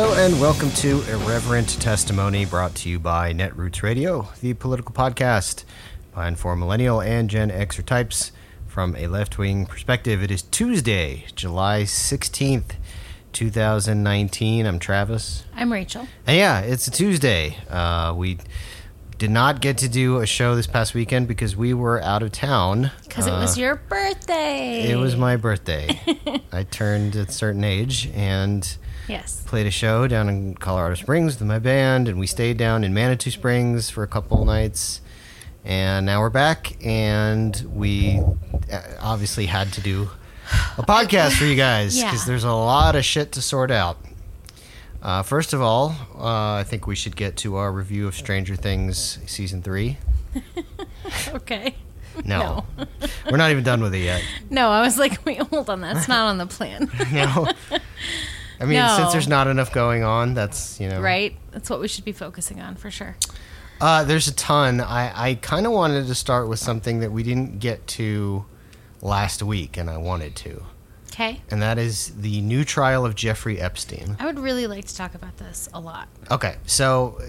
[0.00, 5.64] Hello and welcome to Irreverent Testimony brought to you by Netroots Radio, the political podcast
[6.14, 8.30] by and for millennial and Gen Xer types
[8.68, 10.22] from a left wing perspective.
[10.22, 12.76] It is Tuesday, July 16th,
[13.32, 14.66] 2019.
[14.66, 15.42] I'm Travis.
[15.56, 16.06] I'm Rachel.
[16.28, 17.56] And yeah, it's a Tuesday.
[17.68, 18.38] Uh, we
[19.18, 22.30] did not get to do a show this past weekend because we were out of
[22.30, 22.92] town.
[23.02, 24.92] Because it was Uh, your birthday.
[24.92, 26.00] It was my birthday.
[26.52, 28.76] I turned a certain age and
[29.08, 29.42] Yes.
[29.46, 32.92] played a show down in Colorado Springs with my band, and we stayed down in
[32.94, 35.00] Manitou Springs for a couple nights.
[35.64, 38.20] And now we're back, and we
[38.72, 40.10] uh, obviously had to do
[40.78, 42.24] a podcast for you guys because Yeah.
[42.26, 43.98] there's a lot of shit to sort out.
[45.02, 48.56] Uh, first of all, uh, I think we should get to our review of Stranger
[48.56, 49.96] Things season three.
[51.28, 51.74] Okay.
[52.24, 52.64] No,
[53.30, 54.22] we're not even done with it yet.
[54.50, 55.80] No, I was like, wait, hold on.
[55.80, 56.90] That's not on the plan.
[57.12, 57.48] No.
[58.60, 58.96] I mean, No.
[58.96, 61.36] since there's not enough going on, that's you know right?
[61.52, 63.16] That's what we should be focusing on for sure.
[63.80, 64.80] Uh, there's a ton.
[64.80, 68.44] I, I kind of wanted to start with something that we didn't get to
[69.00, 70.64] last week, and I wanted to.
[71.12, 71.40] Okay.
[71.50, 74.16] And that is the new trial of Jeffrey Epstein.
[74.18, 76.08] I would really like to talk about this a lot.
[76.30, 77.20] Okay, so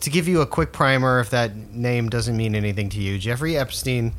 [0.00, 3.56] to give you a quick primer, if that name doesn't mean anything to you, Jeffrey
[3.56, 4.12] Epstein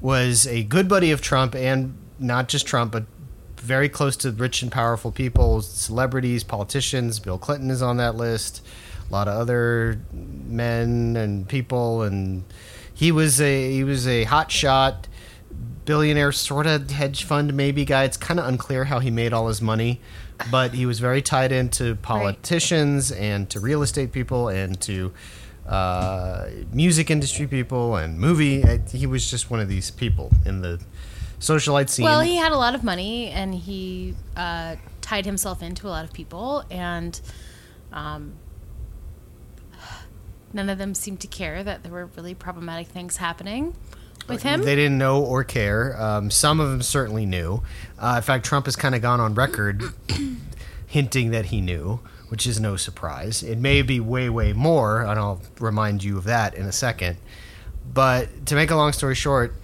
[0.00, 3.04] was a good buddy of Trump, and not just Trump, but
[3.66, 7.18] very close to rich and powerful people, celebrities, politicians.
[7.18, 8.64] Bill Clinton is on that list.
[9.08, 12.44] A lot of other men and people, and
[12.94, 15.08] he was a he was a hot shot
[15.86, 18.04] billionaire sort of hedge fund maybe guy.
[18.04, 20.00] It's kind of unclear how he made all his money,
[20.50, 25.12] but he was very tied into politicians and to real estate people and to
[25.66, 28.62] uh, music industry people and movie.
[28.90, 30.80] He was just one of these people in the
[31.40, 32.04] socialite scene.
[32.04, 36.04] Well, he had a lot of money and he uh, tied himself into a lot
[36.04, 37.20] of people, and
[37.92, 38.34] um,
[40.52, 43.74] none of them seemed to care that there were really problematic things happening
[44.28, 44.62] with him.
[44.62, 46.00] They didn't know or care.
[46.00, 47.62] Um, some of them certainly knew.
[47.98, 49.82] Uh, in fact, Trump has kind of gone on record
[50.86, 53.42] hinting that he knew, which is no surprise.
[53.42, 57.18] It may be way, way more, and I'll remind you of that in a second.
[57.92, 59.54] But to make a long story short,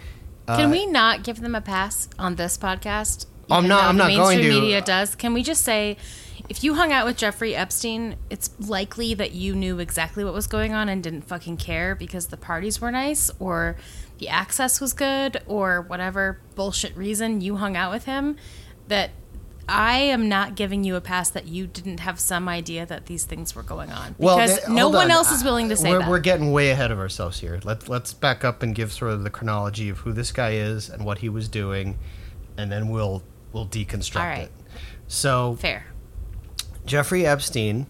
[0.47, 3.27] Can we not give them a pass on this podcast?
[3.51, 4.61] Uh, I'm not- I'm not going mainstream to.
[4.61, 5.15] Media does.
[5.15, 5.97] Can we just say,
[6.49, 10.47] if you hung out with Jeffrey Epstein, it's likely that you knew exactly what was
[10.47, 13.77] going on and didn't fucking care because the parties were nice or
[14.19, 18.37] the access was good or whatever bullshit reason you hung out with him.
[18.89, 19.11] That
[19.69, 23.25] I am not giving you a pass that you didn't have some idea that these
[23.25, 25.11] things were going on because th- no one on.
[25.11, 26.11] else is willing to say we're, that.
[26.11, 27.61] We're getting way ahead of ourselves here.
[27.63, 30.89] Let's let's back up and give sort of the chronology of who this guy is
[30.89, 31.99] and what he was doing,
[32.57, 34.41] and then we'll we'll deconstruct right.
[34.43, 34.53] it.
[35.07, 35.87] So Fair.
[36.85, 37.87] Jeffrey Epstein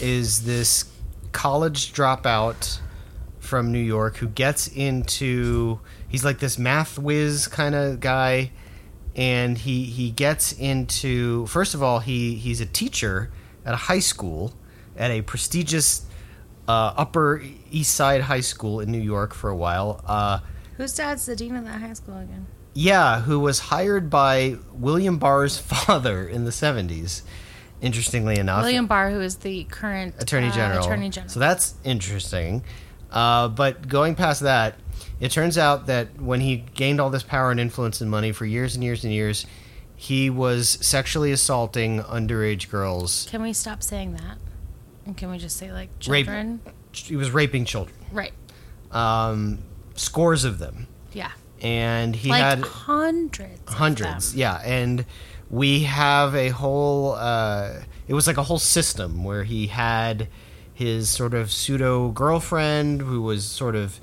[0.00, 0.90] is this
[1.32, 2.78] college dropout
[3.40, 8.52] from New York who gets into he's like this math whiz kind of guy
[9.16, 13.30] and he he gets into first of all he he's a teacher
[13.64, 14.52] at a high school
[14.96, 16.06] at a prestigious
[16.68, 20.38] uh, upper east side high school in New York for a while uh,
[20.76, 22.46] Whose dad's the dean of that high school again?
[22.74, 27.22] yeah, who was hired by William Barr's father in the 70s.
[27.82, 30.84] Interestingly enough, William Barr, who is the current Attorney uh, General.
[30.86, 31.28] Attorney General.
[31.28, 32.62] So that's interesting.
[33.10, 34.76] Uh, but going past that,
[35.22, 38.44] it turns out that when he gained all this power and influence and money for
[38.44, 39.46] years and years and years,
[39.96, 43.28] he was sexually assaulting underage girls.
[43.30, 44.36] Can we stop saying that?
[45.06, 46.26] And can we just say like Rape.
[46.26, 46.60] children?
[46.92, 48.32] He was raping children, Right.
[48.90, 49.58] um,
[49.94, 51.30] scores of them, Yeah.
[51.60, 53.60] and he like had hundreds.
[53.68, 54.40] of hundreds them.
[54.40, 55.04] yeah and
[55.50, 57.70] we have a whole uh,
[58.08, 60.28] it was like a whole system where he had
[60.74, 64.00] his sort of pseudo girlfriend who was sort of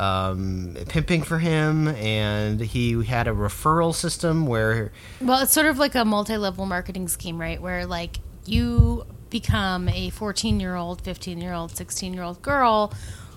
[0.00, 5.78] um, pimping for him and he had a referral system where Well, it's sort of
[5.78, 7.60] like a multi-level marketing scheme, right?
[7.60, 12.92] Where like you become a 14-year-old, 15-year-old, 16-year-old girl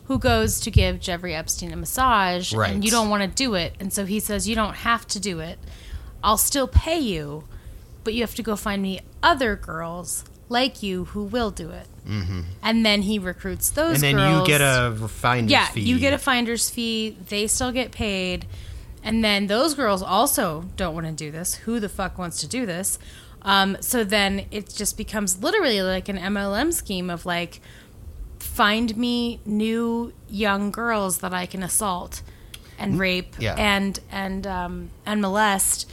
[0.06, 2.71] who goes to give Jeffrey Epstein a massage Right.
[2.74, 3.74] and you don't want to do it.
[3.80, 5.60] And so he says you don't have to do it.
[6.24, 7.44] I'll still pay you,
[8.06, 11.88] but you have to go find me other girls like you who will do it.
[12.08, 12.42] Mm-hmm.
[12.62, 14.48] And then he recruits those and then girls.
[14.48, 17.18] you get a finder's yeah, fee you get a finder's fee.
[17.30, 18.46] They still get paid,
[19.04, 21.56] and then those girls also don't want to do this.
[21.56, 23.00] Who the fuck wants to do this?
[23.42, 27.60] Um, so then it just becomes literally like an MLM scheme of like,
[28.40, 32.22] find me new young girls that I can assault
[32.80, 33.56] and rape Yeah.
[33.58, 35.90] and and um, and molest.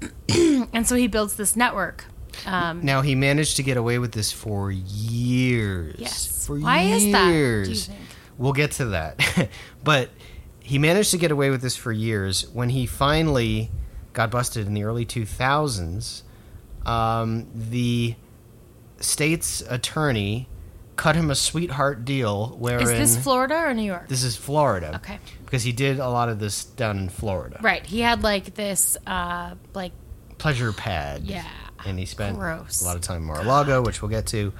[0.28, 2.04] and so he builds this network
[2.46, 5.96] Um, Now he managed to get away with this for years.
[5.98, 6.46] Yes.
[6.46, 7.98] For Why is that, do you think?
[8.38, 9.48] We'll get to that.
[9.84, 10.10] but
[10.60, 12.48] he managed to get away with this for years.
[12.50, 13.70] When he finally
[14.12, 16.22] got busted in the early 2000s,
[16.86, 18.14] um, the
[19.00, 20.48] state's attorney
[20.96, 24.08] cut him a sweetheart deal Where is this Florida or New York?
[24.08, 24.94] this is Florida.
[24.96, 25.18] Okay.
[25.44, 27.58] Because he did a lot of this down in Florida.
[27.62, 27.84] Right.
[27.84, 29.92] He had like this, uh, like,
[30.38, 31.22] Pleasure pad.
[31.24, 31.44] yeah.
[31.86, 32.82] And he spent Gross.
[32.82, 34.52] a lot of time in Mar-a-Lago, which we'll get to.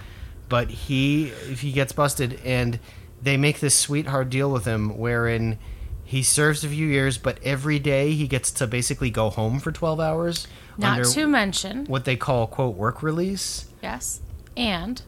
[0.49, 2.79] But he, if he gets busted, and
[3.23, 5.59] they make this sweetheart deal with him, wherein
[6.05, 9.73] he serves a few years, but every day he gets to basically go home for
[9.73, 13.67] twelve hours Not to mention, what they call quote work release.
[13.82, 14.21] yes.
[14.56, 15.00] And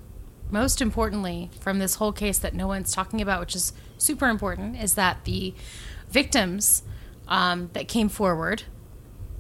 [0.51, 4.77] most importantly, from this whole case that no one's talking about, which is super important,
[4.81, 5.55] is that the
[6.09, 6.83] victims
[7.29, 8.63] um, that came forward,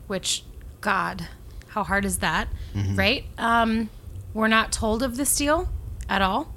[0.09, 0.45] which,
[0.81, 1.29] God,
[1.77, 2.49] how hard is that,
[2.95, 3.27] right?
[3.37, 3.91] Um,
[4.33, 5.69] were not told of this deal
[6.09, 6.55] at all.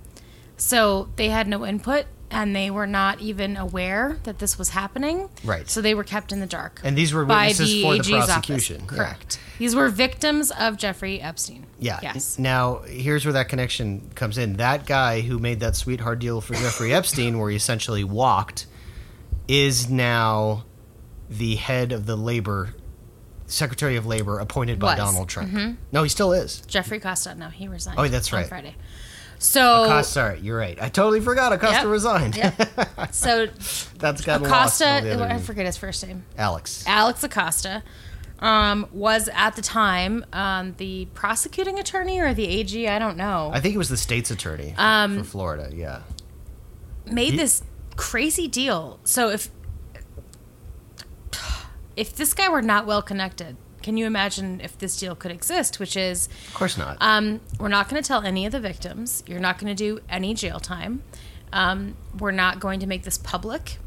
[0.55, 5.27] So they had no input and they were not even aware that this was happening.
[5.43, 5.69] Right.
[5.69, 6.79] So they were kept in the dark.
[6.85, 8.25] And these were witnesses the for the AG's office.
[8.27, 8.79] prosecution.
[8.79, 8.87] Yeah.
[8.87, 9.39] Correct.
[9.57, 11.65] These were victims of Jeffrey Epstein.
[11.79, 11.99] Yeah.
[12.01, 12.39] Yes.
[12.39, 14.53] Now, here's where that connection comes in.
[14.53, 18.67] That guy who made that sweetheart deal for Jeffrey Epstein, where he essentially walked,
[19.49, 20.63] is now
[21.29, 22.73] the head of the labor,
[23.51, 24.99] Secretary of Labor, appointed by Was.
[24.99, 25.05] Mm-hmm.
[25.11, 25.77] Donald Trump.
[25.91, 26.61] No, he still is.
[26.67, 27.35] Jeffrey Costa.
[27.35, 27.99] No, he resigned.
[27.99, 28.43] Oh, that's right.
[28.43, 28.49] on.
[28.49, 28.75] Friday.
[29.41, 30.77] So Acosta, sorry, you're right.
[30.81, 31.87] I totally forgot Acosta Yep.
[31.87, 32.35] resigned.
[32.35, 33.11] Yep.
[33.13, 33.47] so
[33.97, 34.81] That's got lost.
[34.81, 35.45] Acosta, in all the other I news.
[35.45, 36.25] forget his first name.
[36.37, 36.83] Alex.
[36.85, 37.81] Alex Acosta
[38.39, 42.85] um, was at the time um, the prosecuting attorney or the AG.
[42.87, 43.49] I don't know.
[43.53, 45.69] I think it was the state's attorney Um, for Florida.
[45.73, 46.01] Yeah.
[47.05, 47.63] made He- this
[47.95, 48.99] crazy deal.
[49.05, 49.49] So if
[51.99, 55.79] if this guy were not well connected, can you imagine if this deal could exist?
[55.79, 56.97] Which is, Of course not.
[57.01, 59.23] um, we're not going to tell any of the victims.
[59.27, 61.03] You're not going to do any jail time.
[61.51, 63.77] Um, we're not going to make this public,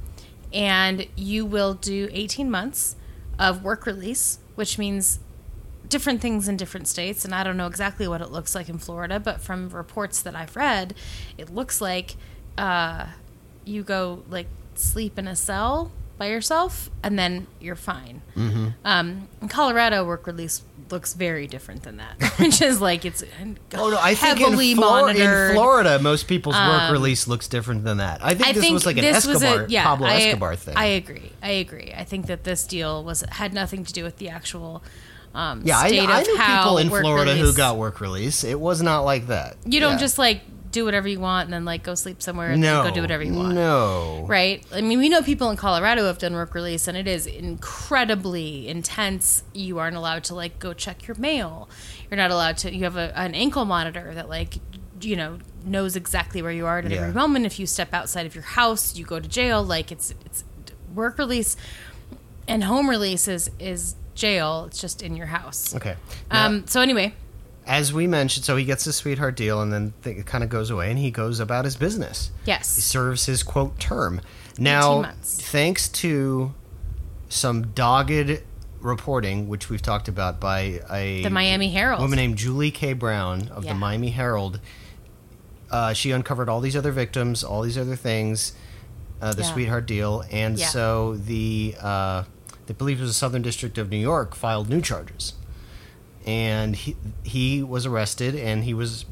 [0.52, 2.96] and you will do 18 months
[3.38, 5.20] of work release, which means
[5.88, 7.24] different things in different states.
[7.24, 10.34] And I don't know exactly what it looks like in Florida, but from reports that
[10.34, 10.94] I've read,
[11.38, 12.16] it looks like
[12.58, 13.06] uh,
[13.64, 18.22] you go like sleep in a cell by yourself, and then you're fine.
[18.36, 18.68] Mm-hmm.
[18.84, 23.24] Um, in Colorado, work release looks very different than that, which is like it's
[23.74, 23.98] Oh no!
[24.00, 25.50] I think heavily in, Flor- monitored.
[25.50, 28.24] in Florida, most people's work Um, release looks different than that.
[28.24, 29.82] I think I this think was like an Escobar, a yeah.
[29.82, 30.76] Pablo I, Escobar thing.
[30.76, 31.32] I agree.
[31.42, 31.92] I agree.
[31.96, 34.84] I think that this deal was had nothing to do with the actual
[35.34, 38.44] um, yeah, I, state I of knew how people in Florida who got work release.
[38.44, 39.56] It was not like that.
[39.66, 39.98] You don't Yeah.
[39.98, 40.42] just like
[40.72, 43.00] do whatever you want and then like go sleep somewhere and no then go do
[43.02, 43.54] whatever you want.
[43.54, 44.64] No, Right?
[44.72, 48.68] I mean, we know people in Colorado have done work release, and it is incredibly
[48.68, 49.42] intense.
[49.52, 51.68] You aren't allowed to like go check your mail.
[52.10, 52.74] You're not allowed to.
[52.74, 54.54] You have a, an ankle monitor that like
[55.00, 57.00] you know knows exactly where you are at Yeah.
[57.02, 57.46] every moment.
[57.46, 59.62] If you step outside of your house, you go to jail.
[59.62, 60.44] Like it's it's
[60.94, 61.56] work release
[62.48, 64.64] and home release is is jail.
[64.68, 65.74] It's just in your house.
[65.74, 65.96] Okay.
[66.30, 66.66] Now, Um.
[66.66, 67.14] So anyway,
[67.66, 70.50] as we mentioned, so he gets the sweetheart deal, and then th- it kind of
[70.50, 72.30] goes away, and he goes about his business.
[72.44, 74.20] Yes, he serves his quote term.
[74.58, 76.52] Now, thanks to
[77.28, 78.42] some dogged
[78.80, 82.00] reporting, which we've talked about by a The Miami Herald.
[82.02, 82.92] woman named Julie K.
[82.92, 83.72] Brown of Yeah.
[83.72, 84.60] the Miami Herald.
[85.70, 88.52] Uh, she uncovered all these other victims, all these other things,
[89.22, 89.52] uh, the Yeah.
[89.52, 90.66] sweetheart deal, and Yeah.
[90.68, 92.24] so the uh,
[92.68, 95.34] I believe it was the Southern District of New York filed new charges,
[96.26, 99.04] and he he was arrested and he was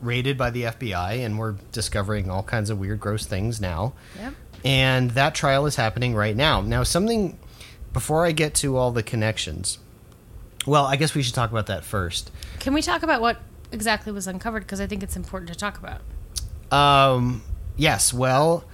[0.00, 3.94] raided by the FBI, and we're discovering all kinds of weird, gross things now.
[4.18, 4.34] Yep.
[4.64, 6.60] And that trial is happening right now.
[6.60, 7.38] Now, something
[7.92, 9.78] before I get to all the connections.
[10.66, 12.30] Well, I guess we should talk about that first.
[12.58, 13.38] Can we talk about what
[13.70, 14.64] exactly was uncovered?
[14.64, 16.02] Because I think it's important to talk about.
[16.76, 17.42] Um,
[17.76, 18.64] yes, well,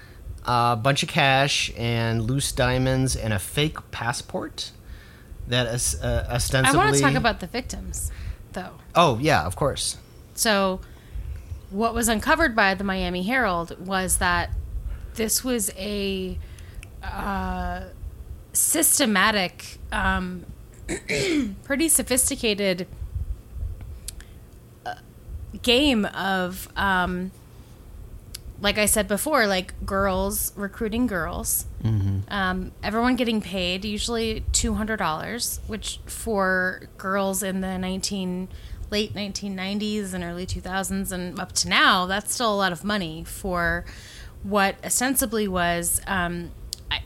[0.45, 4.73] a bunch of cash and loose diamonds and a fake passport
[5.49, 5.67] that
[6.03, 8.11] uh, I want to talk about the victims,
[8.53, 8.75] though.
[8.95, 9.99] Oh yeah, of course.
[10.35, 10.81] So,
[11.71, 14.51] what was uncovered by the Miami Herald was that
[15.15, 16.39] this was a
[17.03, 17.85] uh,
[18.53, 20.47] systematic, um,
[21.65, 22.87] pretty sophisticated
[24.87, 24.95] uh,
[25.63, 27.31] game of, um,
[28.63, 31.67] like I said before, like girls recruiting girls.
[32.29, 38.49] Um, everyone getting paid, usually two hundred dollars, which for girls in the nineteen
[38.91, 42.71] late nineteen nineties and early two thousands and up to now, that's still a lot
[42.73, 43.85] of money for
[44.45, 46.01] what ostensibly was.
[46.07, 46.53] Um,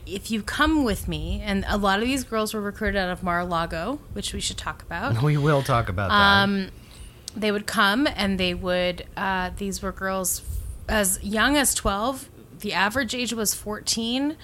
[0.05, 3.23] if you come with me, and a lot of these girls were recruited out of
[3.23, 5.21] Mar-a-Lago, which we should talk about.
[5.23, 6.43] We will talk about that.
[6.43, 6.69] Um,
[7.35, 10.41] they would come and they would uh, these were girls
[10.89, 12.29] as young as 12
[12.59, 14.35] the average age was 14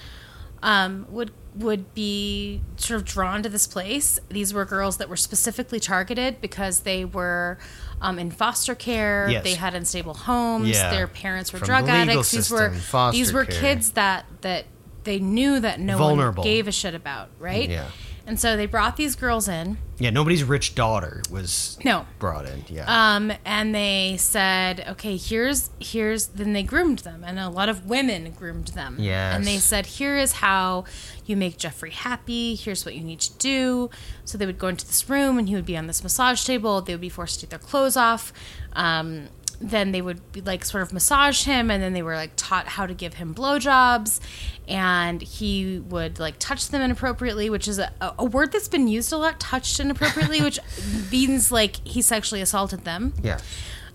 [0.62, 5.16] um, would would be sort of drawn to this place these were girls that were
[5.16, 7.58] specifically targeted because they were
[8.00, 9.44] um, in foster care Yes.
[9.44, 10.90] they had unstable homes Yeah.
[10.90, 12.74] their parents were From drug the addicts these were
[13.12, 13.60] these were care.
[13.60, 14.64] kids that that
[15.04, 16.42] they knew that no Vulnerable.
[16.42, 17.86] one gave a shit about right Yeah.
[18.26, 22.64] And so they brought these girls in Yeah, nobody's rich daughter was no brought in.
[22.68, 22.84] Yeah.
[23.16, 26.28] um, and they said, okay, here's here's.
[26.28, 28.96] Then they groomed them, and a lot of women groomed them.
[28.98, 29.36] Yeah.
[29.36, 30.84] And they said, here is how
[31.26, 32.54] you make Jeffrey happy.
[32.54, 33.90] Here's what you need to do.
[34.24, 36.80] So they would go into this room, and he would be on this massage table.
[36.80, 38.32] They would be forced to take their clothes off.
[38.72, 39.28] Um,
[39.70, 42.66] then they would be like sort of massage him, and then they were like taught
[42.66, 44.20] how to give him blowjobs,
[44.68, 49.12] and he would like touch them inappropriately, which is a, a word that's been used
[49.12, 50.58] a lot, touched inappropriately, which
[51.12, 53.14] means like he sexually assaulted them.
[53.22, 53.40] yeah.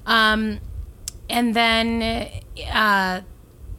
[0.06, 0.60] Um,
[1.30, 2.32] and then
[2.74, 3.22] uh,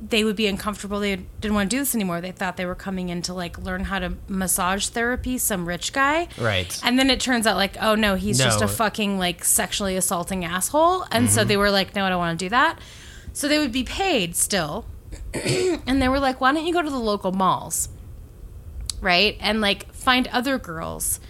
[0.00, 1.00] they would be uncomfortable.
[1.00, 2.20] They didn't want to do this anymore.
[2.20, 5.92] They thought they were coming in to like learn how to massage therapy, some rich
[5.92, 6.28] guy.
[6.38, 6.78] Right.
[6.82, 10.44] And then it turns out like, oh no, he's just a fucking like sexually assaulting
[10.44, 11.04] asshole.
[11.10, 11.48] And so mm-hmm.
[11.48, 12.78] they were like, no, I don't want to do that.
[13.32, 14.86] So they would be paid still.
[15.34, 17.88] and they were like, why don't you go to the local malls?
[19.00, 19.36] Right?
[19.40, 21.20] And like find other girls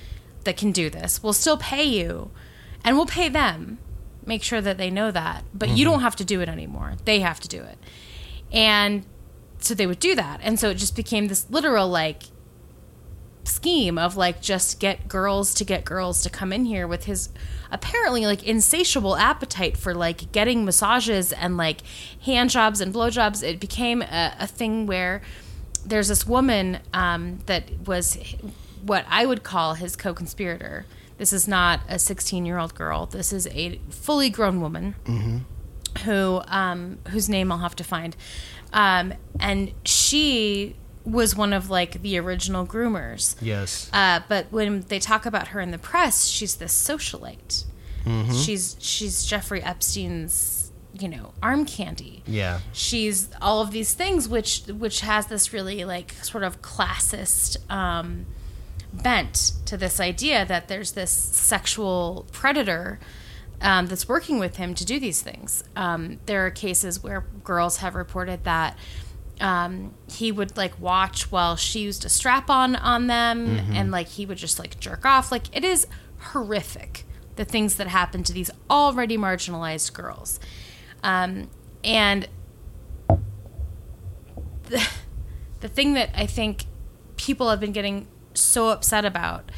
[0.44, 1.22] that can do this.
[1.22, 2.30] We'll still pay you
[2.84, 3.78] and we'll pay them.
[4.24, 5.44] Make sure that they know that.
[5.52, 5.92] But you mm-hmm.
[5.92, 6.94] don't have to do it anymore.
[7.04, 7.78] They have to do it.
[8.52, 9.04] And
[9.58, 10.40] so they would do that.
[10.42, 12.24] And so it just became this literal like
[13.44, 17.30] scheme of like just get girls to get girls to come in here with his
[17.70, 21.80] apparently like insatiable appetite for like getting massages and like
[22.24, 23.42] hand jobs and blowjobs.
[23.42, 25.22] It became a, a thing where
[25.84, 28.18] there's this woman um, that was
[28.82, 30.86] what I would call his co-conspirator.
[31.18, 33.06] This is not a 16 year old girl.
[33.06, 34.94] This is a fully grown woman
[35.98, 38.16] who um, whose name I'll have to find,
[38.72, 43.36] um, and she was one of like the original groomers.
[43.40, 43.90] Yes.
[43.92, 47.64] Uh, but when they talk about her in the press, she's this socialite.
[48.32, 52.22] She's she's Jeffrey Epstein's you know arm candy.
[52.26, 52.60] yeah.
[52.72, 58.26] She's all of these things, which which has this really like sort of classist um,
[58.92, 62.98] bent to this idea that there's this sexual predator
[63.60, 65.62] um, that's working with him to do these things.
[65.76, 68.76] Um, there are cases where girls have reported that
[69.40, 74.08] um, he would like watch while she used a strap on on them, and like
[74.08, 75.32] he would just like jerk off.
[75.32, 75.86] Like it is
[76.18, 77.04] horrific
[77.36, 80.40] the things that happen to these already marginalized girls,
[81.02, 81.48] um,
[81.82, 82.28] and
[84.64, 84.86] the,
[85.60, 86.64] the thing that I think
[87.16, 89.50] people have been getting so upset about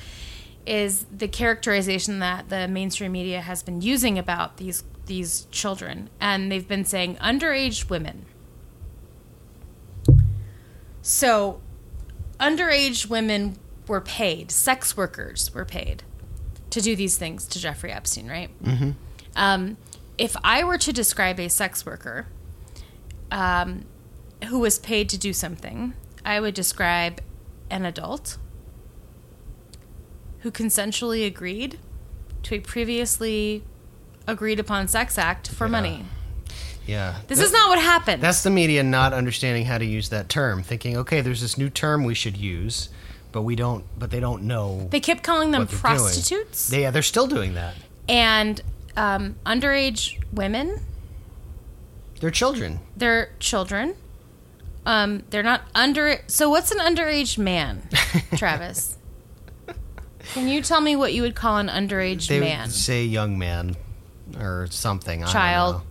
[0.67, 6.09] is the characterization that the mainstream media has been using about these these children.
[6.21, 8.25] And they've been saying underage women.
[11.03, 11.61] So
[12.39, 16.03] underage women were paid sex workers were paid
[16.71, 18.51] to do these things to jeffrey epstein right?
[18.63, 18.91] Mm-hmm.
[19.37, 19.77] um,
[20.19, 22.27] if i were to describe a sex worker
[23.31, 23.85] um,
[24.49, 27.21] who was paid to do something i would describe
[27.71, 28.39] an adult
[30.43, 31.79] who consensually agreed
[32.45, 33.63] to a previously
[34.27, 36.05] agreed upon sex act for money.
[36.87, 37.17] Yeah.
[37.29, 38.23] This Th- is not what happened.
[38.23, 41.71] That's the media not understanding how to use that term, thinking, okay, there's this new
[41.71, 42.89] term we should use,
[43.31, 43.85] but we don't.
[43.99, 44.89] But they don't know.
[44.91, 47.75] they kept calling them prostitutes They, yeah, they're still doing that.
[48.09, 48.61] and
[48.97, 50.81] um, underage women.
[52.21, 52.81] They're children.
[52.97, 53.95] They're children.
[54.85, 56.19] Um, they're not under.
[56.27, 57.89] So what's an underage man,
[58.37, 58.99] Travis?
[60.35, 62.63] Can you tell me what you would call an underage They man?
[62.69, 63.77] would say young man
[64.39, 65.23] or something.
[65.23, 65.75] I don't Child.
[65.77, 65.83] know.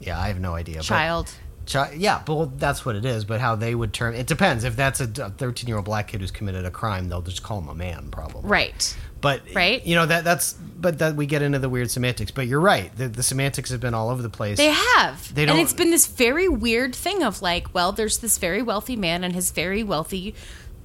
[0.00, 0.80] Yeah, I have no idea.
[0.82, 1.32] Child.
[1.66, 3.24] Chi- yeah, but well, that's what it is.
[3.24, 4.64] But how they would term it depends.
[4.64, 7.58] If that's a 13 year old black kid who's committed a crime, they'll just call
[7.58, 8.42] him a man, probably.
[8.48, 8.96] Right.
[9.22, 9.82] But Right.
[9.86, 12.30] you know that that's but that we get into the weird semantics.
[12.30, 12.94] But you're right.
[12.94, 14.58] The, the semantics have been all over the place.
[14.58, 15.34] They have.
[15.34, 18.60] They don't- and it's been this very weird thing of like, well, there's this very
[18.60, 20.34] wealthy man and his very wealthy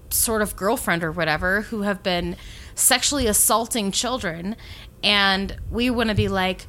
[0.10, 2.36] sort of girlfriend or whatever who have been
[2.75, 4.56] sexually assaulting children.
[5.04, 6.66] And we want to be like,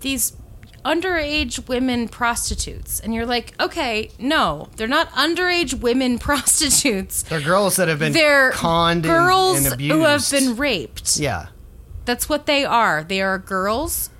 [0.00, 0.34] these
[0.84, 3.00] underage women prostitutes.
[3.00, 7.22] And you're like, okay, no, they're not underage women prostitutes.
[7.24, 9.92] They're girls that have been They're conned and- girls and, abused.
[9.94, 11.18] who have been raped.
[11.18, 11.48] Yeah.
[12.04, 13.04] That's what they are.
[13.04, 14.10] They are girls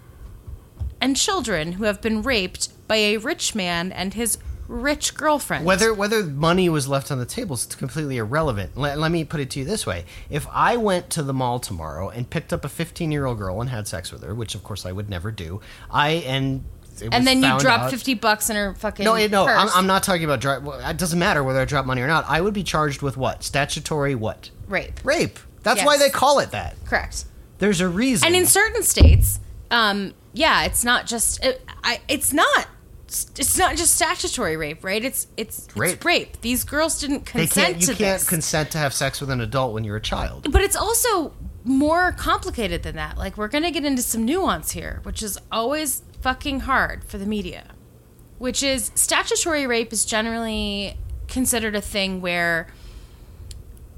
[1.00, 4.36] and children who have been raped by a rich man and his
[4.68, 5.64] rich girlfriend.
[5.64, 8.76] Whether whether money was left on the table is completely irrelevant.
[8.76, 11.58] Let, let me put it to you this way: If I went to the mall
[11.58, 14.54] tomorrow and picked up a 15 year old girl and had sex with her, which
[14.54, 15.60] of course I would never do,
[15.90, 16.64] I and
[17.00, 19.68] it and then you drop out- 50 bucks in her fucking No, no, I'm.
[19.74, 20.40] I'm not talking about.
[20.40, 22.24] Dri- well, it doesn't matter whether I drop money or not.
[22.28, 25.00] I would be charged with what statutory what Rape.
[25.04, 25.38] rape.
[25.62, 25.86] That's Yes.
[25.86, 26.76] why they call it that.
[26.84, 27.24] Correct.
[27.58, 28.26] There's a reason.
[28.26, 32.66] And in certain states, um, yeah, it's not just it, I, it's not
[33.38, 35.02] it's not just statutory rape, right?
[35.04, 36.04] It's it's it's Rape.
[36.04, 36.40] rape.
[36.40, 37.80] These girls didn't consent.
[37.80, 38.28] You can't this.
[38.28, 40.50] consent to have sex with an adult when you're a child.
[40.52, 41.32] but it's also
[41.64, 43.16] more complicated than that.
[43.18, 47.26] Like we're gonna get into some nuance here, which is always fucking hard for the
[47.26, 47.68] media.
[48.38, 50.96] Which is statutory rape is generally
[51.26, 52.68] considered a thing where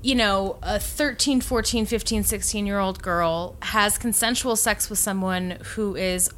[0.02, 5.58] you know, a 13, 14, 15, 16 year old girl has consensual sex with someone
[5.74, 6.30] who is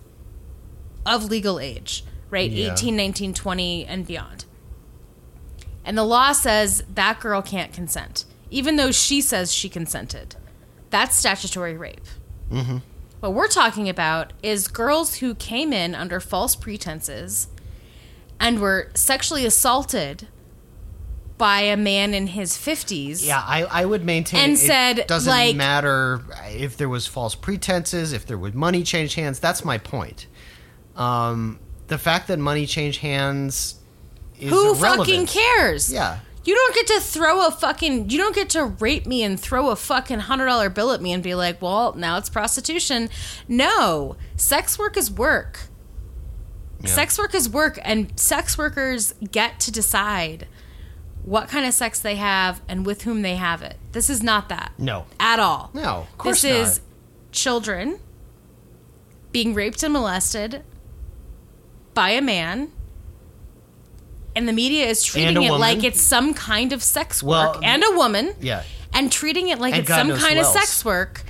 [1.06, 2.50] of legal age, right?
[2.50, 2.72] Yeah.
[2.72, 4.44] 18, 19, 20, and beyond.
[5.84, 10.34] And the law says that girl can't consent, even though she says she consented.
[10.90, 12.06] That's statutory rape.
[12.50, 12.78] Mm-hmm.
[13.20, 17.48] What we're talking about is girls who came in under false pretenses
[18.40, 20.26] and were sexually assaulted
[21.38, 23.24] by a man in his 50s.
[23.24, 27.34] Yeah, I, I would maintain And it said, doesn't like- matter if there was false
[27.34, 29.38] pretenses, if there was money change hands.
[29.40, 30.26] That's my point.
[30.94, 31.58] Um,
[31.92, 33.76] the fact that money changed hands
[34.40, 35.08] is Who irrelevant.
[35.08, 35.92] fucking cares?
[35.92, 36.18] Yeah.
[36.44, 38.10] You don't get to throw a fucking.
[38.10, 41.12] You don't get to rape me and throw a fucking hundred dollar bill at me
[41.12, 43.10] and be like, "Well, now it's prostitution."
[43.46, 45.60] No, sex work is work.
[46.80, 46.88] Yeah.
[46.90, 50.48] Sex work is work, and sex workers get to decide
[51.24, 53.76] what kind of sex they have and with whom they have it.
[53.92, 55.06] This is not that No.
[55.20, 55.70] at all.
[55.74, 56.80] No, of course this is
[57.30, 58.00] children
[59.30, 60.64] being raped and molested
[61.94, 62.70] by a man.
[64.34, 65.60] And the media is treating it woman.
[65.60, 68.34] like it's some kind of sex Well, work and a woman.
[68.40, 68.62] Yeah.
[68.94, 70.54] And treating it like And it's God some kind of else.
[70.54, 71.22] sex work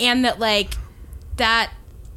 [0.00, 0.74] and that like
[1.36, 1.70] that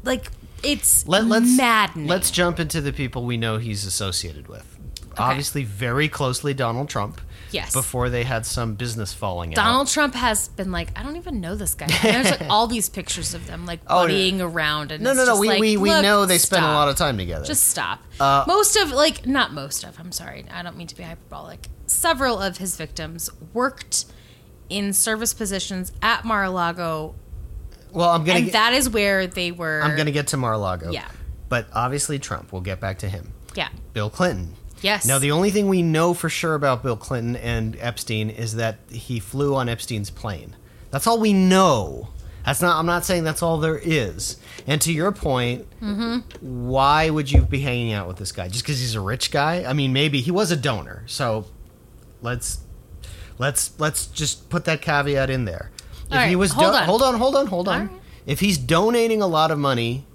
[0.04, 0.32] like
[0.64, 2.08] it's Let, let's maddening.
[2.08, 4.78] let's jump into the people we know he's associated with.
[5.18, 7.20] Obviously, very closely Donald Trump.
[7.52, 7.74] Yes.
[7.74, 9.56] Before they had some business falling out.
[9.56, 11.88] Donald Trump has been like, I don't even know this guy.
[11.88, 15.26] And there's like all these pictures of them like Oh, buddying around and No, no,
[15.26, 15.40] no.
[15.40, 17.46] We, like, we, we know they spend a lot of time together.
[17.46, 18.02] Just stop.
[18.20, 20.00] Uh, most of like not most of.
[20.00, 20.46] I'm sorry.
[20.52, 21.68] I don't mean to be hyperbolic.
[21.88, 24.06] Several of his victims worked
[24.70, 27.16] in service positions at Mar-a-Lago,
[27.92, 29.82] well, I'm and get, that is where they were.
[29.84, 30.92] I'm gonna get to Mar-a-Lago.
[30.92, 31.10] Yeah.
[31.50, 32.52] But obviously Trump.
[32.52, 33.34] We'll get back to him.
[33.56, 33.70] Yeah.
[33.94, 34.56] Bill Clinton.
[34.82, 35.06] Yes.
[35.06, 38.80] Now, the only thing we know for sure about Bill Clinton and Epstein is that
[38.90, 40.56] he flew on Epstein's plane.
[40.92, 42.10] That's all we know.
[42.46, 42.80] That's not.
[42.80, 44.38] I'm not saying that's all there is.
[44.66, 46.20] And to your point, mm-hmm.
[46.68, 48.48] why would you be hanging out with this guy?
[48.48, 49.66] Just because he's a rich guy?
[49.66, 51.04] I mean, maybe he was a donor.
[51.06, 51.46] So
[52.22, 52.60] let's
[53.38, 55.72] let's let's just put that caveat in there.
[56.10, 56.84] If All he was hold do- on.
[56.86, 57.88] hold on, hold on, hold on.
[57.88, 58.02] Right.
[58.26, 60.06] If he's donating a lot of money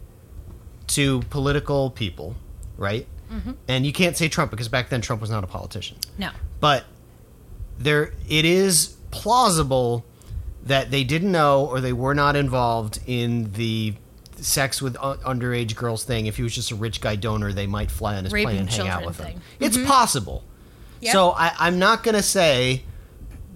[0.88, 2.36] to political people,
[2.76, 3.06] right?
[3.30, 3.52] Mm-hmm.
[3.68, 5.98] And you can't say Trump because back then Trump was not a politician.
[6.18, 6.30] No.
[6.60, 6.84] But
[7.78, 10.04] there it is plausible
[10.64, 13.94] that they didn't know or they were not involved in the
[14.36, 16.26] sex with underage girls thing.
[16.26, 18.58] If he was just a rich guy donor, they might fly on his Raping plane
[18.60, 19.26] and hang out with him.
[19.26, 19.42] thing.
[19.60, 20.44] It's possible.
[21.00, 21.12] Yep.
[21.12, 22.84] So I, I'm not going to say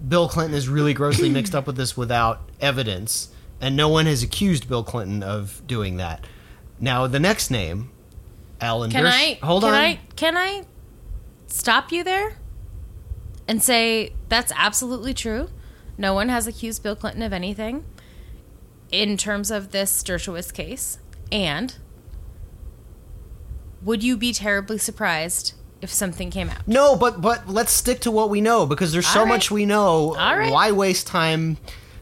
[0.07, 3.29] Bill Clinton is really grossly mixed up with this without evidence,
[3.61, 6.25] and no one has accused Bill Clinton of doing that.
[6.81, 7.91] Now the next name,
[8.61, 8.91] Alan.
[8.91, 9.81] Can Dersh- I hold can on?
[9.81, 10.65] I can I
[11.47, 12.37] stop you there
[13.47, 15.49] and say that's absolutely true.
[15.97, 17.85] No one has accused Bill Clinton of anything
[18.91, 20.99] in terms of this Dershowitz case.
[21.31, 21.77] And
[23.83, 26.67] would you be terribly surprised if something came out?
[26.67, 29.29] No, but but let's stick to what we know because there's so right.
[29.29, 30.15] much we know.
[30.17, 30.53] All right.
[30.53, 31.59] Why waste time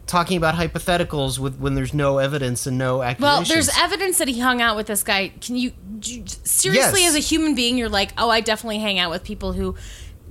[0.07, 3.23] talking about hypotheticals with when there's no evidence and no accusations.
[3.49, 5.33] Well, there's evidence that he hung out with this guy.
[5.41, 7.11] Can you you- seriously, Yes.
[7.11, 9.75] as a human being, you're like, oh, I definitely hang out with people who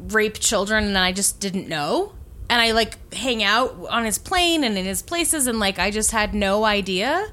[0.10, 2.14] rape children, and I just didn't know.
[2.50, 5.90] And I like hang out on his plane and in his places, and like I
[5.92, 7.28] just had no idea.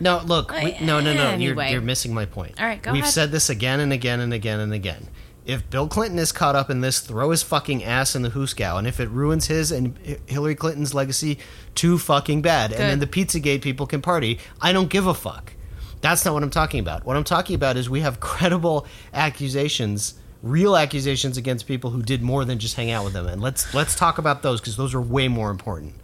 [0.00, 0.50] no look.
[0.52, 1.26] We, no, no, no.
[1.28, 1.66] Anyway.
[1.66, 2.58] You're, you're missing my point.
[2.58, 3.12] All right, go We've ahead.
[3.14, 5.08] said this again and again and again and again.
[5.46, 8.78] If Bill Clinton is caught up in this, throw his fucking ass in the hoosgow.
[8.78, 11.38] And if it ruins his and Hillary Clinton's legacy,
[11.74, 12.72] too fucking bad.
[12.72, 13.28] And then the Good.
[13.28, 14.38] Pizzagate people can party.
[14.60, 15.52] I don't give a fuck.
[16.00, 17.04] That's not what I'm talking about.
[17.04, 22.22] What I'm talking about is we have credible accusations, real accusations against people who did
[22.22, 23.26] more than just hang out with them.
[23.26, 25.94] And let's let's talk about those because those are way more important.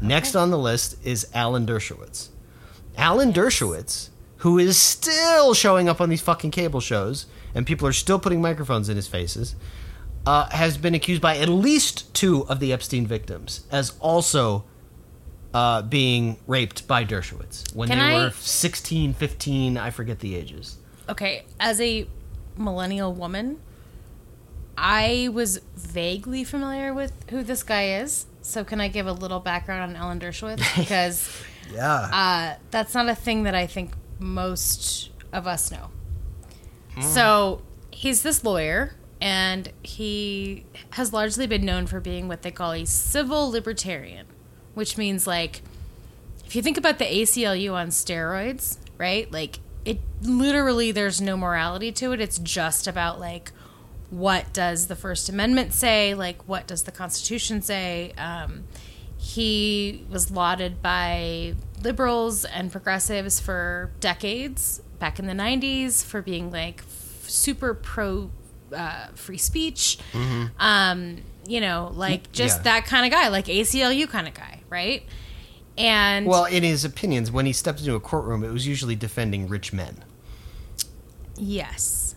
[0.00, 2.28] Next on the list is Alan Dershowitz.
[2.96, 7.92] Alan Dershowitz, who is still showing up on these fucking cable shows, and people are
[7.92, 9.56] still putting microphones in his faces,
[10.26, 14.64] uh, has been accused by at least two of the Epstein victims as also
[15.54, 20.34] uh, being raped by Dershowitz when Can they I- were 16, 15, I forget the
[20.36, 20.76] ages.
[21.08, 22.06] Okay, as a
[22.56, 23.58] millennial woman,
[24.76, 28.26] I was vaguely familiar with who this guy is.
[28.42, 30.62] So can I give a little background on Alan Dershowitz?
[30.78, 31.28] Because
[31.72, 31.92] Yeah.
[32.12, 35.90] uh, that's not a thing that I think most of us know.
[37.00, 42.72] So he's this lawyer, and he has largely been known for being what they call
[42.72, 44.26] a civil libertarian,
[44.74, 45.62] which means like
[46.44, 49.30] if you think about the ACLU on steroids, right?
[49.30, 52.20] Like it literally there's no morality to it.
[52.20, 53.52] It's just about like
[54.10, 56.14] what does the First Amendment say?
[56.14, 58.12] Like what does the Constitution say?
[58.16, 58.64] Um,
[59.18, 66.50] he was lauded by liberals and progressives for decades back in the 90s for being
[66.50, 68.30] like f- super pro
[68.74, 69.98] uh, free speech.
[70.58, 72.62] Um, you know, like just Yeah.
[72.64, 75.02] that kind of guy, like ACLU kind of guy, right?
[75.78, 79.46] And well, in his opinions, when he stepped into a courtroom, it was usually defending
[79.48, 80.04] rich men.
[81.36, 82.16] Yes.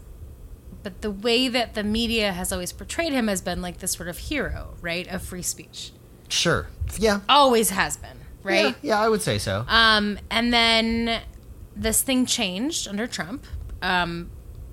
[0.83, 4.09] But the way that the media has always portrayed him has been like this sort
[4.09, 5.07] of hero, right?
[5.07, 5.91] Of free speech.
[6.27, 6.67] Sure.
[6.97, 7.19] Yeah.
[7.29, 8.75] Always has been, right?
[8.81, 9.65] Yeah, yeah, I would say so.
[9.67, 11.21] Um, and then
[11.75, 13.45] this thing changed under Trump.
[13.81, 14.29] Um,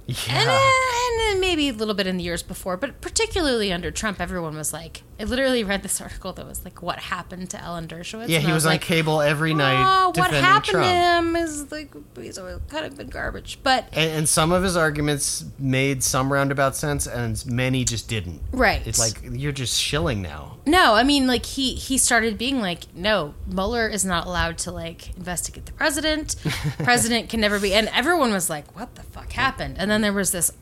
[0.07, 0.41] yeah.
[0.41, 4.57] and then maybe a little bit in the years before, but particularly under Trump, everyone
[4.57, 8.29] was like, I literally read this article that was like, what happened to Alan Dershowitz?
[8.29, 10.87] Yeah, he I was on like, cable every night Oh, what happened Trump.
[10.87, 13.59] to him is like, he's always kind of been garbage.
[13.63, 18.41] But, And, and some of his arguments made some roundabout sense, and many just didn't.
[18.53, 18.87] right.
[18.87, 20.59] It's like you're just shilling now.
[20.67, 24.71] No, I mean, like he he started being like, no, Mueller is not allowed to
[24.71, 26.37] like investigate the president.
[26.85, 29.77] president can never be, and everyone was like, what the fuck happened?
[29.79, 30.53] And then there was this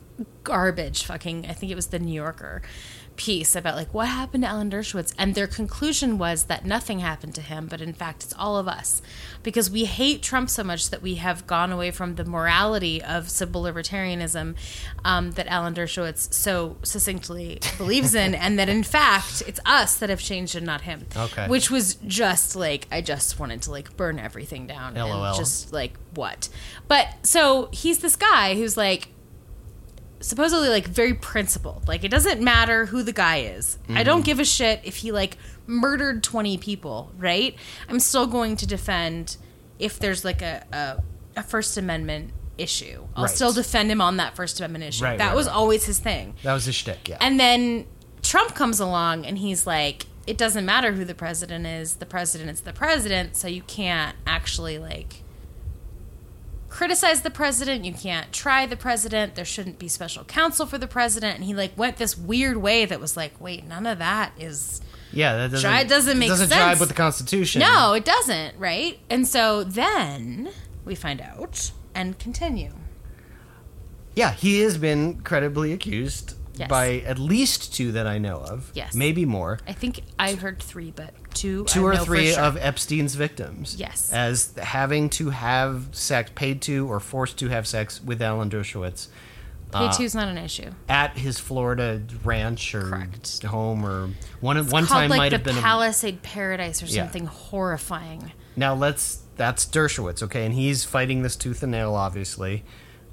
[0.44, 2.62] garbage fucking, I think it was the New Yorker
[3.16, 7.34] piece about like what happened to Alan Dershowitz, and their conclusion was that nothing happened
[7.36, 9.02] to him, but in fact it's all of us,
[9.42, 13.28] because we hate Trump so much that we have gone away from the morality of
[13.28, 14.54] civil libertarianism
[15.04, 20.10] um, that Alan Dershowitz so succinctly believes in, and that in fact it's us that
[20.10, 21.06] have changed and not him.
[21.16, 21.48] Okay.
[21.48, 25.24] Which was just like I just wanted to like burn everything down LOL.
[25.24, 26.48] and just like what.
[26.88, 29.08] But so he's this guy who's like
[30.20, 31.88] supposedly like very principled.
[31.88, 33.78] Like it doesn't matter who the guy is.
[33.88, 34.24] I don't mm-hmm.
[34.24, 37.54] give a shit if he like murdered 20 people, right?
[37.88, 39.36] I'm still going to defend
[39.78, 41.02] if there's like a a,
[41.40, 43.06] a first amendment issue.
[43.14, 43.34] I'll Right.
[43.34, 45.04] still defend him on that first amendment issue.
[45.04, 46.34] Right, that right, was always his thing.
[46.42, 47.18] That was his shtick, yeah.
[47.20, 47.86] And then
[48.22, 51.96] Trump comes along and he's like, it doesn't matter who the president is.
[51.96, 55.22] The president is the president, so you can't actually like
[56.76, 57.84] criticize the president.
[57.86, 59.34] You can't try the president.
[59.34, 61.36] There shouldn't be special counsel for the president.
[61.36, 64.82] And he like went this weird way that was like, wait, none of that is
[65.10, 66.76] yeah, that doesn't, Try- it doesn't make doesn't sense.
[66.76, 67.60] jive with the Constitution.
[67.60, 68.98] no, it doesn't, right?
[69.08, 70.50] And so then
[70.84, 72.72] we find out and continue.
[74.14, 76.68] Yeah, he has been credibly accused Yes.
[76.70, 78.70] by at least two that I know of.
[78.74, 78.94] Yes.
[78.94, 79.58] Maybe more.
[79.68, 82.42] I think I heard three, but two, Two or three sure.
[82.42, 83.76] of Epstein's victims.
[83.78, 84.12] Yes.
[84.12, 89.08] As having to have sex, paid to or forced to have sex with Alan Dershowitz
[89.72, 90.70] Pay is not an issue.
[90.88, 93.42] at his Florida ranch or Correct.
[93.42, 97.02] home or one one time like might have been a, Palisade Paradise or Yeah.
[97.02, 98.32] something horrifying.
[98.54, 102.64] Now let's that's Dershowitz, okay, and he's fighting this tooth and nail, obviously,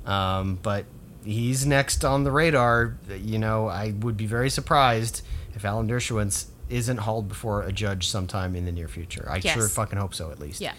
[0.06, 0.86] um, but
[1.26, 2.98] he's next on the radar.
[3.14, 5.22] You know, I would be very surprised
[5.56, 9.26] if Alan Dershowitz isn't hauled before a judge sometime in the near future.
[9.30, 9.54] I Yes.
[9.54, 10.60] sure fucking hope so, at least.
[10.62, 10.74] Yeah.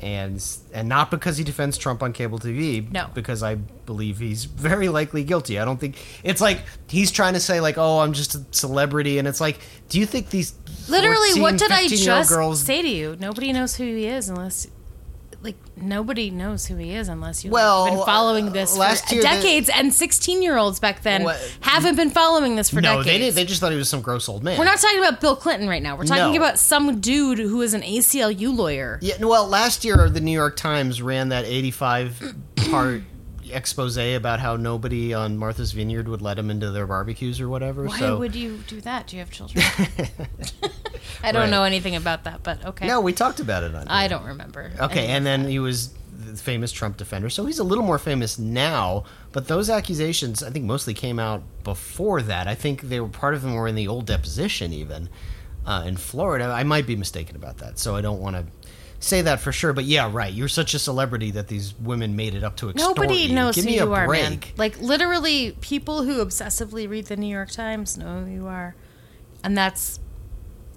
[0.00, 2.90] and and not because he defends Trump on cable TV.
[2.90, 3.06] No.
[3.14, 5.60] because I believe he's very likely guilty.
[5.60, 9.18] I don't think it's like he's trying to say like, oh, I'm just a celebrity,
[9.18, 10.54] and it's like, do you think these
[10.88, 13.16] Literally, 14, what did I just girls say to you?
[13.20, 14.66] Nobody knows who he is unless,
[15.42, 19.14] like, nobody knows who he is unless you've Well, been following this uh, last for
[19.14, 19.68] year they- decades.
[19.68, 23.06] and sixteen-year-olds back then What- haven't been following this for no, decades.
[23.06, 23.34] they did.
[23.34, 24.58] They just thought he was some gross old man.
[24.58, 25.96] We're not talking about Bill Clinton right now.
[25.96, 26.38] We're talking No.
[26.38, 28.98] about some dude who is an ACLU lawyer.
[29.02, 32.34] Yeah, well, last year the New York Times ran that 85
[32.70, 33.02] part
[33.52, 37.84] expose about how nobody on Martha's Vineyard would let him into their barbecues or whatever.
[37.84, 39.06] Why so would you do that?
[39.06, 39.64] Do you have children?
[41.22, 41.50] I don't Right.
[41.50, 42.86] know anything about that, but okay.
[42.86, 43.86] no, we talked about it on.
[43.88, 44.72] I don't remember.
[44.80, 45.50] Okay, and then that.
[45.50, 49.04] he was the famous Trump defender, so he's a little more famous now.
[49.32, 52.48] But those accusations, I think, mostly came out before that.
[52.48, 55.08] I think they were part of them were in the old deposition, even
[55.66, 56.46] uh, in Florida.
[56.46, 58.44] I might be mistaken about that, so I don't want to
[59.02, 60.32] say that for sure, but yeah, right.
[60.32, 63.34] You're such a celebrity that these women made it up to extort Nobody you.
[63.34, 64.40] knows Give who me a you are, man.
[64.56, 68.74] Like literally, people who obsessively read the New York Times know who you are,
[69.44, 69.98] and that's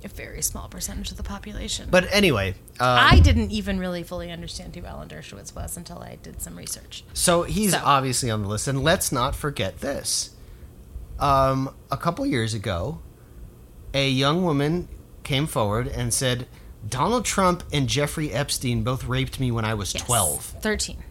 [0.04, 1.88] a very small percentage of the population.
[1.90, 6.18] But anyway, um, I didn't even really fully understand who Alan Dershowitz was until I
[6.22, 7.04] did some research.
[7.14, 10.32] So he's So- obviously on the list, and let's not forget this.
[11.20, 13.00] Um, a couple years ago,
[13.94, 14.88] a young woman
[15.24, 16.46] came forward and said,
[16.88, 20.04] "Donald Trump and Jeffrey Epstein both raped me when I was Yes.
[20.04, 21.04] 12." thirteen.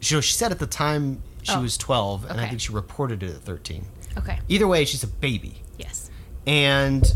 [0.00, 3.22] So she said at the time she Oh, was 12, and I think she reported
[3.22, 3.84] it at 13.
[4.18, 4.38] Okay.
[4.48, 6.10] Either way, she's a baby, Yes.
[6.46, 7.12] and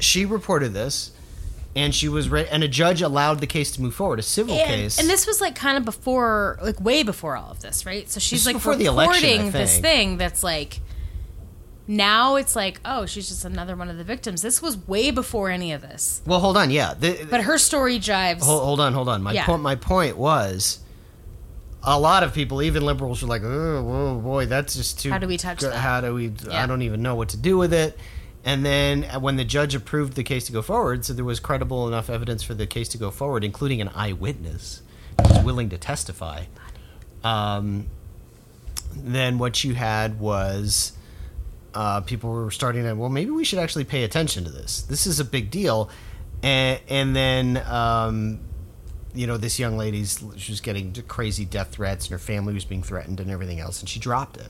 [0.00, 1.10] she reported this,
[1.74, 4.56] and she was re- and a judge allowed the case to move forward, a civil
[4.56, 4.98] And, case.
[4.98, 8.08] and this was like kind of before, like way before all of this, right?
[8.10, 10.80] So she's like before the reporting election, I this thing that's like.
[11.88, 14.42] Now it's like, oh, she's just another one of the victims.
[14.42, 16.20] This was way before any of this.
[16.26, 16.94] well, hold on, yeah.
[16.94, 18.42] The, But her story jives.
[18.42, 19.22] hold, hold on, hold on.
[19.22, 19.46] My Yeah.
[19.46, 19.62] point.
[19.62, 20.80] My point was,
[21.84, 25.18] a lot of people, even liberals, were like, "Oh, whoa, boy, that's just too." How
[25.18, 26.32] do we touch that?" How do we?
[26.50, 27.96] I don't even know what to do with it.
[28.44, 31.86] And then when the judge approved the case to go forward, so there was credible
[31.88, 34.82] enough evidence for the case to go forward, including an eyewitness
[35.22, 36.44] who was willing to testify.
[37.24, 37.86] Um,
[38.94, 40.92] then what you had was
[41.76, 44.80] uh, people were starting to well maybe we should actually pay attention to this.
[44.82, 45.90] This is a big deal.
[46.42, 48.40] And, and then um,
[49.14, 52.64] you know this young lady's she was getting crazy death threats and her family was
[52.64, 54.48] being threatened and everything else and she dropped it.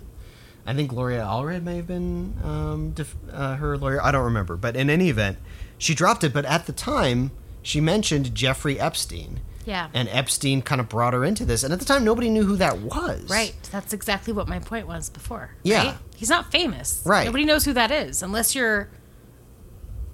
[0.65, 4.03] I think gloria allred may have been um, def- uh, her lawyer.
[4.03, 4.57] I don't remember.
[4.57, 5.39] But in any event
[5.79, 6.33] she dropped it.
[6.33, 9.89] But at the time she mentioned jeffrey epstein Yeah.
[9.93, 12.57] and epstein kind of brought her into this and at the time nobody knew who
[12.57, 13.55] that was Right.
[13.73, 15.51] That's exactly what my point was before.
[15.63, 15.87] Yeah.
[15.89, 15.95] Right?
[16.17, 17.03] He's not famous.
[17.05, 17.25] Right.
[17.27, 18.89] Nobody knows who that is unless you're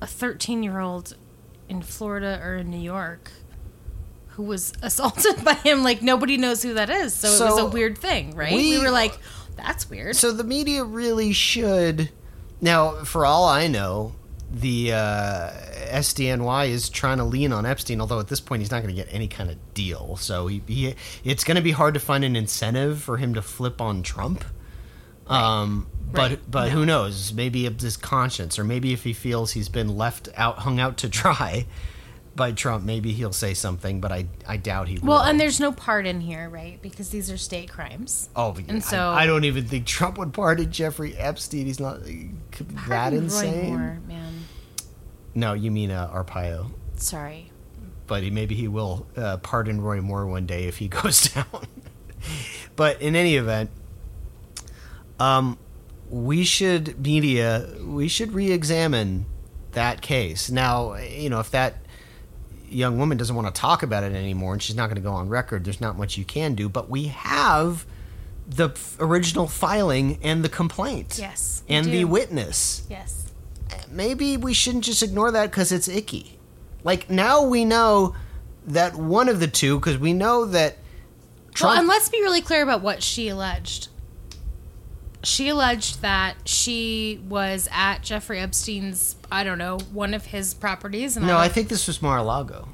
[0.00, 1.14] a 13 year old
[1.68, 3.30] in Florida or in New York
[4.28, 5.82] who was assaulted by him.
[5.84, 7.12] Like, nobody knows who that is.
[7.14, 8.54] So, it was a weird thing, right?
[8.54, 9.16] we- We, were like,
[9.56, 10.16] that's weird.
[10.16, 12.10] So the media really should.
[12.60, 14.14] Now, for all I know,
[14.52, 15.50] the uh,
[15.90, 18.00] SDNY is trying to lean on Epstein.
[18.00, 20.62] Although at this point he's not going to get any kind of deal, so he,
[20.66, 24.02] he it's going to be hard to find an incentive for him to flip on
[24.02, 24.44] Trump.
[25.26, 26.50] Um, but Right.
[26.50, 26.70] but No.
[26.74, 27.32] who knows?
[27.32, 31.08] Maybe his conscience, or maybe if he feels he's been left out, hung out to
[31.20, 31.66] dry
[32.34, 34.00] by Trump, maybe he'll say something.
[34.00, 35.08] But I I doubt he will.
[35.08, 36.80] well, and there's no pardon here, right?
[36.82, 38.28] Because these are state crimes.
[38.36, 41.66] Oh, And I- so- I, don't even think Trump would pardon Jeffrey Epstein.
[41.66, 43.68] He's not that Pardon Roy insane.
[43.68, 44.31] Moore, man.
[45.34, 46.70] No, you mean uh, Arpaio.
[46.96, 47.50] Sorry.
[48.06, 51.66] But he, maybe he will uh, pardon Roy Moore one day if he goes down.
[52.76, 53.70] but in any event,
[55.18, 55.58] um,
[56.10, 59.24] we should media we should re-examine
[59.72, 60.50] that case.
[60.50, 61.76] Now, you know, if that
[62.68, 65.12] young woman doesn't want to talk about it anymore and she's not going to go
[65.12, 66.68] on record, there's not much you can do.
[66.68, 67.86] But we have
[68.46, 71.16] the original filing and the complaint.
[71.18, 73.21] Yes, And the witness Yes.
[73.92, 76.38] Maybe we shouldn't just ignore that because it's icky.
[76.84, 78.14] Like now we know
[78.66, 80.78] that one of the two, because we know that
[81.54, 81.72] Trump.
[81.72, 83.88] Well, and let's be really clear about what she alleged.
[85.24, 91.16] She alleged that she was at Jeffrey Epstein's, I don't know, one of his properties.
[91.16, 92.68] And no, I don't- think this was Mar-a-Lago.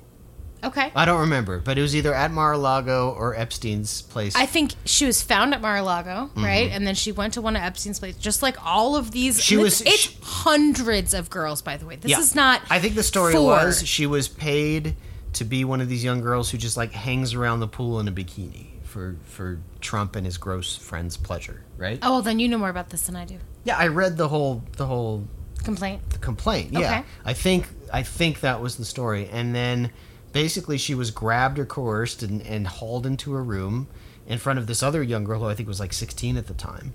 [0.64, 0.90] Okay.
[0.94, 4.34] I don't remember, but it was either at Mar-a-Lago or Epstein's place.
[4.34, 6.70] I think she was found at Mar-a-Lago, right?
[6.72, 9.34] And then she went to one of Epstein's places, just like all of these.
[9.36, 9.42] Mm-hmm.
[9.42, 11.96] She was- It's, she- hundreds of girls, by the way.
[11.96, 12.18] This Yeah.
[12.20, 12.62] is not.
[12.70, 14.96] I think the story was she was paid
[15.34, 18.08] to be one of these young girls who just like hangs around the pool in
[18.08, 21.98] a bikini for for Trump and his gross friend's pleasure, right?
[22.02, 23.36] Oh, well, then you know more about this than I do.
[23.64, 25.28] Yeah, I read the whole the whole
[25.64, 26.08] Complaint.
[26.10, 26.72] The complaint.
[26.72, 27.04] Yeah, Okay.
[27.24, 29.28] I think I think that was the story.
[29.30, 29.90] And then
[30.32, 33.88] basically she was grabbed or coerced and, and hauled into a room
[34.26, 36.54] in front of this other young girl who I think was like 16 at the
[36.54, 36.94] time,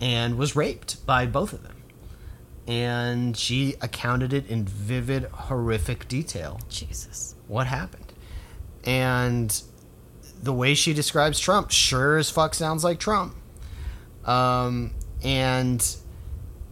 [0.00, 1.76] and was raped by both of them.
[2.66, 7.34] And she accounted it in vivid, horrific detail Jesus.
[7.48, 8.12] what happened.
[8.84, 9.62] And
[10.42, 13.34] the way she describes Trump sure as fuck sounds like Trump.
[14.24, 15.84] Um, and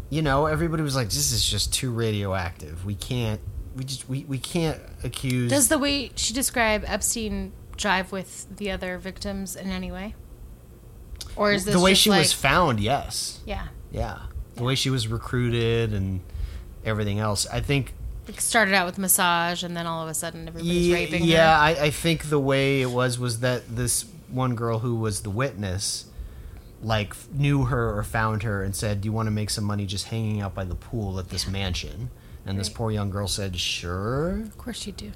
[0.09, 2.85] you know, everybody was like, "This is just too radioactive.
[2.85, 3.41] We can't.
[3.81, 8.71] We just we, we can't accuse." Does the way she described Epstein jive with the
[8.71, 10.15] other victims in any way?
[11.35, 12.79] Or is this the way she like, was found?
[12.79, 13.69] Yes, Yeah.
[13.91, 14.19] yeah.
[14.57, 16.21] The way she was recruited and
[16.85, 17.47] everything else.
[17.47, 17.95] I think
[18.29, 21.57] Like started out with massage and then all of a sudden everybody's Ye- raping yeah,
[21.57, 21.81] her.
[21.81, 25.31] I, I think the way it was was that this one girl who was the
[25.31, 26.05] witness,
[26.83, 29.87] like, knew her or found her and said, "Do you want to make some money
[29.87, 32.11] just hanging out by the pool at this mansion?"
[32.51, 35.13] And this poor young girl said, "Sure." Of course you do.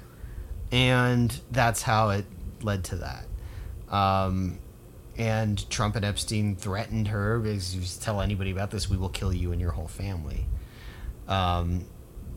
[0.71, 2.25] and that's how it
[2.61, 3.25] led to that.
[3.93, 4.59] Um,
[5.17, 9.09] and Trump and Epstein threatened her because if you tell anybody about this, we will
[9.09, 10.45] kill you and your whole family.
[11.27, 11.85] Um,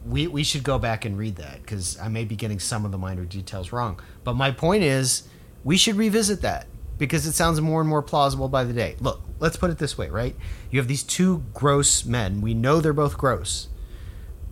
[0.07, 2.93] we we should go back and read that because I may be getting some of
[2.93, 4.01] the minor details wrong.
[4.25, 5.25] But my point is,
[5.65, 6.67] we should revisit that
[6.99, 8.97] because it sounds more and more plausible by the day.
[9.01, 10.37] Look, let's put it this way, right?
[10.71, 12.41] You have these two gross men.
[12.41, 13.69] We know they're both gross.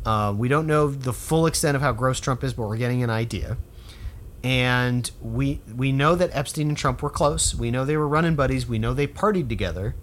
[0.06, 3.02] Uh, we don't know the full extent of how gross Trump is, but we're getting
[3.02, 3.58] an idea.
[4.44, 7.54] And we we know that Epstein and Trump were close.
[7.54, 8.66] We know they were running buddies.
[8.66, 9.96] We know they partied together.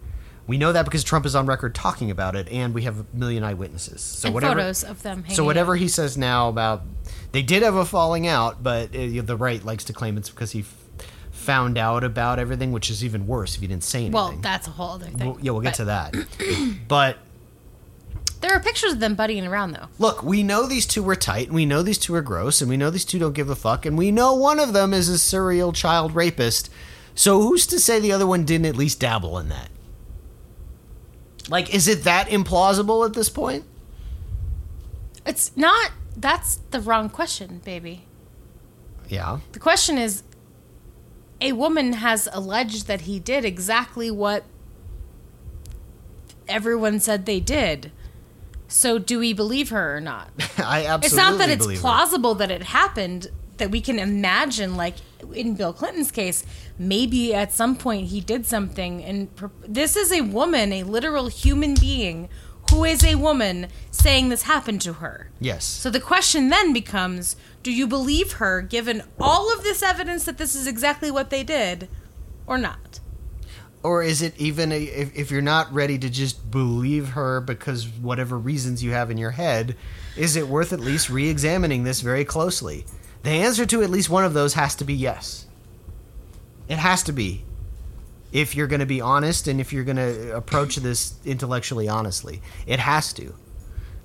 [0.46, 3.06] We know that because Trump is on record talking about it, and we have a
[3.14, 4.02] million eyewitnesses.
[4.02, 5.24] So and whatever, photos of them.
[5.30, 5.80] So whatever out.
[5.80, 6.84] he says now about
[7.32, 10.52] they did have a falling out, but uh, the right likes to claim it's because
[10.52, 10.76] he f-
[11.32, 14.14] found out about everything, which is even worse if he didn't say anything.
[14.14, 15.26] Well, that's a whole other thing.
[15.26, 16.84] Well, yeah, we'll get But to that.
[16.90, 17.18] but
[18.44, 19.88] There are pictures of them buddying around, though.
[19.98, 22.70] look, we know these two were tight, and we know these two are gross, and
[22.70, 25.08] we know these two don't give a fuck, and we know one of them is
[25.08, 26.70] a serial child rapist.
[27.16, 29.70] So who's to say the other one didn't at least dabble in that?
[31.48, 33.64] Like, is it that implausible at this point?
[35.26, 35.92] It's not.
[36.18, 38.04] That's the wrong question, baby.
[39.08, 39.40] Yeah.
[39.54, 40.24] The question is
[41.40, 44.44] a woman has alleged that he did exactly what
[46.50, 47.94] everyone said they did.
[48.74, 50.32] So do we believe her or not?
[50.58, 51.82] I absolutely It's not that it's believe her.
[51.82, 54.96] plausible that it happened, that we can imagine, like
[55.32, 56.44] in Bill Clinton's case,
[56.80, 59.04] maybe at some point he did something.
[59.04, 59.30] And
[59.68, 62.30] this is a woman, a literal human being,
[62.72, 65.30] who is a woman saying this happened to her.
[65.40, 65.66] Yes.
[65.66, 70.40] So the question then becomes do you believe her given all of this evidence that
[70.40, 71.88] this is exactly what they did
[72.48, 73.00] or not?
[73.84, 77.88] Or is it even a, if, if you're not ready to just believe her because
[77.88, 79.76] whatever reasons you have in your head
[80.16, 82.86] is it worth at least re-examining this very closely?
[83.24, 85.48] The answer to at least one of those has to be yes.
[86.68, 87.44] It has to be
[88.32, 92.42] if you're going to be honest and if you're going to approach this intellectually honestly.
[92.66, 93.36] It has to.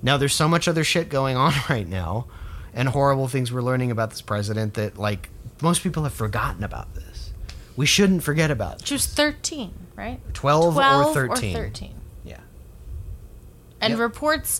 [0.01, 2.27] Now there's so much other shit going on right now
[2.73, 5.29] and horrible things we're learning about this president that like
[5.61, 7.08] most people have forgotten about this
[7.79, 10.19] we shouldn't forget about She was 13, right?
[10.33, 11.55] 12, 12 or 13.
[11.55, 11.95] 13.
[12.25, 12.39] Yeah.
[13.79, 13.99] And Yep.
[14.01, 14.59] reports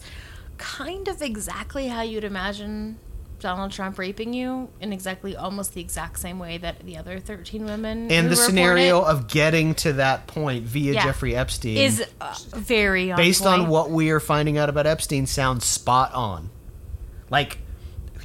[0.57, 2.97] kind of exactly how you'd imagine
[3.41, 7.65] Donald Trump raping you in exactly almost the exact same way that the other 13
[7.65, 11.03] women And the scenario it of getting to that point via Yeah.
[11.03, 15.25] Jeffrey Epstein is uh, very on based on what we are finding out about Epstein
[15.25, 16.51] sounds spot on.
[17.29, 17.57] Like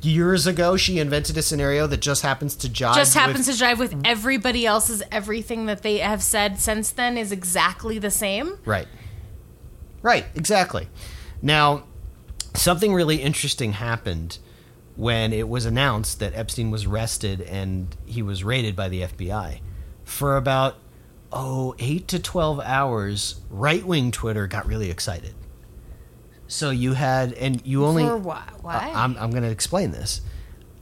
[0.04, 3.64] years ago she invented a scenario that just happens to jive just happens with, to
[3.64, 8.58] jive with everybody else's everything that they have said since then is exactly the same.
[8.64, 8.88] Right.
[10.02, 10.88] Right, exactly.
[11.40, 11.84] Now,
[12.54, 14.38] something really interesting happened
[14.96, 19.60] when it was announced that Epstein was arrested and he was raided by the FBI.
[20.04, 20.76] For about
[21.32, 25.34] oh, 8 to 12 hours, right-wing Twitter got really excited.
[26.46, 28.42] So you had and you only For why?
[28.60, 28.92] Why?
[28.94, 30.20] I'm I'm going to explain this.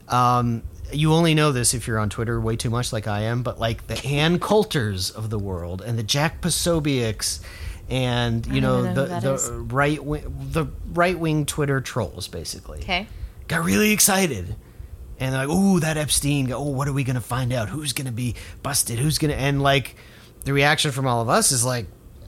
[0.08, 3.42] Um you only know this if you're on Twitter way too much like I am,
[3.42, 7.40] but like the Ann Coulters of the world and the Jack Posobiec's
[7.88, 9.50] and you know, know the the is.
[9.50, 13.06] right wing the right wing Twitter trolls basically okay.
[13.48, 14.56] got really excited.
[15.18, 16.50] And they're like, "Ooh, that Epstein!
[16.52, 17.68] Oh, what are we gonna find out?
[17.68, 18.98] Who's gonna be busted?
[18.98, 19.94] Who's gonna?" And like,
[20.44, 21.86] the reaction from all of us is like,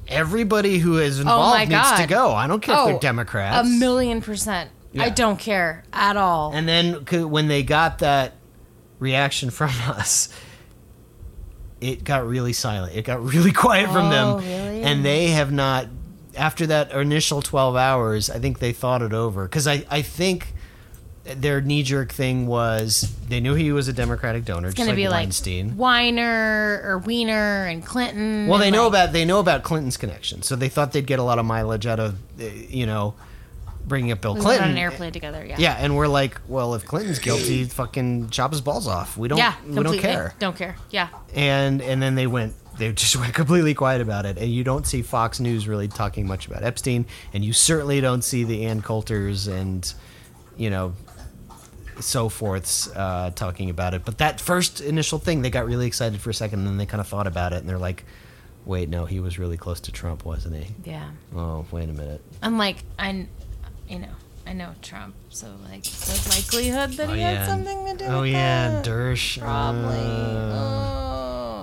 [0.08, 2.32] everybody who is oh involved Oh my needs to go.
[2.32, 3.66] I don't care if Oh, they're Democrats.
[3.68, 4.70] A million percent.
[4.98, 6.52] I don't care at all.
[6.54, 8.34] And then c- when they got that
[9.00, 10.28] reaction from us,
[11.80, 12.94] it got really silent.
[12.96, 14.38] It got really quiet from Oh, them.
[14.38, 14.82] really?
[14.82, 15.86] And they have not,
[16.36, 19.44] after that initial 12 hours, I think they thought it over.
[19.44, 20.53] Because I, I think
[21.24, 24.88] their knee jerk thing was they knew he was a Democratic donor, it's just going
[25.10, 28.46] like to be like Weiner or Weiner and Clinton.
[28.46, 31.18] well, they know like- about they know about Clinton's connection, so they thought they'd get
[31.18, 33.14] a lot of mileage out of, uh, you know,
[33.86, 34.64] bringing up Bill We Clinton.
[34.64, 35.44] on an airplane together.
[35.44, 35.56] Yeah.
[35.58, 39.16] Yeah, and we're like, well, if Clinton's guilty, fucking chop his balls off.
[39.16, 39.54] We don't, Yeah.
[39.66, 40.34] we don't care.
[40.38, 40.76] Don't care.
[40.90, 41.08] Yeah.
[41.34, 44.36] And and then they went, they just went completely quiet about it.
[44.38, 48.22] And you don't see Fox News really talking much about Epstein, and you certainly don't
[48.22, 49.92] see the Ann Coulters and,
[50.56, 50.94] you know,
[52.00, 54.04] so forths uh, talking about it.
[54.04, 56.86] But that first initial thing, they got really excited for a second, and then they
[56.86, 58.04] kind of thought about it, and they're like,
[58.64, 60.74] wait, no, he was really close to Trump, wasn't he?
[60.90, 61.10] Yeah.
[61.36, 62.20] Oh, wait a minute.
[62.42, 63.26] I'm like, I,
[63.88, 64.08] you know,
[64.46, 67.34] I know Trump, so like the likelihood that Oh, he yeah.
[67.44, 68.08] had something to do with it.
[68.10, 69.38] Oh with yeah, that, Dersh.
[69.40, 69.96] Probably.
[69.96, 70.60] Uh,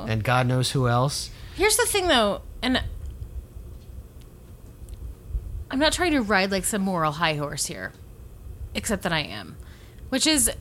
[0.03, 0.05] Oh.
[0.07, 1.29] and God knows who else.
[1.55, 2.81] Here's the thing, though, and
[5.69, 7.93] I'm not trying to ride like some moral high horse here,
[8.75, 9.55] except that I am,
[10.11, 10.51] which is,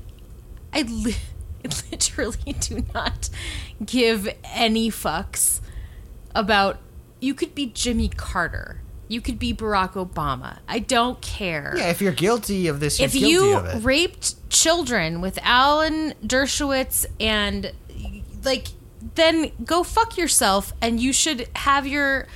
[0.72, 1.16] I li-
[1.90, 3.28] literally do not
[3.84, 5.60] give any fucks
[6.34, 6.78] about.
[7.20, 8.80] You could be Jimmy Carter.
[9.06, 10.60] You could be Barack Obama.
[10.68, 11.74] I don't care.
[11.76, 13.84] Yeah, if you're guilty of this, you're if guilty you of it.
[13.84, 17.72] raped children with Alan Dershowitz and
[18.44, 18.68] like
[19.16, 22.26] then go fuck yourself and you should have your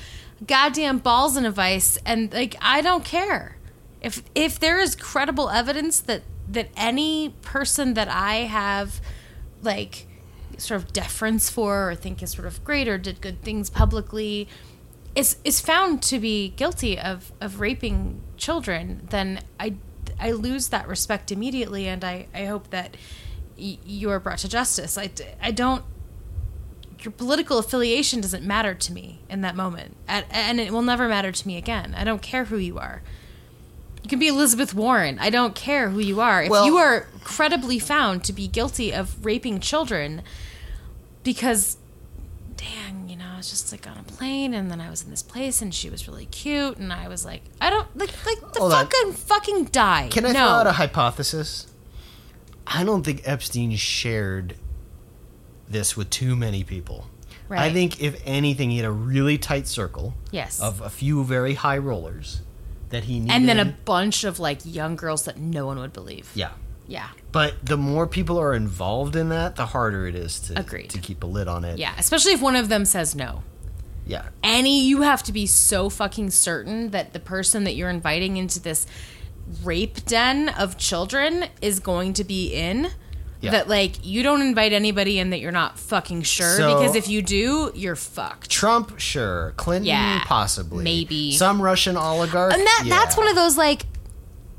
[0.46, 3.56] goddamn balls in a vice and like I don't care.
[4.02, 9.01] If if there is credible evidence that that any person that I have
[9.62, 10.07] like
[10.59, 14.49] sort of deference for or think is sort of great or did good things publicly
[15.14, 19.74] is is found to be guilty of of raping children, then I
[20.18, 22.97] I lose that respect immediately, and I I hope that
[23.59, 24.99] y- you are brought to justice.
[24.99, 25.84] I I don't.
[27.01, 31.07] Your political affiliation doesn't matter to me in that moment, and, and it will never
[31.07, 31.95] matter to me again.
[31.97, 33.03] I don't care who you are.
[34.05, 35.18] You can be Elizabeth Warren.
[35.18, 36.42] I don't care who you are.
[36.44, 40.22] If Well- you are credibly found to be guilty of raping children,
[41.22, 41.78] because
[42.57, 45.11] dang, you know, I was just like on a plane and then I was in
[45.11, 48.52] this place and she was really cute and I was like, I don't like like
[48.52, 48.70] the on.
[48.70, 50.09] fucking fucking die.
[50.12, 50.34] Can I no.
[50.34, 51.66] throw out a hypothesis?
[52.66, 54.57] I don't think Epstein shared
[55.68, 57.07] this with too many people.
[57.50, 60.61] I think if anything, he had a really tight circle Yes.
[60.61, 62.40] of a few very high rollers
[62.95, 63.34] that he needed.
[63.34, 66.30] and then a bunch of like young girls that no one would believe.
[66.34, 66.51] yeah.
[66.86, 67.09] Yeah.
[67.32, 70.90] But the more people are involved in that, the harder it is to Agreed.
[70.90, 71.78] to keep a lid on it.
[71.78, 71.95] Yeah.
[71.99, 73.42] Especially if one of them says no.
[74.07, 74.28] Yeah.
[74.42, 78.61] Any you have to be so fucking certain that the person that you're inviting into
[78.61, 78.86] this
[79.62, 82.90] rape den of children is going to be in.
[83.45, 83.51] Yeah.
[83.53, 87.09] That like you don't invite anybody in that you're not fucking sure So- because if
[87.09, 88.51] you do, you're fucked.
[88.51, 89.53] Trump, sure.
[89.57, 90.82] Clinton, Yeah, possibly.
[90.84, 91.32] maybe.
[91.36, 92.53] Some Russian oligarch.
[92.55, 93.86] And that that's one of those like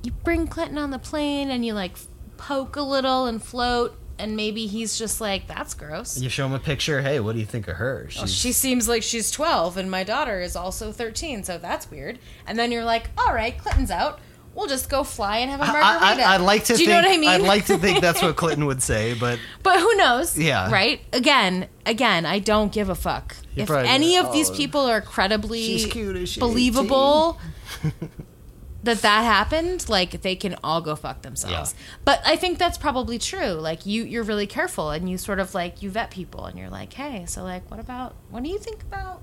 [0.03, 1.95] you bring Clinton on the plane and you like
[2.37, 6.17] poke a little and float and maybe he's just like that's gross.
[6.19, 7.01] You show him a picture.
[7.01, 8.07] Hey, what do you think of her?
[8.15, 12.19] Well, she seems like she's 12 and my daughter is also 13, so that's weird.
[12.47, 14.19] And then you're like, "All right, Clinton's out.
[14.55, 16.75] We'll just go fly and have a margarita." I, I'd like to.
[16.75, 17.29] Do you think, know what I mean?
[17.29, 20.37] I'd like to think that's what Clinton would say, but But who knows?
[20.37, 20.71] Yeah.
[20.71, 21.01] Right?
[21.13, 23.35] Again, again, I don't give a fuck.
[23.53, 27.39] You're if any of these "Oh, people are credibly she's cute, she believable
[28.83, 31.73] that that happened, like they can all go fuck themselves.
[31.77, 31.97] Yeah.
[32.05, 33.53] But I think that's probably true.
[33.53, 36.69] Like you you're really careful and you sort of like you vet people and you're
[36.69, 39.21] like, "Hey, so like what about what do you think about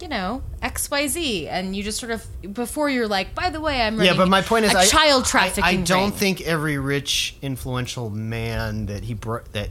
[0.00, 2.24] you know, XYZ and you just sort of
[2.54, 4.14] before you're like, by the way, I'm yeah.
[4.16, 5.64] But my point is, I, child I- trafficking.
[5.64, 6.12] I, don't ring.
[6.12, 9.70] think every rich, influential man that he brought that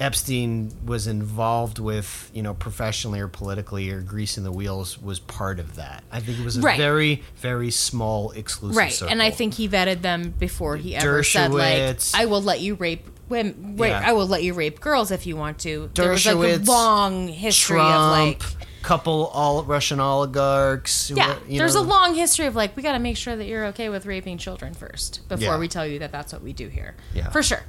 [0.00, 5.60] Epstein was involved with, you know, professionally or politically or greasing the wheels, was part
[5.60, 6.02] of that.
[6.10, 6.76] I think it was a Right.
[6.76, 9.12] very, very small, exclusive right circle.
[9.12, 12.74] and i think he vetted them before he ever said like i will let you
[12.74, 14.02] rape women wait, Yeah.
[14.04, 17.28] i will let you rape girls if you want to there was like a long
[17.28, 21.10] history Trump, of like couple all Russian oligarchs.
[21.10, 23.46] yeah were, there's know, a long history of like we got to make sure that
[23.46, 25.58] you're okay with raping children first before Yeah.
[25.58, 27.30] we tell you that that's what we do here Yeah.
[27.30, 27.62] for sure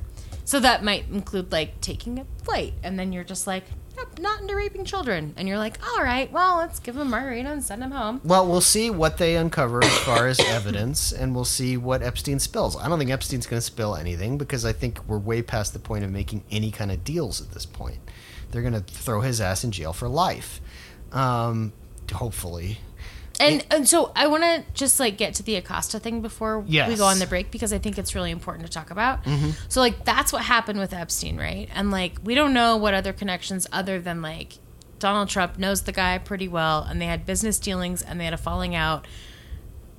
[0.45, 3.63] so that might include like taking a flight and then you're just like
[3.95, 7.09] nope, not into raping children and you're like all right well let's give them a
[7.09, 11.11] margarita and send them home Well, we'll see what they uncover as far as evidence,
[11.13, 12.75] and we'll see what Epstein spills.
[12.75, 15.79] I don't think Epstein's going to spill anything because I think we're way past the
[15.79, 17.99] point of making any kind of deals at this point.
[18.51, 20.59] They're going to throw his ass in jail for life.
[21.13, 21.71] Um,
[22.11, 22.79] hopefully.
[23.39, 26.69] And and so I want to just like get to the Acosta thing before we
[26.69, 26.89] Yes.
[26.89, 26.97] Mm-hmm.
[26.99, 29.19] go on the break because I think it's really important to talk about.
[29.69, 31.67] So like that's what happened with Epstein, right?
[31.73, 34.53] And like we don't know what other connections other than like
[34.99, 38.33] Donald Trump knows the guy pretty well, and they had business dealings and they had
[38.33, 39.07] a falling out.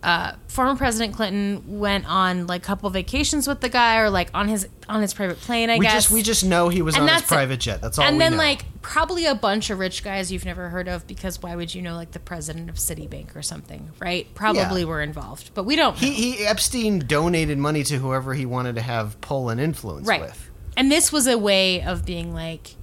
[0.05, 4.29] Uh, former President Clinton went on like a couple vacations with the guy, or like
[4.35, 5.71] on his on his private plane.
[5.71, 7.81] I We guess just we just know he was And on his private jet.
[7.81, 8.05] That's all.
[8.05, 8.37] and then know.
[8.39, 11.81] like probably a bunch of rich guys you've never heard of because why would you
[11.81, 14.27] know like the president of Citibank or something, right?
[14.35, 14.87] Probably Yeah.
[14.89, 15.95] were involved, but we don't.
[15.95, 16.07] Know.
[16.07, 20.21] he, he Epstein donated money to whoever he wanted to have pull and influence right.
[20.21, 20.51] with.
[20.77, 22.75] And this was a way of being like,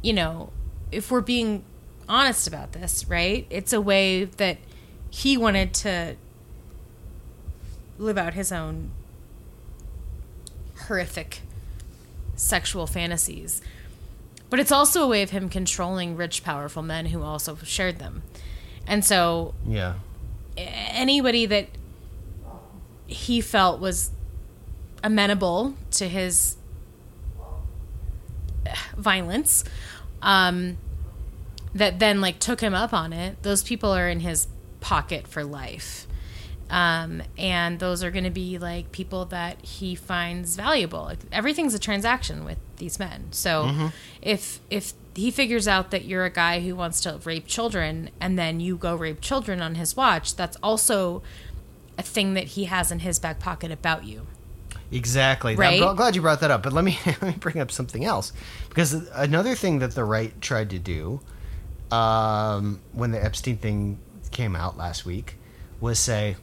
[0.00, 0.52] you know,
[0.90, 1.64] if we're being
[2.08, 3.46] honest about this, right?
[3.50, 4.56] It's a way that
[5.10, 6.16] he wanted to
[8.00, 8.90] live out his own
[10.86, 11.40] horrific
[12.36, 13.60] sexual fantasies.
[14.48, 18.22] But it's also a way of him controlling rich, powerful men who also shared them.
[18.86, 19.94] And so Yeah.
[20.56, 21.68] anybody that
[23.06, 24.10] he felt was
[25.04, 26.56] amenable to his
[28.96, 29.64] violence
[30.22, 30.76] um,
[31.74, 34.46] that then like took him up on it those people are in his
[34.80, 36.06] pocket for life
[36.70, 41.74] um, and those are going to be like people that he finds valuable like, everything's
[41.74, 43.26] a transaction with these men.
[43.32, 43.86] So Mm-hmm.
[44.22, 48.38] if if he figures out that you're a guy who wants to rape children and
[48.38, 51.22] then you go rape children on his watch, that's also
[51.98, 54.26] a thing that he has in his back pocket about you.
[54.92, 55.56] Exactly.
[55.56, 55.82] Right?
[55.82, 56.62] I'm glad you brought that up.
[56.62, 58.32] But let me let me bring up something else
[58.68, 61.20] because another thing that the right tried to do
[61.90, 63.98] um, when the Epstein thing
[64.30, 65.36] came out last week
[65.80, 66.36] was say,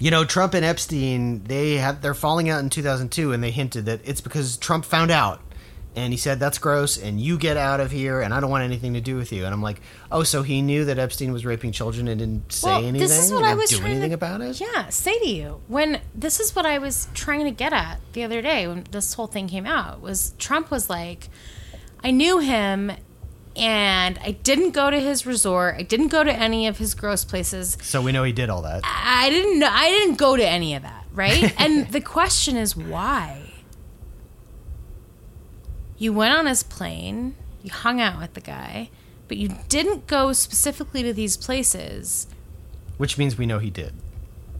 [0.00, 3.84] you know, Trump and Epstein they have they're falling out in 2002, and they hinted
[3.86, 5.40] that it's because Trump found out.
[5.96, 8.62] And he said, "That's gross, and you get out of here, and I don't want
[8.62, 9.80] anything to do with you." And I'm like,
[10.12, 13.00] "Oh, so he knew that Epstein was raping children and didn't say Well, anything?
[13.08, 15.60] this is what I was do trying anything to, about it." Yeah, say to you
[15.66, 19.14] when this is what I was trying to get at the other day when this
[19.14, 21.28] whole thing came out was Trump was like,
[22.04, 22.92] I knew him,
[23.56, 25.76] and I didn't go to his resort.
[25.76, 27.76] I didn't go to any of his gross places.
[27.82, 28.82] So we know he did all that.
[28.84, 29.68] I didn't know.
[29.70, 31.54] I didn't go to any of that, right?
[31.60, 33.52] and the question is why.
[35.98, 37.34] You went on his plane.
[37.62, 38.88] You hung out with the guy,
[39.28, 42.26] but you didn't go specifically to these places.
[42.96, 43.92] Which means we know he did.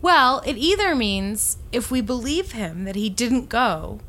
[0.03, 4.01] Well, it either means if we believe him that he didn't go,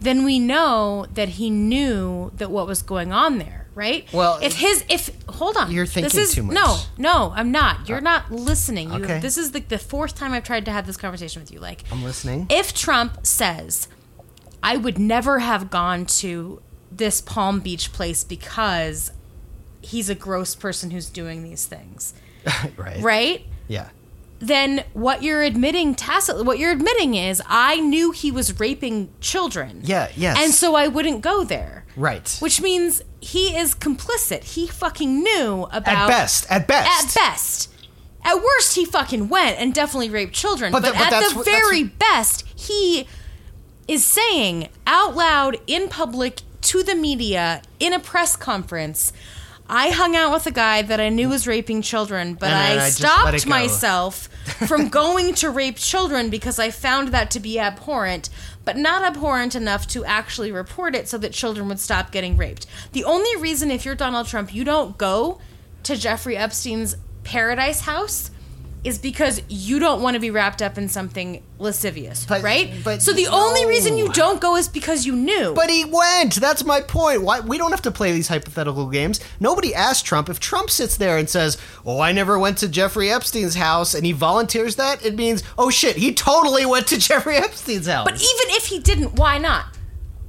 [0.00, 4.10] then we know that he knew that what was going on there, right?
[4.12, 6.54] Well, if his if hold on, You're thinking is, too much.
[6.54, 7.88] No, no, I'm not.
[7.88, 8.92] You're uh, not listening.
[8.92, 9.20] You, okay.
[9.20, 11.60] This is like the fourth time I've tried to have this conversation with you.
[11.60, 12.46] Like, I'm listening.
[12.50, 13.88] if Trump says,
[14.62, 19.12] I would never have gone to this Palm Beach place because
[19.80, 22.14] he's a gross person who's doing these things,
[22.76, 23.00] right.
[23.00, 23.46] right?
[23.68, 23.88] Yeah.
[24.38, 29.80] Then what you're admitting tacitly, what you're admitting is, I knew he was raping children.
[29.82, 30.36] Yeah, yes.
[30.38, 31.84] And so I wouldn't go there.
[31.96, 32.36] Right.
[32.40, 34.44] Which means he is complicit.
[34.44, 35.88] He fucking knew about.
[35.88, 37.16] at best, at best.
[37.16, 37.74] At best.
[38.24, 40.72] At worst, he fucking went and definitely raped children.
[40.72, 43.06] But But, the- but at the what- very best, he
[43.88, 49.12] is saying out loud in public to the media in a press conference.
[49.68, 52.76] I hung out with a guy that I knew was raping children, but I, I
[52.90, 54.28] just let it stopped myself
[54.66, 58.28] from going to rape children because I found that to be abhorrent,
[58.64, 62.66] but not abhorrent enough to actually report it so that children would stop getting raped.
[62.92, 65.40] The only reason, if you're Donald Trump, you don't go
[65.82, 68.30] to Jeffrey Epstein's paradise house
[68.86, 72.72] is because you don't want to be wrapped up in something lascivious, But- right?
[72.84, 75.52] but so the only reason you don't go is because you knew.
[75.54, 76.36] But he went.
[76.36, 77.22] That's my point.
[77.22, 79.20] Why we don't have to play these hypothetical games.
[79.40, 80.28] Nobody asked Trump.
[80.28, 84.06] If Trump sits there and says, "Oh, I never went to Jeffrey Epstein's house," and
[84.06, 88.14] he volunteers that, it means, "Oh shit, he totally went to Jeffrey Epstein's house." But
[88.14, 89.64] even if he didn't, why not?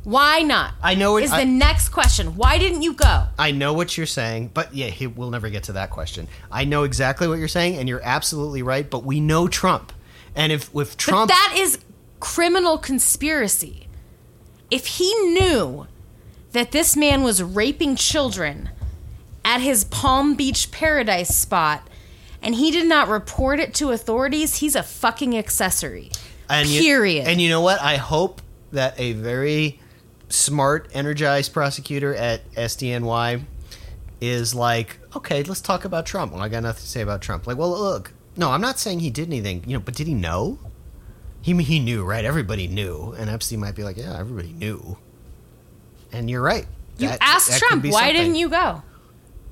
[0.07, 0.73] Why not?
[0.81, 2.37] I know it- is I- the next question.
[2.37, 3.25] Why didn't you go?
[3.37, 6.29] I know what you're saying, but yeah, he, we'll never get to that question.
[6.49, 8.89] I know exactly what you're saying, and you're absolutely right.
[8.89, 9.91] But we know Trump,
[10.33, 11.79] and if with Trump, But that is
[12.21, 13.87] criminal conspiracy.
[14.71, 15.87] If he knew
[16.53, 18.69] that this man was raping children
[19.43, 21.85] at his Palm Beach paradise spot
[22.41, 26.11] and he did not report it to authorities, he's a fucking accessory.
[26.49, 27.27] and you- period.
[27.27, 27.81] and you know what?
[27.81, 28.41] I hope
[28.71, 29.81] that a very
[30.29, 33.43] smart, energized prosecutor at SDNY
[34.19, 36.33] is like, okay, let's talk about Trump.
[36.33, 37.47] Well, I got nothing to say about Trump.
[37.47, 40.13] Like, well, look, no, I'm not saying he did anything, you know, but did he
[40.13, 40.59] know?
[41.41, 42.25] He he knew, right?
[42.25, 44.97] Everybody knew, and Epstein might be like, yeah, everybody knew.
[46.11, 46.65] And you're right.
[46.97, 48.15] You That- asked that Trump, why something.
[48.15, 48.81] didn't you go?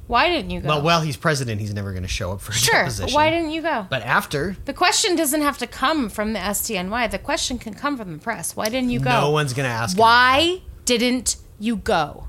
[0.08, 0.68] Why didn't you go?
[0.68, 1.60] Well, well, he's president.
[1.60, 2.82] He's never going to show up for a sure.
[2.84, 3.16] Deposition.
[3.16, 3.88] why didn't you go?
[3.90, 7.10] But after, The question doesn't have to come from the SDNY.
[7.10, 8.56] The question can come from the press.
[8.56, 9.10] Why didn't you go?
[9.10, 9.98] no one's going to ask.
[9.98, 12.28] Why didn't you go?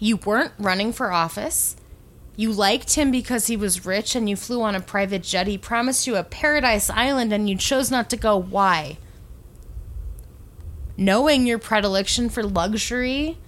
[0.00, 1.76] You weren't running for office.
[2.34, 5.46] You liked him because he was rich and you flew on a private jet.
[5.46, 8.36] He promised you a paradise island and you chose not to go.
[8.36, 8.96] Why?
[10.96, 13.38] Knowing your predilection for luxury,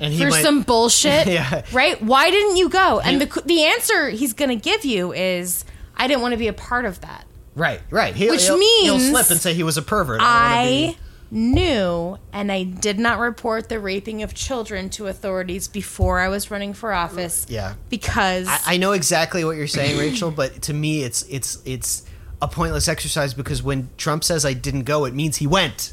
[0.00, 1.62] And he for some bullshit, Yeah.
[1.72, 2.00] right?
[2.02, 3.00] Why didn't you go?
[3.00, 5.64] And He- the the answer he's going to give you is
[5.96, 7.26] I didn't want to be a part of that.
[7.54, 8.14] Right, right.
[8.14, 10.20] He'll, Which he'll, he'll slip and say he was a pervert.
[10.22, 10.96] I, I
[11.30, 16.50] knew and I did not report the raping of children to authorities before I was
[16.50, 17.46] running for office.
[17.48, 17.74] Yeah.
[17.88, 22.04] Because I, I know exactly what you're saying, Rachel, but to me, it's it's it's
[22.42, 25.92] a pointless exercise because when Trump says I didn't go, it means he went.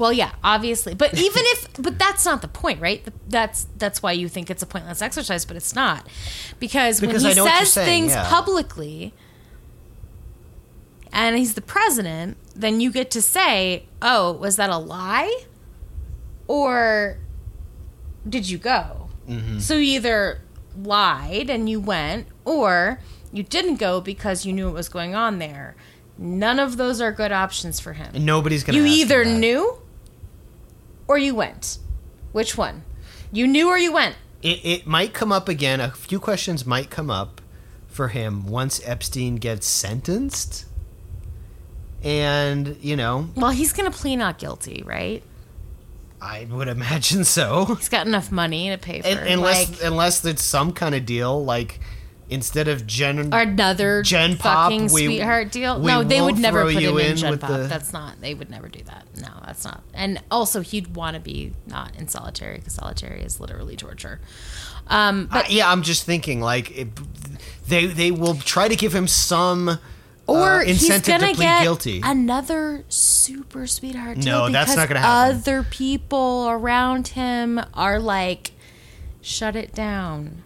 [0.00, 0.94] Well, yeah, obviously.
[0.94, 3.06] But even if but that's not the point, right?
[3.28, 6.08] That's that's why you think it's a pointless exercise, but it's not.
[6.58, 8.28] Because, Because when he know what you're says saying, things yeah.
[8.28, 9.12] publicly
[11.12, 15.44] and he's the president, then you get to say, "Oh, was that a lie?"
[16.48, 17.18] Or
[18.28, 19.10] did you go?
[19.28, 19.58] Mm-hmm.
[19.58, 20.40] So you either
[20.76, 23.00] lied and you went, or
[23.32, 25.76] you didn't go because you knew what was going on there.
[26.16, 28.10] None of those are good options for him.
[28.14, 28.78] And nobody's gonna.
[28.78, 29.38] You ask him either that.
[29.38, 29.78] knew
[31.10, 31.78] or you went?
[32.30, 32.84] Which one?
[33.32, 34.14] You knew or you went?
[34.42, 35.80] It, it might come up again.
[35.80, 37.40] A few questions might come up
[37.88, 40.66] for him once Epstein gets sentenced.
[42.04, 45.24] And, you know, Well, he's going to plead not guilty, right?
[46.22, 47.64] I would imagine so.
[47.74, 51.04] He's got enough money to pay for Un- unless like unless it's some kind of
[51.06, 51.80] deal like
[52.30, 55.78] instead of Gen another Gen Pop, fucking we- sweetheart deal.
[55.78, 57.50] No, they would never put you him in in Gen with Pop.
[57.50, 58.20] the- That's not.
[58.20, 59.06] They would never do that.
[59.20, 59.82] No, that's not.
[59.92, 64.20] And also, he'd want to be not in solitary because solitary is literally torture.
[64.88, 66.88] Um, but Uh, yeah, I'm just thinking like it,
[67.68, 69.78] they they will try to give him some
[70.26, 72.00] or uh, he's incentive to plead get guilty.
[72.04, 75.36] another super sweetheart deal No, that's not gonna happen.
[75.36, 78.52] Other people around him are like,
[79.20, 80.42] shut it down.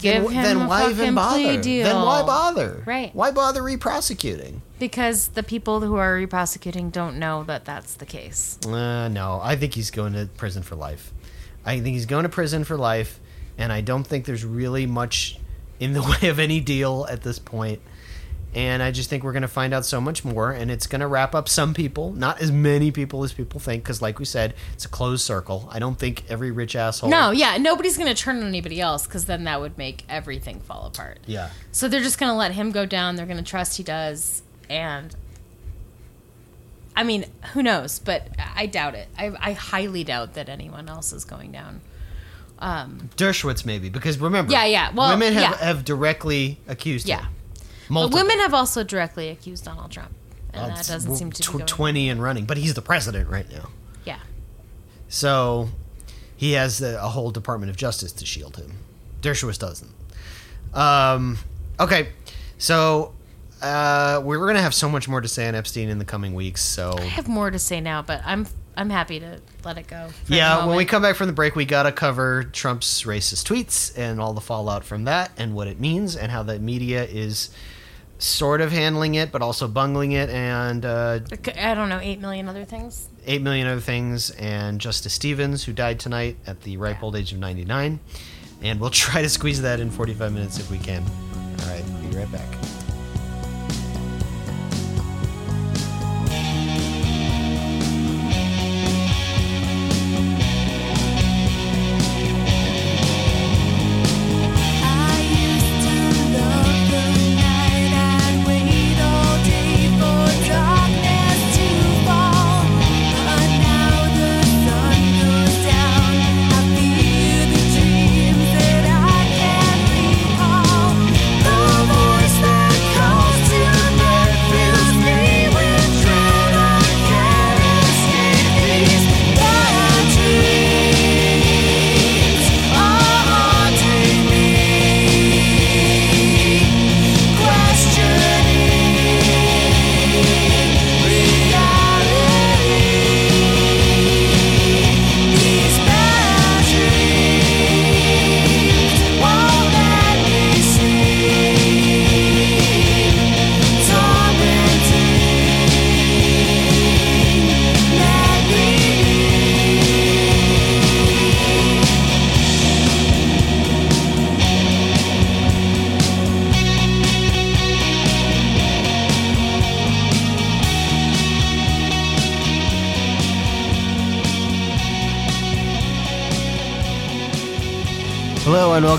[0.00, 1.42] Give then, him then a why even fucking bother?
[1.42, 1.84] plea deal.
[1.84, 2.82] Then why bother?
[2.86, 3.14] Right.
[3.14, 4.62] Why bother re-prosecuting?
[4.78, 8.58] Because the people who are re-prosecuting don't know that that's the case.
[8.66, 11.12] Uh, no, I think he's going to prison for life.
[11.64, 13.20] I think he's going to prison for life,
[13.58, 15.38] and I don't think there's really much
[15.78, 17.80] in the way of any deal at this point.
[18.52, 21.00] And I just think we're going to find out so much more, and it's going
[21.00, 24.24] to wrap up some people, not as many people as people think, because, like we
[24.24, 25.68] said, it's a closed circle.
[25.70, 27.10] I don't think every rich asshole.
[27.10, 30.58] No, yeah, nobody's going to turn on anybody else because then that would make everything
[30.58, 31.20] fall apart.
[31.26, 31.50] Yeah.
[31.70, 33.14] So they're just going to let him go down.
[33.14, 34.42] They're going to trust he does.
[34.68, 35.14] And
[36.96, 38.00] I mean, who knows?
[38.00, 38.26] But
[38.56, 39.06] I doubt it.
[39.16, 41.82] I, I highly doubt that anyone else is going down.
[42.58, 45.64] Um, Dershowitz, maybe, because remember, Yeah, yeah, well, women have, yeah.
[45.64, 47.22] have directly accused yeah.
[47.22, 47.28] him.
[47.90, 50.14] But women have also directly accused Donald Trump.
[50.52, 53.28] And that doesn't seem to be tw- going 20 and running, but he's the president
[53.28, 53.70] right now.
[54.04, 54.18] Yeah.
[55.08, 55.68] So
[56.36, 58.78] he has a, a whole Department of Justice to shield him.
[59.20, 59.90] Dershowitz doesn't.
[60.74, 61.38] Um,
[61.78, 62.08] okay,
[62.58, 63.12] so
[63.62, 66.34] uh, we're going to have so much more to say on Epstein in the coming
[66.34, 66.62] weeks.
[66.62, 70.08] So I have more to say now, but I'm I'm happy to let it go.
[70.24, 73.44] for yeah, when we come back from the break, we got to cover Trump's racist
[73.44, 77.04] tweets and all the fallout from that, and what it means, and how the media
[77.04, 77.50] is
[78.22, 81.20] sort of handling it, but also bungling it, and uh,
[81.56, 83.08] I don't know, eight million other things.
[83.26, 87.32] 8 million other things, and Justice Stevens, who died tonight at the ripe old age
[87.32, 88.00] of 99.
[88.62, 91.02] And we'll try to squeeze that in 45 minutes if we can.
[91.02, 92.79] All right, be right back.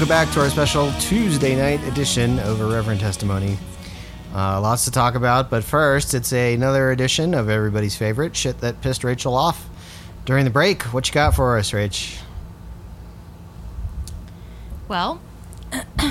[0.02, 3.56] Welcome back to our special Tuesday night edition of Irreverent Testimony.
[4.34, 8.82] Uh, lots to talk about, but first, it's another edition of everybody's favorite shit that
[8.82, 9.70] pissed Rachel off
[10.26, 10.82] during the break.
[10.86, 12.20] What you got for us, Rach?
[14.88, 15.22] Well,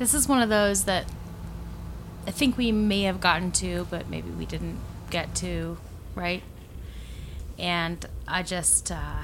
[0.00, 1.04] this is one of those that
[2.26, 5.78] I think we may have gotten to, but maybe we didn't get to,
[6.16, 6.42] right?
[7.60, 9.22] And I just, uh,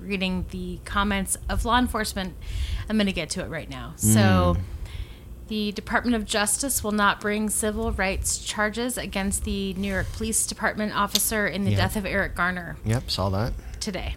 [0.00, 2.34] reading the comments of law enforcement,
[2.88, 3.94] I'm going to get to it right now.
[3.96, 4.56] So,
[5.48, 10.46] the Department of Justice will not bring civil rights charges against the New York Police
[10.46, 11.76] Department officer in the Yeah.
[11.78, 13.54] death of Eric Garner Yep, saw that.
[13.80, 14.14] today.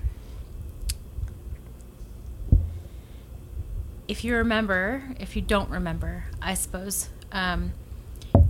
[4.07, 7.71] If you remember, if you don't remember, I suppose, um,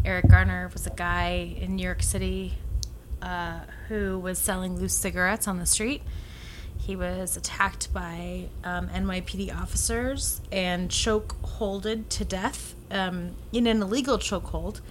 [0.03, 2.55] Eric Garner was a guy in New York City
[3.21, 6.01] uh, who was selling loose cigarettes on the street.
[6.81, 13.81] He was attacked by um, NYPD officers and choke holded to death um, in an
[13.81, 14.81] illegal chokehold.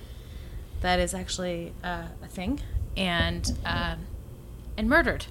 [0.82, 2.60] That is actually uh, a thing.
[2.96, 3.96] and uh,
[4.76, 5.26] and murdered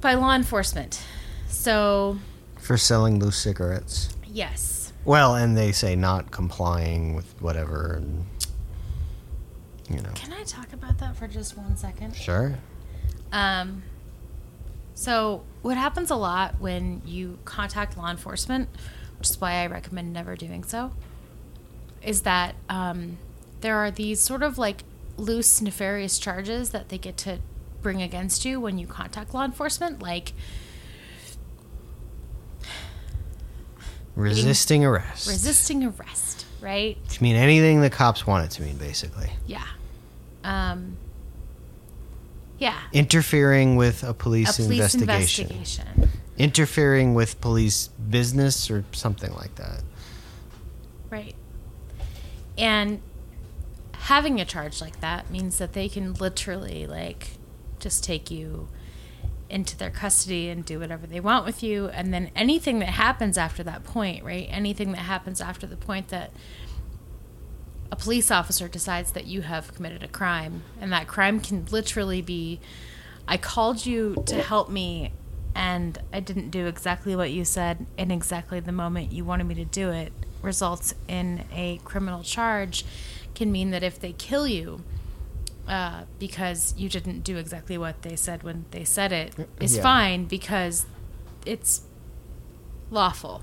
[0.00, 1.02] by law enforcement.
[1.48, 2.18] So
[2.56, 4.14] For selling loose cigarettes.
[4.26, 7.94] yes, Well, and they say not complying with whatever.
[7.94, 8.24] And,
[9.90, 10.10] you know.
[10.14, 12.14] can I talk about that for just one second?
[12.14, 12.58] Sure.
[13.32, 13.82] Um,
[14.98, 18.68] so, what happens a lot when you contact law enforcement,
[19.16, 20.90] which is why I recommend never doing so,
[22.02, 23.16] is that um,
[23.60, 24.82] there are these sort of like
[25.16, 27.38] loose, nefarious charges that they get to
[27.80, 30.32] bring against you when you contact law enforcement, like
[34.16, 35.28] Resisting arrest.
[35.28, 36.98] resisting arrest, right?
[37.04, 39.30] Which mean anything the cops want it to mean, basically.
[39.46, 39.64] Yeah.
[40.42, 40.96] Um,
[42.58, 42.78] yeah.
[42.92, 45.50] Interfering with a police, a police investigation.
[45.50, 46.10] investigation.
[46.36, 49.82] Interfering with police business or something like that.
[51.10, 51.34] Right.
[52.56, 53.00] And
[53.92, 57.38] having a charge like that means that they can literally like
[57.78, 58.68] just take you
[59.48, 63.38] into their custody and do whatever they want with you and then anything that happens
[63.38, 64.46] after that point, right?
[64.50, 66.30] Anything that happens after the point that
[67.90, 72.20] a police officer decides that you have committed a crime and that crime can literally
[72.22, 72.60] be
[73.26, 75.12] I called you to help me
[75.54, 79.54] and I didn't do exactly what you said in exactly the moment you wanted me
[79.56, 80.12] to do it
[80.42, 82.84] results in a criminal charge
[83.34, 84.82] can mean that if they kill you
[85.66, 89.82] uh, because you didn't do exactly what they said when they said it is Yeah.
[89.82, 90.86] fine because
[91.44, 91.82] it's
[92.90, 93.42] lawful.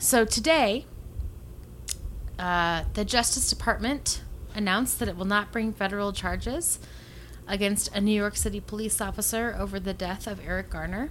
[0.00, 0.86] So today,
[2.38, 4.22] uh, the Justice Department
[4.54, 6.78] announced that it will not bring federal charges
[7.48, 11.10] against a New York City police officer over the death of Eric Garner.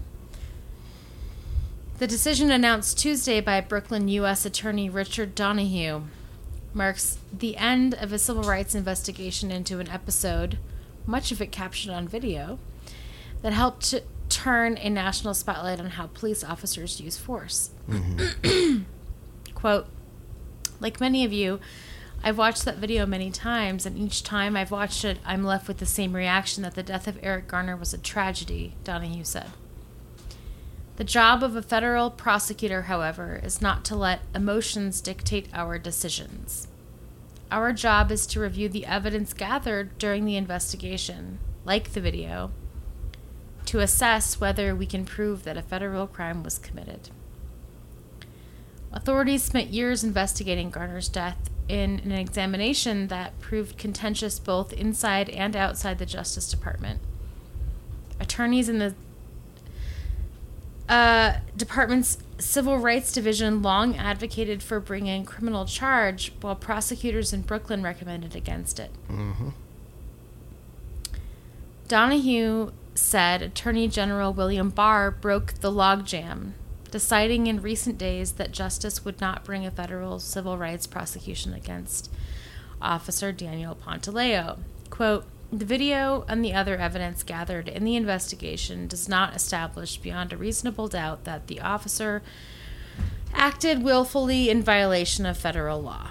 [1.97, 4.45] The decision announced Tuesday by Brooklyn U.S.
[4.45, 6.03] Attorney Richard Donoghue
[6.73, 10.59] marks the end of a civil rights investigation into an episode,
[11.05, 12.57] much of it captured on video,
[13.41, 17.71] that helped to turn a national spotlight on how police officers use force.
[19.55, 19.87] Quote,
[20.79, 21.59] like many of you,
[22.23, 25.77] I've watched that video many times, and each time I've watched it, I'm left with
[25.77, 29.51] the same reaction that the death of Eric Garner was a tragedy, Donoghue said.
[30.97, 36.67] The job of a federal prosecutor, however, is not to let emotions dictate our decisions.
[37.51, 42.51] Our job is to review the evidence gathered during the investigation, like the video,
[43.65, 47.09] to assess whether we can prove that a federal crime was committed.
[48.91, 55.55] Authorities spent years investigating Garner's death in an examination that proved contentious both inside and
[55.55, 57.01] outside the Justice Department.
[58.19, 58.95] Attorneys in the
[60.87, 67.83] uh, department's civil rights division long advocated for bringing criminal charge, while prosecutors in Brooklyn
[67.83, 68.91] recommended against it.
[69.09, 69.49] Mm-hmm.
[71.87, 76.53] Donoghue said Attorney General William Barr broke the logjam,
[76.91, 82.11] deciding in recent days that justice would not bring a federal civil rights prosecution against
[82.81, 84.59] Officer Daniel Pantaleo.
[84.89, 90.33] Quote, the video and the other evidence gathered in the investigation does not establish beyond
[90.33, 92.21] a reasonable doubt that the officer
[93.33, 96.09] acted willfully in violation of federal law.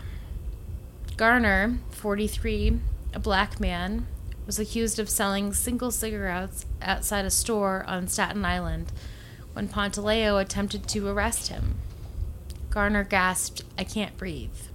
[1.17, 2.79] Garner, 43,
[3.13, 4.07] a black man,
[4.47, 8.93] was accused of selling single cigarettes outside a store on Staten Island
[9.57, 11.77] when Pantaleo attempted to arrest him.
[12.69, 14.69] Garner gasped, I can't breathe,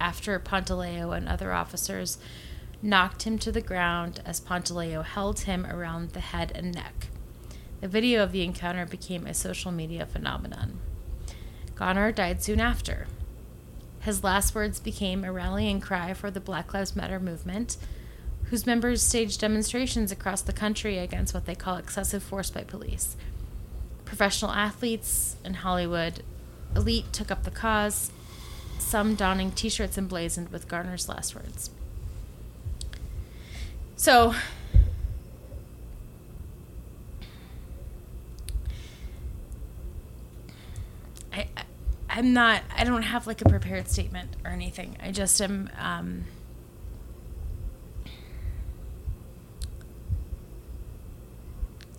[0.00, 2.16] after Pantaleo and other officers
[2.80, 7.08] knocked him to the ground as Pantaleo held him around the head and neck.
[7.80, 10.78] The video of the encounter became a social media phenomenon.
[11.74, 13.08] Garner died soon after.
[14.02, 17.76] His last words became a rallying cry for the Black Lives Matter movement,
[18.44, 23.16] whose members staged demonstrations across the country against what they call excessive force by police.
[24.10, 26.24] Professional athletes in Hollywood
[26.74, 28.10] elite took up the cause,
[28.76, 31.70] some donning t shirts emblazoned with Garner's last words.
[33.94, 34.34] So,
[41.32, 41.62] I, I
[42.08, 42.62] I'm not.
[42.76, 44.96] I don't have like a prepared statement or anything.
[45.00, 45.70] I just am.
[45.78, 46.24] Um,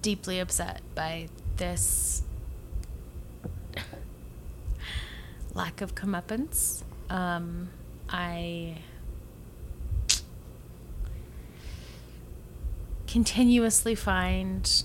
[0.02, 1.30] deeply upset by
[1.62, 2.24] this
[5.54, 6.82] lack of comeuppance.
[7.08, 7.70] Um,
[8.10, 8.80] I
[13.06, 14.84] continuously find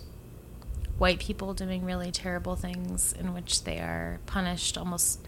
[0.98, 5.26] white people doing really terrible things in which they are punished almost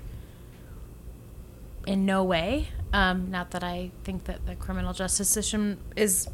[1.86, 2.68] in no way.
[2.92, 6.28] Um, not that I think that the criminal justice system is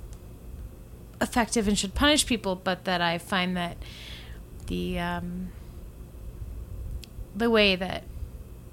[1.21, 3.77] effective and should punish people, but that I find that
[4.67, 5.49] the um,
[7.35, 8.05] the way that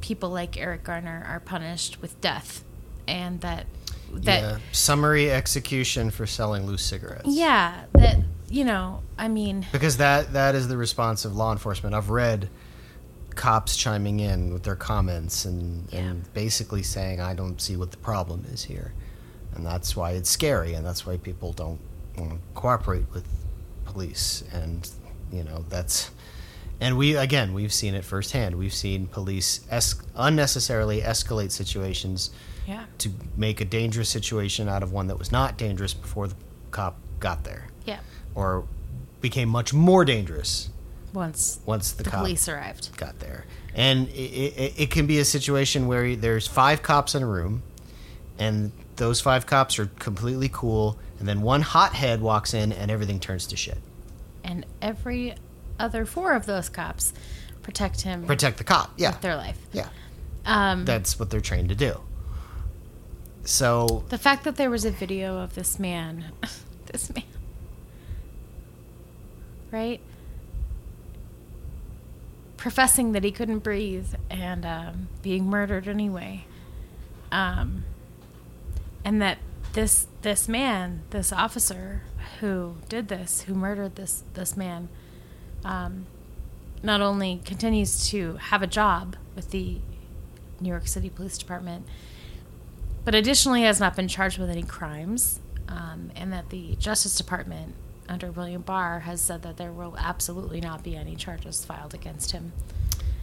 [0.01, 2.63] people like Eric Garner are punished with death,
[3.07, 3.65] and that
[4.13, 4.57] that yeah.
[4.71, 7.23] Summary execution for selling loose cigarettes.
[7.27, 8.17] yeah, that
[8.49, 11.95] you know, I mean, Because that that is the response of law enforcement.
[11.95, 12.49] I've read
[13.35, 15.99] cops chiming in with their comments and, Yeah.
[15.99, 18.93] and basically saying, I don't see what the problem is here.
[19.55, 21.79] And that's why it's scary and that's why people don't
[22.17, 23.25] want to cooperate with
[23.85, 24.43] police.
[24.51, 24.89] And,
[25.31, 26.11] you know, that's.
[26.79, 28.57] And we, again, we've seen it firsthand.
[28.57, 32.31] We've seen police es- unnecessarily escalate situations
[32.67, 36.35] yeah, to make a dangerous situation out of one that was not dangerous before the
[36.71, 37.99] cop got there yeah.
[38.33, 38.65] or
[39.19, 40.69] became much more dangerous
[41.13, 43.45] Once once the, the cop police arrived, got there.
[43.75, 47.63] And it, it, it can be a situation where there's five cops in a room,
[48.37, 53.19] and those five cops are completely cool, and then one hothead walks in, and everything
[53.19, 53.77] turns to shit.
[54.43, 55.35] And every
[55.79, 57.13] other four of those cops
[57.61, 58.91] protect him Protect the cop.
[58.97, 59.11] Yeah.
[59.11, 59.57] with their life.
[59.71, 59.89] Yeah.
[60.45, 61.99] Um, That's what they're trained to do.
[63.43, 66.25] So, the fact that there was a video of this man,
[66.85, 67.23] this man,
[69.71, 69.99] right,
[72.57, 76.45] professing that he couldn't breathe and um, being murdered anyway,
[77.31, 77.83] um,
[79.03, 79.39] and that
[79.73, 82.03] this this man, this officer
[82.41, 84.89] who did this, who murdered this this man,
[85.63, 86.07] um,
[86.83, 89.77] not only continues to have a job with the
[90.59, 91.85] New York City Police Department,
[93.05, 97.75] but additionally has not been charged with any crimes, um, and that the Justice Department
[98.09, 102.31] under William Barr has said that there will absolutely not be any charges filed against
[102.31, 102.51] him.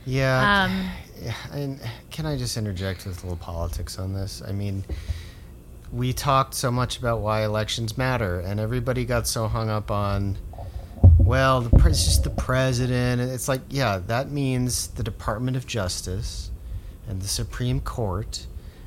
[0.07, 0.65] yeah.
[0.65, 0.89] Um,
[1.21, 4.43] Yeah, and can I just interject with a little politics on this?
[4.47, 4.85] I mean,
[5.93, 10.37] we talked so much about why elections matter, and everybody got so hung up on,
[11.19, 15.67] well, the pre- it's just the president, it's like, yeah, that means the Department of
[15.67, 16.51] Justice
[17.09, 18.47] and the Supreme Court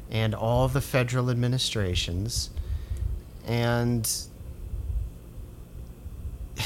[0.09, 2.49] and all the federal administrations,
[3.47, 4.07] and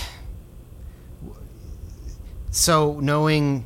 [2.52, 3.66] so knowing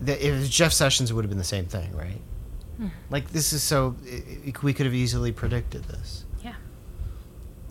[0.00, 2.20] that if Jeff Sessions, would have been the same thing, right?
[2.80, 2.88] Hmm.
[3.10, 6.54] Like this is so i i we could have easily predicted this, Yeah.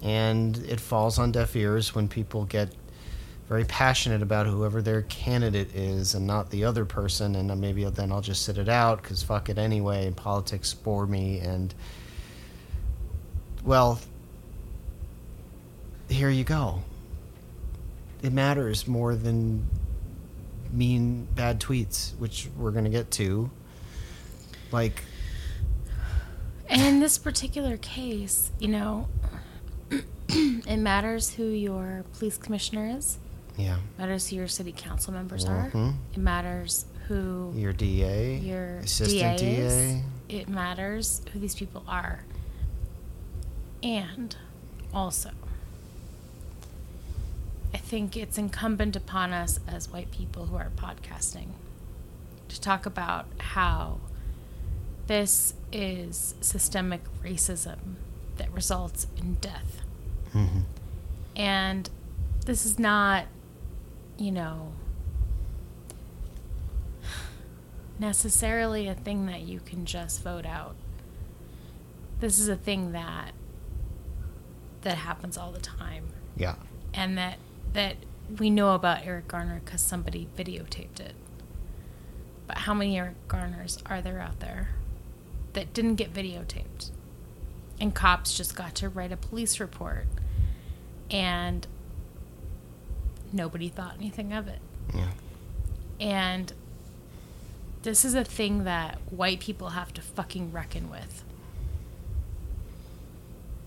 [0.03, 2.70] and it falls on deaf ears when people get
[3.47, 7.84] very passionate about whoever their candidate is and not the other person, and uh, maybe
[7.86, 11.74] then I'll just sit it out because fuck it anyway, and politics bore me, and
[13.64, 13.99] well,
[16.07, 16.84] here you go.
[18.22, 19.66] It matters more than
[20.72, 23.49] mean bad tweets, which we're gonna get to.
[24.72, 25.04] Like,
[26.70, 29.08] And in this particular case, you know,
[30.30, 33.18] it matters who your police commissioner is.
[33.58, 35.70] yeah, matters who your city council members are.
[35.72, 35.96] Mhm.
[36.14, 39.58] It matters who your DA, your assistant DA, DA.
[39.66, 40.04] is.
[40.30, 42.24] It matters who these people are.
[43.82, 44.36] And
[44.94, 45.32] also,
[47.74, 51.48] I think it's incumbent upon us as white people who are podcasting
[52.50, 54.00] to talk about how
[55.10, 57.95] this is systemic racism
[58.38, 59.82] that results in death.
[60.36, 60.66] Mhm.
[61.36, 61.89] And
[62.45, 63.26] this is not,
[64.20, 64.72] you know,
[67.97, 70.76] necessarily a thing that you can just vote out.
[72.20, 73.34] This is a thing that
[74.82, 76.05] that happens all the time
[76.38, 76.55] Yeah,
[76.93, 77.39] and that
[77.74, 77.95] that
[78.38, 81.16] we know about Eric Garner cuz somebody videotaped it.
[82.45, 84.70] But how many Eric Garners are there out there
[85.60, 86.89] that didn't get videotaped?
[87.82, 90.07] And cops just got to write a police report
[91.12, 91.68] and
[93.34, 94.60] nobody thought anything of it.
[94.93, 95.10] yeah,
[95.99, 96.53] And
[97.84, 101.26] this is a thing that white people have to fucking reckon with.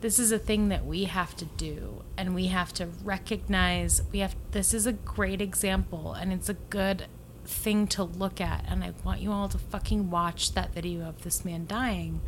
[0.00, 4.20] This is a thing that we have to do and we have to recognize we
[4.20, 7.06] have this is a great example and it's a good
[7.52, 11.22] thing to look at and I want you all to fucking watch that video of
[11.22, 12.20] this man dying.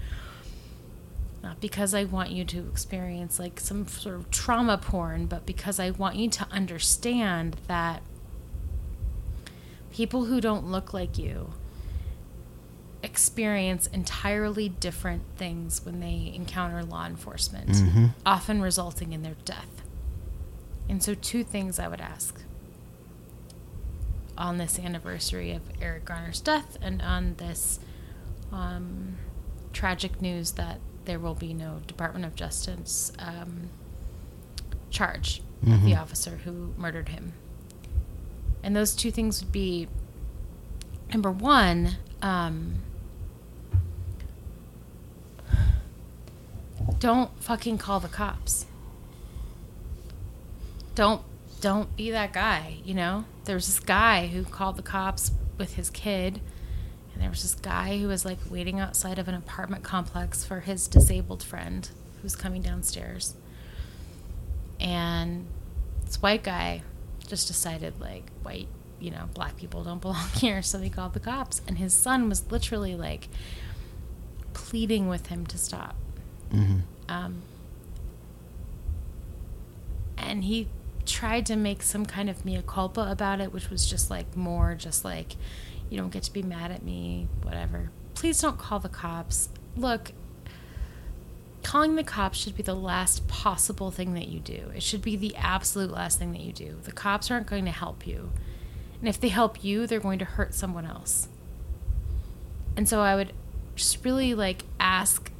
[1.42, 5.78] Not because I want you to experience like some sort of trauma porn, but because
[5.78, 8.02] I want you to understand that
[9.92, 11.52] people who don't look like you
[13.02, 18.10] experience entirely different things when they encounter law enforcement, Mhm.
[18.24, 19.82] often resulting in their death.
[20.88, 22.40] And so, two things I would ask
[24.36, 27.78] on this anniversary of Eric Garner's death and on this
[28.52, 29.16] um,
[29.72, 33.68] tragic news that there will be no Department of Justice um,
[34.90, 37.32] charge of the officer who murdered him.
[38.62, 39.88] And those two things would be
[41.12, 42.76] number one, um,
[46.98, 48.66] don't fucking call the cops.
[50.94, 51.22] Don't
[51.64, 53.24] don't be that guy, you know?
[53.46, 56.42] There was this guy who called the cops with his kid,
[57.14, 60.60] and there was this guy who was like waiting outside of an apartment complex for
[60.60, 63.32] his disabled friend who was coming downstairs.
[64.78, 65.46] And
[66.04, 66.82] this white guy
[67.26, 68.68] just decided like white,
[69.00, 71.62] you know, black people don't belong here, so he called the cops.
[71.66, 73.28] And his son was literally like
[74.52, 75.96] pleading with him to stop.
[77.08, 77.40] Um,
[80.18, 80.68] and he
[81.06, 84.74] tried to make some kind of mea culpa about it, which was just like more
[84.74, 85.36] just like,
[85.90, 87.90] you don't get to be mad at me, whatever.
[88.14, 89.48] Please don't call the cops.
[89.76, 90.12] Look,
[91.62, 94.70] calling the cops should be the last possible thing that you do.
[94.74, 96.78] It should be the absolute last thing that you do.
[96.82, 98.30] The cops aren't going to help you.
[99.00, 101.28] And if they help you, they're going to hurt someone else.
[102.76, 103.32] And so I would
[103.74, 105.30] just really like ask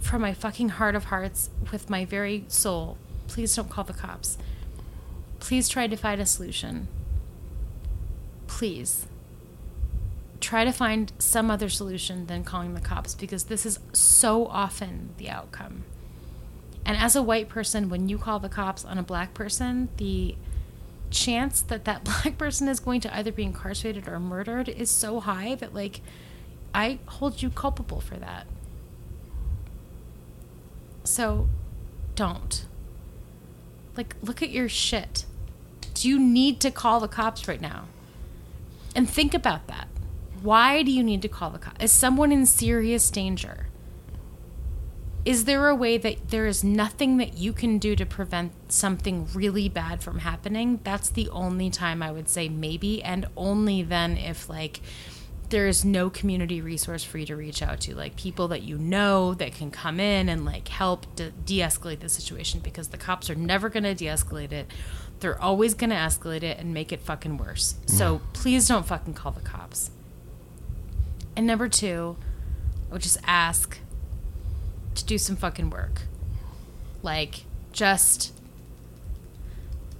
[0.00, 2.98] from my fucking heart of hearts with my very soul,
[3.28, 4.36] please don't call the cops.
[5.40, 6.86] Please try to find a solution.
[8.46, 9.06] Please.
[10.40, 15.10] Try to find some other solution than calling the cops because this is so often
[15.16, 15.84] the outcome.
[16.84, 20.36] And as a white person, when you call the cops on a black person, the
[21.10, 25.20] chance that that black person is going to either be incarcerated or murdered is so
[25.20, 26.00] high that, like,
[26.74, 28.46] I hold you culpable for that.
[31.04, 31.48] So
[32.14, 32.66] don't.
[33.96, 35.26] Like, look at your shit.
[35.94, 37.84] Do you need to call the cops right now?
[38.94, 39.88] And think about that.
[40.42, 41.84] Why do you need to call the cops?
[41.84, 43.66] Is someone in serious danger?
[45.24, 49.28] Is there a way that there is nothing that you can do to prevent something
[49.34, 50.80] really bad from happening?
[50.82, 54.80] That's the only time I would say maybe, and only then if, like,
[55.50, 58.78] there is no community resource for you to reach out to like people that you
[58.78, 63.28] know that can come in and like help de- de-escalate the situation because the cops
[63.28, 64.70] are never going to de-escalate it
[65.20, 67.76] they're always going to escalate it and make it fucking worse.
[67.86, 69.90] So please don't fucking call the cops.
[71.36, 72.16] And number two
[72.90, 73.78] i would just ask
[74.96, 76.02] to do some fucking work.
[77.02, 78.32] Like just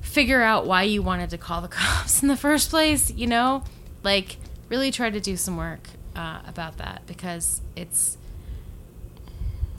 [0.00, 3.62] figure out why you wanted to call the cops in the first place you know?
[4.02, 4.36] Like
[4.68, 8.16] really try to do some work uh, about that because it's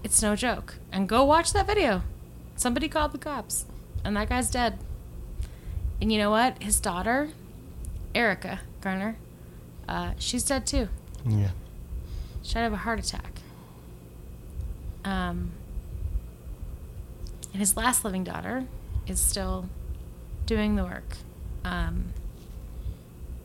[0.04, 0.76] it's no joke.
[0.92, 2.04] And go watch that video.
[2.56, 3.66] Somebody called the cops
[4.04, 4.80] and that guy's dead
[6.02, 6.62] and you know what?
[6.62, 7.30] His daughter
[8.14, 9.16] erica garner
[9.92, 10.88] uh, she's dead too.
[11.26, 11.50] Yeah.
[12.42, 13.42] she died of a heart attack.
[15.04, 15.52] Um,
[17.52, 18.66] and his last living daughter
[19.06, 19.66] is still
[20.46, 21.18] doing the work.
[21.66, 22.14] Um,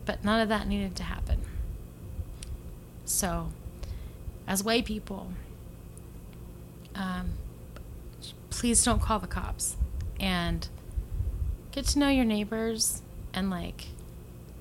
[0.05, 1.41] but none of that needed to happen.
[3.03, 3.49] So,
[4.47, 5.27] as white people,
[6.95, 7.31] um,
[8.49, 9.75] please don't call the cops.
[10.17, 10.67] And
[11.77, 13.03] get to know your neighbors
[13.35, 13.85] and like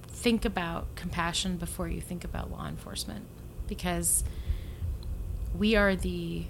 [0.06, 3.24] think about compassion before you think about law enforcement
[3.66, 4.22] because
[5.58, 6.44] we are the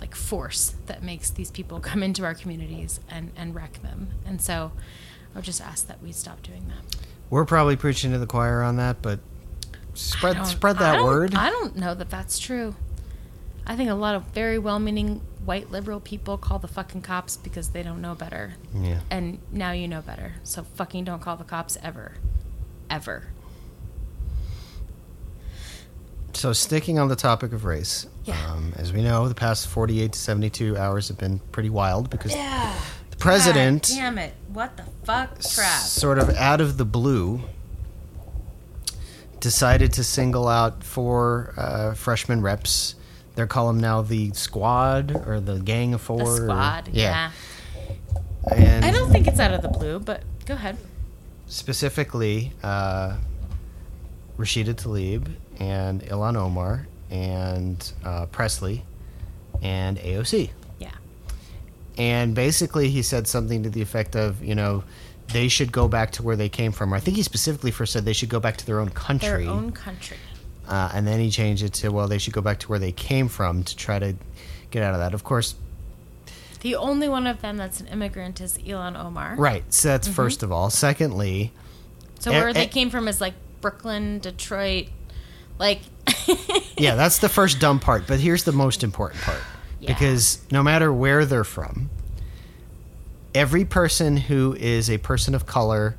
[0.00, 4.40] like force that makes these people come into our communities and and wreck them and
[4.42, 4.72] so
[5.32, 6.96] i would just ask that we stop doing that
[7.30, 9.20] We're probably preaching to the choir on that, but
[9.94, 11.34] spread spread that don't- word.
[11.36, 12.74] I don't know that that's true.
[13.66, 17.68] I think a lot of very well-meaning white liberal people call the fucking cops because
[17.70, 18.54] they don't know better.
[18.74, 19.00] Yeah.
[19.10, 20.34] And now you know better.
[20.42, 22.14] So fucking don't call the cops ever.
[22.90, 23.28] Ever.
[26.34, 28.36] So sticking on the topic of race, Yeah.
[28.50, 32.32] um, as we know, the past 48 to 72 hours have been pretty wild because
[32.32, 32.74] Yeah.
[33.10, 34.34] the president, God damn it.
[34.48, 35.82] What the fuck crap.
[35.82, 37.42] sort of out of the blue,
[39.40, 42.94] decided to single out four uh, freshman reps.
[43.34, 46.18] They call them now the squad or the gang of four.
[46.18, 46.88] The or- squad.
[46.92, 47.30] Yeah.
[48.50, 50.76] And I don't think it's out of the blue, but go ahead.
[51.46, 53.16] specifically uh,
[54.36, 55.28] Rashida Tlaib
[55.60, 58.84] and Ilhan Omar and uh, Pressley
[59.62, 60.50] and AOC.
[60.80, 60.90] Yeah.
[61.96, 64.82] And basically, he said something to the effect of, you know,
[65.32, 66.92] they should go back to where they came from.
[66.92, 69.44] Or I think he specifically first said they should go back to their own country.
[69.44, 70.16] Their own country.
[70.72, 72.92] Uh, and then he changed it to, well, they should go back to where they
[72.92, 74.14] came from to try to
[74.70, 75.12] get out of that.
[75.12, 75.54] Of course,
[76.60, 79.34] The only one of them that's an immigrant is Ilhan Omar.
[79.36, 79.64] right.
[79.68, 80.70] So that's first of all.
[80.70, 81.52] Secondly,
[82.20, 82.68] So Eh, where they eh.
[82.68, 84.86] came from is like Brooklyn, Detroit,
[85.58, 85.80] like
[86.78, 88.06] yeah, that's the first dumb part.
[88.06, 89.42] But here's the most important part.
[89.78, 89.92] Yeah.
[89.92, 91.90] Because no matter where they're from,
[93.34, 95.96] every person who is a person of color,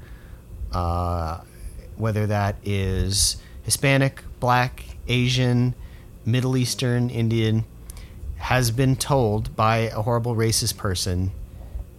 [0.71, 1.41] uh,
[1.95, 5.73] whether that is Hispanic, Black, Asian,
[6.25, 7.63] Middle Eastern, Indian,
[8.35, 11.31] has been told by a horrible racist person,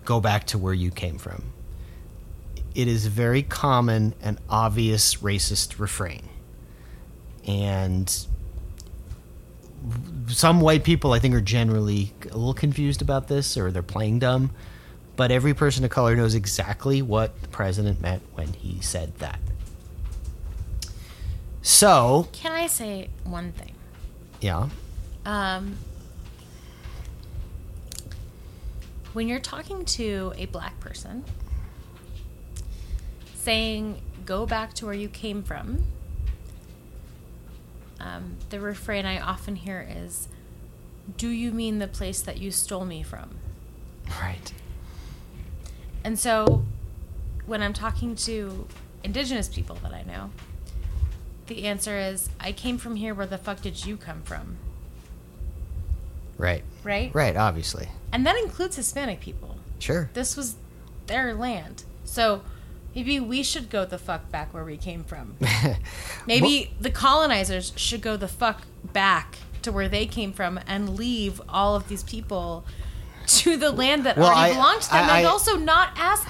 [0.04, 1.42] go back to where you came from.
[2.74, 6.28] It is a very common and obvious racist refrain.
[7.46, 8.14] And
[10.26, 14.18] some white people, I think, are generally a little confused about this or they're playing
[14.18, 14.50] dumb.
[15.16, 19.38] But every person of color knows exactly what the president meant when he said that.
[21.66, 23.72] So, Can I say one thing?
[24.42, 24.68] yeah.
[25.24, 25.78] Um,
[29.14, 31.24] when you're talking to a black person,
[33.34, 35.84] saying, go back to where you came from,
[37.98, 40.28] um, the refrain I often hear is,
[41.16, 43.38] do you mean the place that you stole me from?
[44.20, 44.52] Right.
[46.04, 46.66] And so
[47.46, 48.66] when I'm talking to
[49.02, 50.30] indigenous people that I know,
[51.46, 53.14] the answer is, I came from here.
[53.14, 54.56] Where the fuck did you come from?
[56.36, 56.64] Right.
[56.82, 57.14] Right?
[57.14, 57.88] Right, obviously.
[58.12, 59.56] And that includes Hispanic people.
[59.78, 60.10] Sure.
[60.14, 60.56] This was
[61.06, 61.84] their land.
[62.04, 62.42] So
[62.94, 65.36] maybe we should go the fuck back where we came from.
[66.26, 71.40] Maybe the colonizers should go the fuck back to where they came from and leave
[71.48, 72.64] all of these people
[73.26, 74.98] to the land that Well, already I- belonged to them.
[74.98, 76.26] I- and I- also not ask.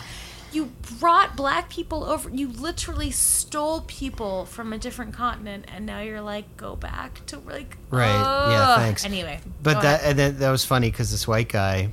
[0.54, 2.30] You brought black people over.
[2.30, 7.38] You literally stole people from a different continent, and now you're like, go back to
[7.40, 7.76] like.
[7.90, 8.06] Right.
[8.08, 9.04] Yeah, thanks.
[9.04, 10.10] Anyway, But that ahead.
[10.10, 11.90] and then that was funny because this white guy,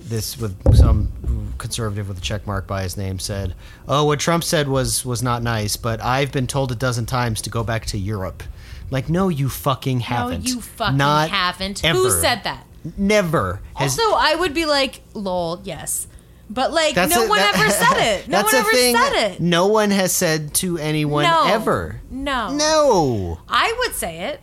[0.00, 1.10] this with some
[1.58, 3.54] conservative with a check mark by his name, said,
[3.88, 7.40] "Oh, what Trump said was was not nice, but I've been told a dozen times
[7.42, 8.42] to go back to Europe."
[8.90, 10.44] Like, no, you fucking haven't.
[10.44, 11.84] No, you fucking not haven't.
[11.84, 11.96] Ever.
[11.98, 12.66] Who said that?
[12.96, 13.60] Never.
[13.76, 16.08] Has, Also, I would be like, lol, yes.
[16.52, 18.28] But like, That's no a- one that- ever said it.
[18.28, 19.40] No that's one ever said it.
[19.40, 21.44] No one has said to anyone no.
[21.46, 22.00] ever.
[22.10, 22.52] No.
[22.52, 23.38] No.
[23.48, 24.40] I would say it,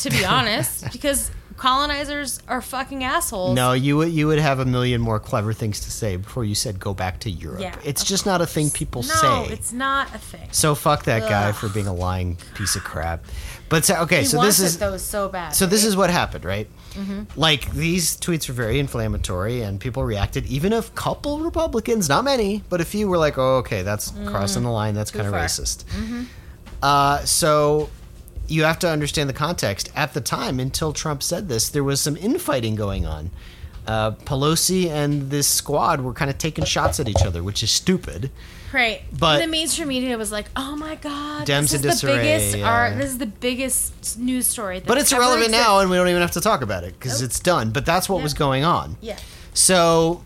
[0.00, 3.56] to be honest, because colonizers are fucking assholes.
[3.56, 6.54] No, you would you would have a million more clever things to say before you
[6.54, 7.60] said go back to Europe.
[7.60, 9.08] Yeah, it's just not a thing people No,
[9.46, 9.46] say.
[9.54, 10.48] it's not a thing.
[10.52, 13.24] So fuck that guy for being a lying piece of crap.
[13.68, 15.50] But so, okay, He so this is though so bad.
[15.54, 16.68] so this is what happened, right?
[16.92, 17.38] Mm-hmm.
[17.38, 20.46] Like these tweets were very inflammatory, and people reacted.
[20.46, 24.62] Even a couple Republicans, not many, but a few were like, "Oh, okay, that's crossing
[24.62, 24.94] the line.
[24.94, 25.84] That's kind of racist."
[26.82, 27.90] Uh, so
[28.46, 29.90] you have to understand the context.
[29.96, 33.30] At the time, until Trump said this, there was some infighting going on.
[33.86, 37.70] Uh, Pelosi and this squad were kind of taking shots at each other, which is
[37.70, 38.30] stupid.
[38.72, 39.02] Right.
[39.18, 42.68] But- the mainstream media was like, "Oh my god, Dems this is the biggest yeah.
[42.68, 42.96] art.
[42.96, 46.32] This is the biggest news story." But it's irrelevant now, and we don't even have
[46.32, 47.26] to talk about it because Nope.
[47.30, 47.70] it's done.
[47.70, 48.22] But that's what Yeah.
[48.24, 48.96] was going on.
[49.00, 49.18] Yeah.
[49.54, 50.22] So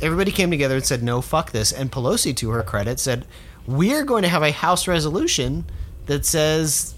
[0.00, 1.72] everybody came together and said, no, fuck this.
[1.72, 3.26] And Pelosi, to her credit, said,
[3.66, 5.64] we're going to have a House resolution
[6.06, 6.94] that says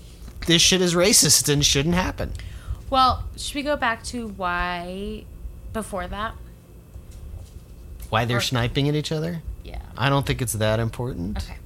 [0.46, 2.32] this shit is racist and shouldn't happen.
[2.90, 5.24] Well, should we go back to why
[5.72, 6.34] before that?
[8.10, 9.42] Why they're Or- sniping at each other?
[9.64, 9.80] Yeah.
[9.96, 11.38] I don't think it's that important.
[11.38, 11.56] Okay.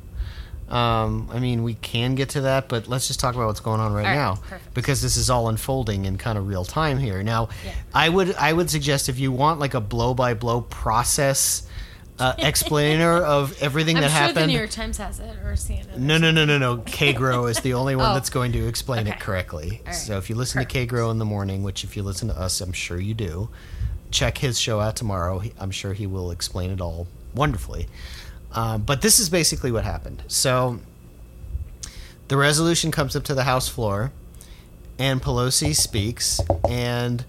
[0.69, 3.81] Um, I mean, we can get to that, but let's just talk about what's going
[3.81, 4.73] on right, right, now perfect.
[4.73, 7.23] because this is all unfolding in kind of real time here.
[7.23, 7.73] Now, Yeah.
[7.93, 11.69] I would I would suggest if you want like a blow by blow process
[12.19, 14.37] uh, explainer of everything I'm that sure happened.
[14.39, 15.99] the New York Times has it or CNN.
[15.99, 16.79] No, no, no, no, no.
[16.79, 18.15] Kagro is the only one Oh.
[18.15, 19.83] that's going to explain it correctly.
[19.85, 19.95] Right.
[19.95, 22.61] So if you listen to Kagro in the morning, which if you listen to us,
[22.63, 23.51] I'm sure you do,
[24.11, 25.43] check his show out tomorrow.
[25.59, 27.89] I'm sure he will explain it all wonderfully.
[28.53, 30.23] Um, but this is basically what happened.
[30.29, 30.79] So
[32.29, 34.13] the resolution comes up to the House floor,
[34.99, 37.25] and Pelosi speaks, and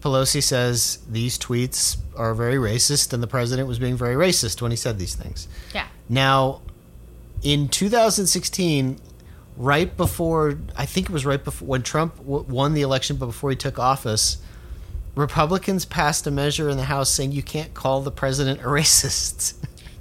[0.00, 4.70] Pelosi says these tweets are very racist, and the president was being very racist when
[4.70, 5.48] he said these things.
[5.74, 5.86] Yeah.
[6.08, 6.60] Now,
[7.42, 9.00] in 2016,
[9.56, 13.26] right before, I think it was right before when Trump w- won the election, but
[13.26, 14.38] before he took office,
[15.18, 19.54] Republicans passed a measure in the House saying you can't call the president a racist.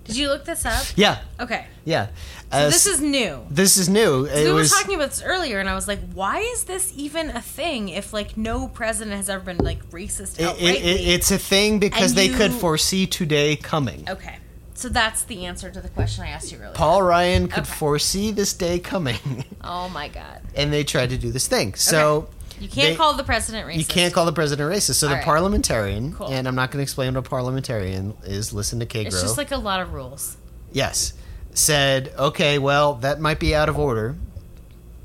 [0.05, 0.85] Did you look this up?
[0.95, 1.65] yeah, Okay.
[1.83, 2.07] yeah.
[2.49, 3.45] So Uh, this is new.
[3.49, 4.23] this is new.
[4.23, 6.93] It we was were talking about this earlier, and I was like, "Why is this
[6.95, 7.89] even a thing?
[7.89, 11.37] If like no president has ever been like racist it, outrightly?" it, it- it's a
[11.37, 14.07] thing because And they could foresee today coming.
[14.09, 14.37] okay,
[14.75, 16.71] so that's the answer to the question I asked you earlier.
[16.73, 17.73] Paul Ryan could Okay.
[17.73, 21.73] foresee this day coming, Oh my god, and they tried to do this thing.
[21.75, 23.77] So you can't they- call the president racist.
[23.77, 24.95] You can't call the president racist.
[24.95, 25.25] So the All right.
[25.25, 26.27] parliamentarian, Cool.
[26.29, 28.53] and I'm not going to explain what a parliamentarian is.
[28.53, 29.05] Listen to Kagro.
[29.07, 30.37] It's just like a lot of rules.
[30.71, 31.13] yes,
[31.53, 34.15] said, okay, well, that might be out of order.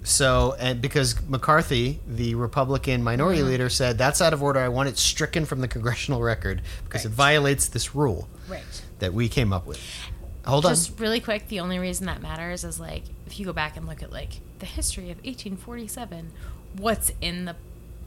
[0.04, 3.48] So, and because McCarthy, the Republican minority Mm-hmm.
[3.50, 4.58] leader, said that's out of order.
[4.58, 8.62] I want it stricken from the congressional record because it violates this rule Right.
[8.98, 9.80] that we came up with.
[10.44, 10.72] Hold on.
[10.72, 13.86] Just really quick, the only reason that matters is like if you go back and
[13.86, 16.32] look at like the history of 1847,
[16.78, 17.56] what's in the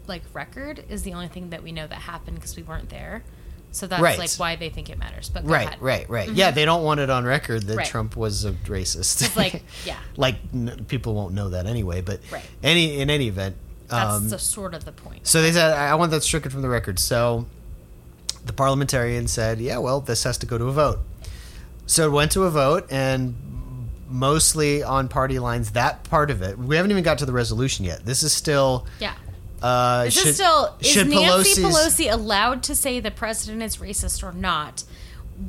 [0.07, 3.23] like record is the only thing that we know that happened because we weren't there.
[3.71, 4.17] So that's Right.
[4.19, 5.29] like why they think it matters.
[5.29, 5.81] But Right, ahead.
[5.81, 6.31] right, right.
[6.31, 7.85] Yeah, they don't want it on record that Right.
[7.87, 9.21] Trump was a racist.
[9.21, 9.97] It's like, yeah.
[10.15, 12.01] like n- people won't know that anyway.
[12.01, 12.43] But Right.
[12.63, 13.55] any in any event,
[13.87, 15.27] That's um, the sort of the point.
[15.27, 16.99] so they said I I want that stricken from the record.
[16.99, 17.47] So
[18.45, 20.99] the parliamentarian said, "Yeah, well, this has to go to a vote."
[21.87, 23.35] So it went to a vote, and
[24.07, 25.72] mostly on party lines.
[25.72, 28.06] That part of it, we haven't even got to the resolution yet.
[28.06, 28.86] This is still.
[28.99, 29.14] Yeah.
[29.61, 33.77] Uh, This should- is still is Nancy Pelosi's- Pelosi allowed to say the president is
[33.77, 34.84] racist or not,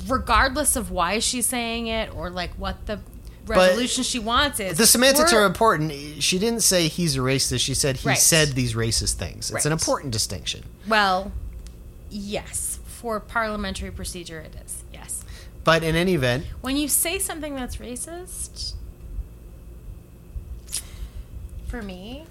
[0.07, 2.99] regardless of why she's saying it or like what the
[3.45, 4.77] resolution she wants is.
[4.77, 5.91] The semantics We're- important.
[6.23, 7.59] She didn't say he's a racist.
[7.59, 8.17] She said he Right.
[8.17, 9.51] said these racist things.
[9.51, 10.63] It's an important distinction.
[10.87, 11.31] Well,
[12.09, 14.83] yes, for parliamentary procedure, it is.
[15.67, 18.71] But in any event, When you say something that's racist,
[21.67, 22.23] for me,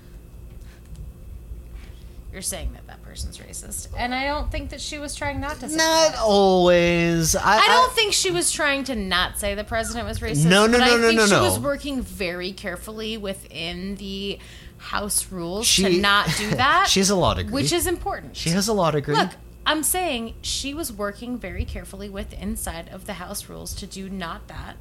[2.32, 3.88] you're saying that that person's racist.
[3.94, 6.18] And I don't think that she was trying not to say not that.
[6.18, 7.36] always.
[7.36, 10.46] I, I don't think she was trying to not say the president was racist.
[10.46, 11.42] No, no, no, I no, think no, she no.
[11.42, 14.38] was working very carefully within the
[14.78, 16.86] House rules She- to not do that.
[16.88, 17.52] She has a law degree.
[17.52, 18.34] which is important.
[18.34, 19.14] She has a law degree.
[19.14, 19.30] Look,
[19.66, 24.08] I'm saying she was working very carefully with inside of the House rules to do
[24.08, 24.76] not that,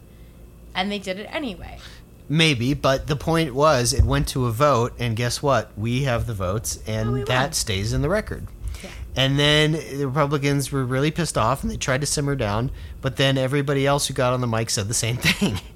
[0.76, 1.80] and they did it anyway.
[2.30, 5.72] Maybe, but the point was it went to a vote, and guess what?
[5.78, 7.52] We have the votes, and Oh, that won.
[7.54, 8.48] stays in the record.
[8.84, 8.90] Yeah.
[9.16, 12.72] And then the Republicans were really pissed off, and they tried to simmer down.
[13.02, 15.60] But then everybody else who got on the mic said the same thing.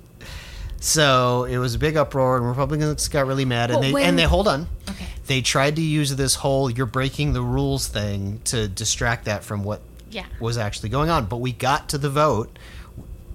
[0.80, 3.70] so it was a big uproar, and Republicans got really mad.
[3.72, 4.68] And Well, they when- and they hold on.
[4.90, 5.06] Okay.
[5.28, 9.64] They tried to use this whole "you're breaking the rules" thing to distract that from
[9.64, 10.26] what Yeah.
[10.40, 11.26] was actually going on.
[11.26, 12.58] But we got to the vote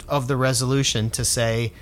[0.08, 1.72] of the resolution to say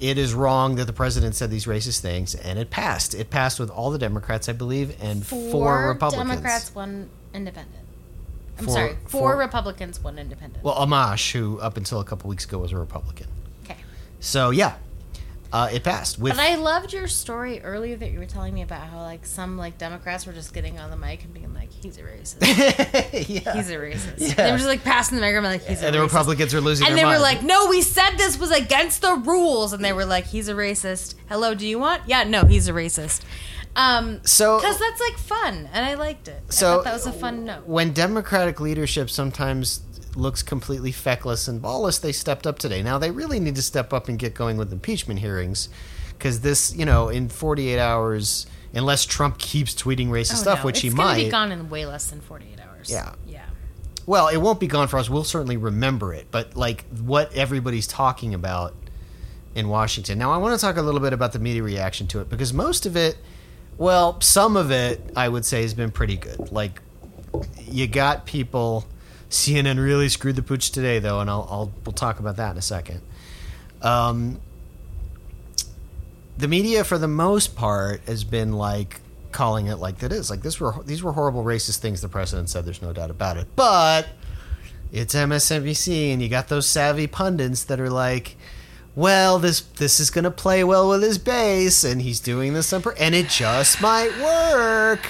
[0.00, 3.14] it is wrong that the president said these racist things, and it passed.
[3.14, 6.28] It passed with all the Democrats, I believe, and four, Republicans.
[6.30, 7.84] Democrats, one independent.
[8.58, 10.64] I'm Four- sorry, four, four- Republicans, one independent.
[10.64, 13.26] Well, Amash, who up until a couple weeks ago was a Republican.
[14.20, 14.74] So yeah,
[15.52, 16.34] uh, it passed with.
[16.36, 19.56] But I loved your story earlier that you were telling me about how like some
[19.56, 22.38] like Democrats were just getting on the mic and being like, "He's a racist.
[23.28, 23.54] yeah.
[23.54, 24.34] He's a racist." Yeah.
[24.34, 26.60] They were just like passing the microphone like, "He's a and the racist." Republicans are
[26.60, 29.92] losing and they were like, "No, we said this was against the rules," and they
[29.92, 32.02] were like, "He's a racist." Hello, do you want?
[32.06, 33.22] Yeah, no, he's a racist.
[33.76, 36.42] Um, So- because that's like fun, and I liked it.
[36.48, 37.64] I So thought that was a fun note.
[37.66, 39.80] when Democratic leadership sometimes
[40.18, 42.82] looks completely feckless and ballless, they stepped up today.
[42.82, 45.68] Now they really need to step up and get going with impeachment hearings,
[46.12, 50.66] because this, you know, in 48 hours, unless Trump keeps tweeting racist Oh, stuff, no,
[50.66, 51.24] which he it's gonna might.
[51.24, 52.90] be gone in way less than forty-eight hours.
[52.90, 53.14] Yeah.
[53.26, 53.44] yeah.
[54.06, 55.08] Well, it won't be gone for us.
[55.10, 58.74] We'll certainly remember it, but like what everybody's talking about
[59.54, 60.18] in Washington.
[60.18, 62.52] Now, I want to talk a little bit about the media reaction to it because
[62.52, 63.16] most of it,
[63.76, 66.52] well, some of it, I would say, has been pretty good.
[66.52, 66.80] Like,
[67.66, 68.86] you got people.
[69.30, 72.56] CNN really screwed the pooch today, though, and I'll, I'll we'll talk about that in
[72.58, 73.02] a second.
[73.82, 74.40] Um,
[76.36, 79.00] the media, for the most part, has been like
[79.32, 80.30] calling it like that is.
[80.30, 82.64] Like this were these were horrible racist things the president said.
[82.64, 83.48] There's no doubt about it.
[83.54, 84.08] But
[84.92, 88.36] it's MSNBC, and you got those savvy pundits that are like,
[88.94, 92.72] "Well, this this is going to play well with his base, and he's doing this,
[92.72, 95.06] on and it just might work."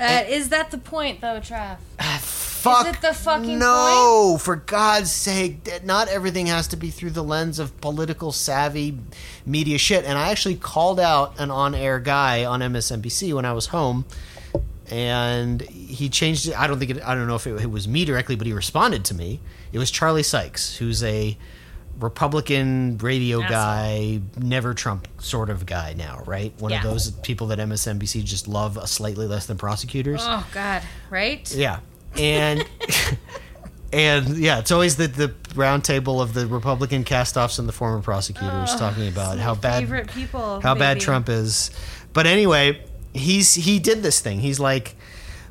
[0.00, 1.76] Uh, is that the point, though, Trav?
[2.62, 4.38] Fuck it the fucking no!
[4.40, 8.98] For God's sake, not everything has to be through the lens of political savvy
[9.44, 10.04] media shit.
[10.04, 14.04] And I actually called out an on-air guy on MSNBC when I was home,
[14.90, 16.58] and he changed it.
[16.58, 18.52] I don't think it, I don't know if it, it was me directly, but he
[18.52, 19.40] responded to me.
[19.72, 21.36] It was Charlie Sykes, who's a
[21.98, 23.50] Republican radio Asshole.
[23.50, 26.52] guy, never Trump sort of guy now, right?
[26.58, 30.20] One of those people that MSNBC just love slightly less than prosecutors.
[30.22, 31.52] Oh God, right?
[31.54, 31.80] Yeah,
[32.16, 32.64] and
[33.92, 38.00] and yeah, it's always the the round table of the Republican castoffs and the former
[38.02, 40.60] prosecutors talking about how bad Favorite people.
[40.60, 41.00] how bad.
[41.00, 41.70] Trump is.
[42.12, 44.40] But anyway, he's he did this thing.
[44.40, 44.96] He's like,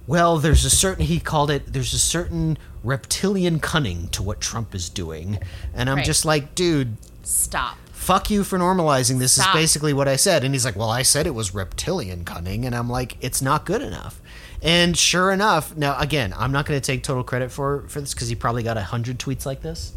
[0.07, 1.71] well, there's a certain he called it.
[1.73, 5.37] There's a certain reptilian cunning to what Trump is doing,
[5.73, 6.05] and I'm Right.
[6.05, 6.97] just like, dude.
[7.23, 7.77] Stop.
[7.91, 9.53] Fuck you for normalizing this Stop.
[9.55, 10.43] is basically what I said.
[10.43, 12.65] And he's like, Well, I said it was reptilian cunning.
[12.65, 14.19] And I'm like, It's not good enough.
[14.61, 18.13] And sure enough, now again, I'm not going to take total credit for for this
[18.13, 19.93] because he probably got a hundred tweets like this.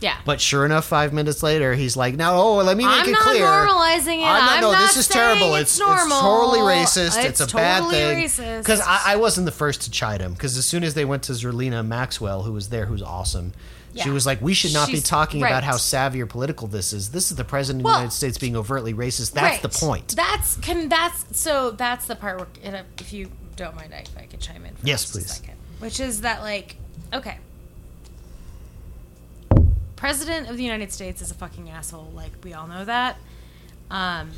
[0.00, 0.16] Yeah.
[0.24, 3.12] But sure enough, five minutes later, he's like, "No, oh, let me make I'm it
[3.12, 3.44] not clear.
[3.44, 4.24] normalizing it.
[4.24, 5.54] I'm not I'm no, not this is terrible.
[5.56, 6.02] it's It's, normal.
[6.06, 7.22] it's totally racist.
[7.24, 8.22] It's, It's a bad thing.
[8.58, 10.32] Because I, I wasn't the first to chide him.
[10.32, 13.52] Because as soon as they went to Zerlina Maxwell, who was there, who's awesome,
[13.94, 16.94] she was like, "We should not be She's- talking about how savvy or political this
[16.94, 17.10] is.
[17.10, 19.32] This is the president of the United States being overtly racist.
[19.34, 23.30] That's the point." That's can that's so that's the part where if you
[23.60, 24.74] don't mind, I, if I could chime in.
[24.74, 25.30] For Yes, just a please.
[25.36, 26.76] second, which is that like
[27.14, 27.38] okay,
[29.96, 32.10] president of the United States is a fucking asshole.
[32.14, 33.16] Like we all know that.
[33.90, 34.30] Um,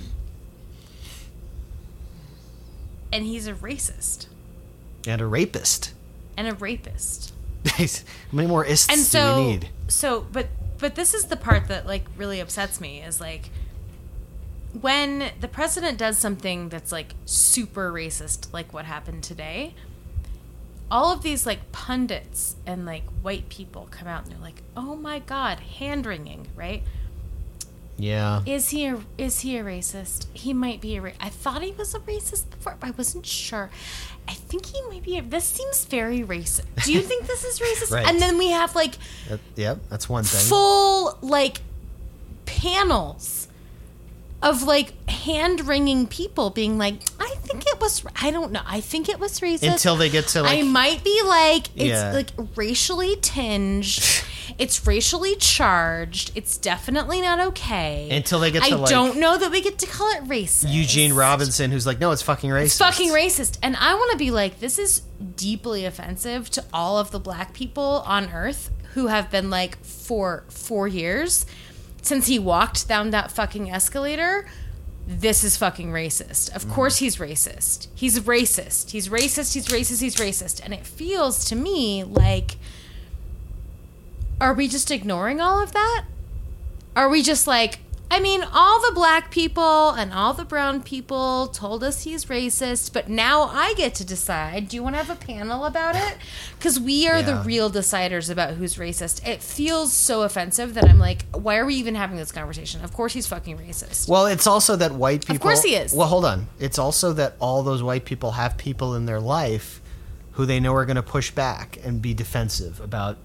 [3.13, 4.27] and he's a racist
[5.07, 5.93] and a rapist.
[6.37, 7.33] and a rapist.
[7.67, 7.85] How
[8.33, 9.69] many more ists and do so we need?
[9.89, 13.51] so but but this is the part that like really upsets me is like
[14.81, 19.75] when the president does something that's like super racist like what happened today
[20.91, 24.95] all of these like pundits and like white people come out and they're like oh
[24.97, 26.83] my god hand wringing right
[27.99, 28.43] Yeah.
[28.47, 30.27] is he a is he a racist?
[30.33, 31.03] He might be a.
[31.03, 33.71] Ra- I thought he was a racist before, but I wasn't sure.
[34.27, 35.19] I think he might be.
[35.19, 36.65] A, this seems very racist.
[36.85, 37.93] Do you think this is racist?
[37.93, 38.07] Right.
[38.09, 38.95] And then we have like
[39.29, 40.41] That- yep, that's one thing.
[40.49, 41.61] full like
[42.47, 43.49] panels
[44.43, 48.05] of like hand wringing people being like, I think it was.
[48.21, 48.63] I don't know.
[48.67, 51.85] I think it was racist Until they get to like I might be like it's
[51.85, 52.13] Yeah.
[52.13, 53.87] like racially tinged.
[54.59, 56.33] it's racially charged.
[56.35, 58.09] It's definitely not okay.
[58.11, 60.73] Until they get I to, like, don't know that we get to call it racist.
[60.73, 63.59] Eugene Robinson, who's like, "No, it's fucking racist." It's fucking racist.
[63.63, 65.03] And I want to be like, this is
[65.37, 70.45] deeply offensive to all of the black people on earth who have been like for
[70.49, 71.47] four years
[72.03, 74.47] since he walked down that fucking escalator.
[75.07, 76.55] This is fucking racist.
[76.55, 76.73] Of mm.
[76.73, 77.89] course he's racist.
[77.95, 78.91] He's racist.
[78.91, 79.55] He's racist.
[79.55, 80.01] He's racist.
[80.01, 80.61] He's racist.
[80.63, 82.57] And it feels to me like
[84.43, 86.05] are we just ignoring all of that?
[86.97, 87.79] Are we just like,
[88.13, 92.93] I mean, all the black people and all the brown people told us he's racist,
[92.93, 94.69] but now I get to decide.
[94.69, 96.19] Do you want to have a panel about it?
[96.59, 99.27] Because we are the real deciders about who's racist.
[99.27, 102.85] It feels so offensive that I'm like, why are we even having this conversation?
[102.85, 104.11] Of course he's fucking racist.
[104.11, 105.37] Well, it's also that white people.
[105.37, 105.95] Of course he is.
[105.95, 106.49] Well, hold on.
[106.61, 109.81] It's also that all those white people have people in their life
[110.33, 113.17] who they know are going to push back and be defensive about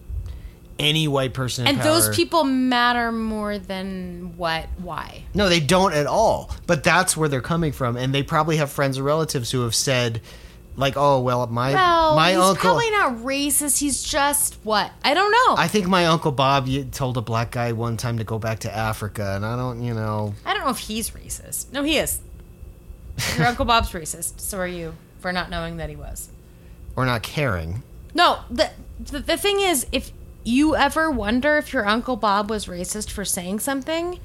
[0.80, 1.68] any white person.
[1.68, 4.68] In and those people matter more than what?
[4.78, 5.24] Why?
[5.34, 6.52] No, they don't at all.
[6.66, 9.76] But that's where they're coming from, and they probably have friends or relatives who have
[9.76, 10.22] said,
[10.76, 13.80] like, "Oh, well, my Well, my he's uncle." probably not racist.
[13.80, 14.92] He's just what?
[15.04, 15.56] I don't know.
[15.62, 18.76] I think my uncle Bob told a black guy one time to go back to
[18.76, 20.36] Africa, and I don't, you know.
[20.46, 21.72] I don't know if he's racist.
[21.72, 22.20] No, he is.
[23.38, 24.40] Your Uncle Bob's racist.
[24.42, 26.30] So are you for not knowing that he was.
[26.96, 27.84] Or not caring.
[28.14, 30.12] No, the, the the thing is, if
[30.48, 34.20] you ever wonder if your Uncle Bob was racist for saying something,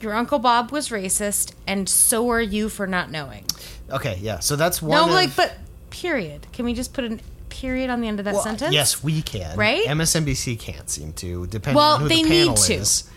[0.00, 3.46] your Uncle Bob was racist, and so are you for not knowing.
[3.90, 4.40] Okay, yeah.
[4.40, 4.90] So that's one.
[4.90, 5.56] No, of- like, but
[5.90, 6.46] period.
[6.52, 7.18] Can we just put a
[7.48, 8.74] period on the end of that Well, sentence?
[8.74, 9.56] Yes, we can.
[9.56, 9.86] Right?
[9.86, 12.74] MSNBC can't seem to, depending Well, on who they the need panel to.
[12.74, 13.08] is.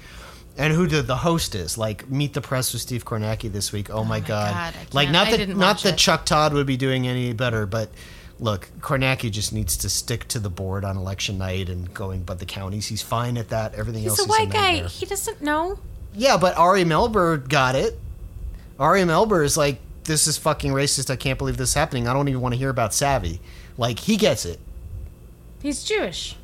[0.57, 3.89] And who the, the host is, like Meet the Press with Steve Kornacki this week.
[3.89, 4.53] Oh, oh my god!
[4.53, 5.97] God, I like not I that not that.
[5.97, 7.89] Chuck Todd would be doing any better, but
[8.39, 12.35] look, Kornacki just needs to stick to the board on election night and going by
[12.35, 12.87] the counties.
[12.87, 13.75] He's fine at that.
[13.75, 14.87] Everything He's else a white guy.
[14.87, 15.79] He doesn't know.
[16.15, 17.99] Yeah, but Ari Melber got it.
[18.79, 21.09] Ari Melber is like, this is fucking racist.
[21.09, 22.07] I can't believe this is happening.
[22.07, 23.41] I don't even want to hear about Savvy.
[23.77, 24.59] Like he gets it.
[25.61, 26.35] He's Jewish,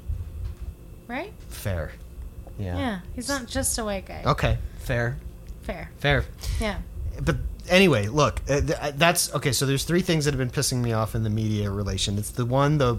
[1.07, 1.31] right?
[1.49, 1.93] Fair.
[2.59, 2.77] Yeah.
[2.77, 4.23] Yeah, he's not just a white guy.
[4.25, 4.57] Okay.
[4.79, 5.17] Fair.
[5.63, 5.89] Fair.
[5.97, 6.25] Fair.
[6.59, 6.77] Yeah.
[7.21, 7.37] But
[7.69, 9.51] anyway, look, uh, th- uh, that's okay.
[9.51, 12.17] So there's three things that have been pissing me off in the media relation.
[12.17, 12.97] It's the one the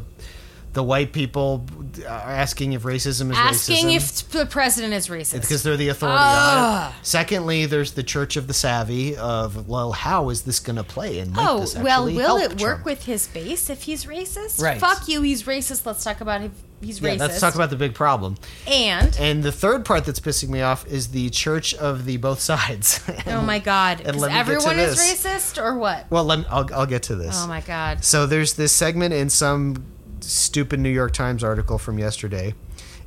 [0.72, 1.64] the white people
[2.06, 3.96] are asking if racism is Asking racism.
[3.96, 5.40] if the president is racist.
[5.40, 6.94] because they're the authority on it.
[7.00, 11.18] Secondly, there's the Church of the Savvy of well, how is this going to play?
[11.20, 14.60] And Oh, well, will it work with his base if he's racist?
[14.60, 14.78] Right.
[14.78, 15.86] Fuck you, he's racist.
[15.86, 16.42] Let's talk about
[16.80, 17.18] he's Yeah, racist.
[17.18, 18.36] let's talk about the big problem.
[18.66, 22.40] And And the third part that's pissing me off is the Church of the both
[22.40, 23.00] sides.
[23.26, 26.10] oh my god, and is let me get to everyone is racist or what?
[26.10, 27.36] well, let me, I'll, I'll get to this.
[27.38, 28.04] Oh my god.
[28.04, 29.84] So there's this segment in some
[30.20, 32.54] stupid New York Times article from yesterday.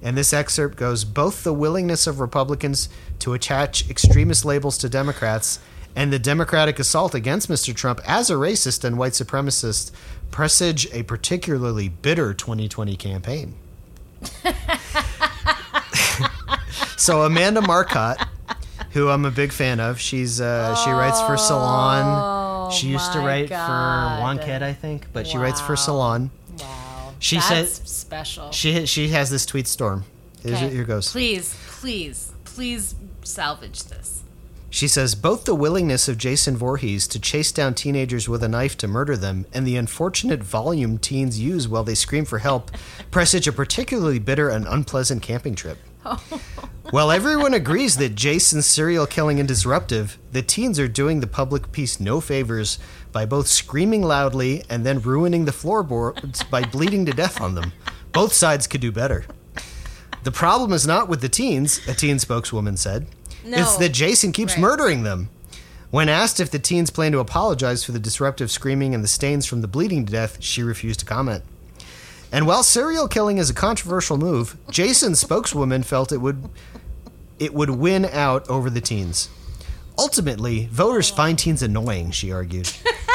[0.01, 2.87] And this excerpt goes both the willingness of Republicans
[3.19, 5.59] to attach extremist labels to Democrats
[5.95, 7.75] and the Democratic assault against Mr.
[7.75, 9.91] Trump as a racist and white supremacist
[10.31, 13.55] presage a particularly bitter 2020 campaign.
[16.97, 18.21] so Amanda Marcotte,
[18.91, 22.71] who I'm a big fan of, she's uh, she writes for Salon.
[22.71, 23.65] She used to Oh write God.
[23.65, 26.29] for Wonkette, I think, but she writes for Salon.
[26.59, 27.13] Wow.
[27.19, 28.51] She That's said- special.
[28.51, 30.03] She she has this tweet storm.
[30.43, 30.73] Here's- Okay.
[30.73, 31.11] Here goes.
[31.11, 34.18] Please, please, please salvage this.
[34.69, 38.77] She says both the willingness of Jason Voorhees to chase down teenagers with a knife
[38.77, 42.71] to murder them and the unfortunate volume teens use while they scream for help
[43.09, 45.77] presage a particularly bitter and unpleasant camping trip.
[46.91, 51.71] While everyone agrees that Jason's serial killing and disruptive, the teens are doing the public
[51.71, 52.79] peace no favors
[53.11, 57.73] by both screaming loudly and then ruining the floorboards by bleeding to death on them.
[58.11, 59.25] Both sides could do better.
[60.23, 63.05] The problem is not with the teens, a teen spokeswoman said.
[63.45, 64.61] It's that Jason keeps Right.
[64.61, 65.29] murdering them.
[65.91, 69.45] When asked if the teens plan to apologize for the disruptive screaming and the stains
[69.45, 71.43] from the bleeding to death, she refused to comment.
[72.31, 76.49] And while serial killing is a controversial move, Jason's spokeswoman felt it would
[77.39, 79.29] it would win out over the teens.
[79.97, 82.69] Ultimately, voters find teens annoying, she argued.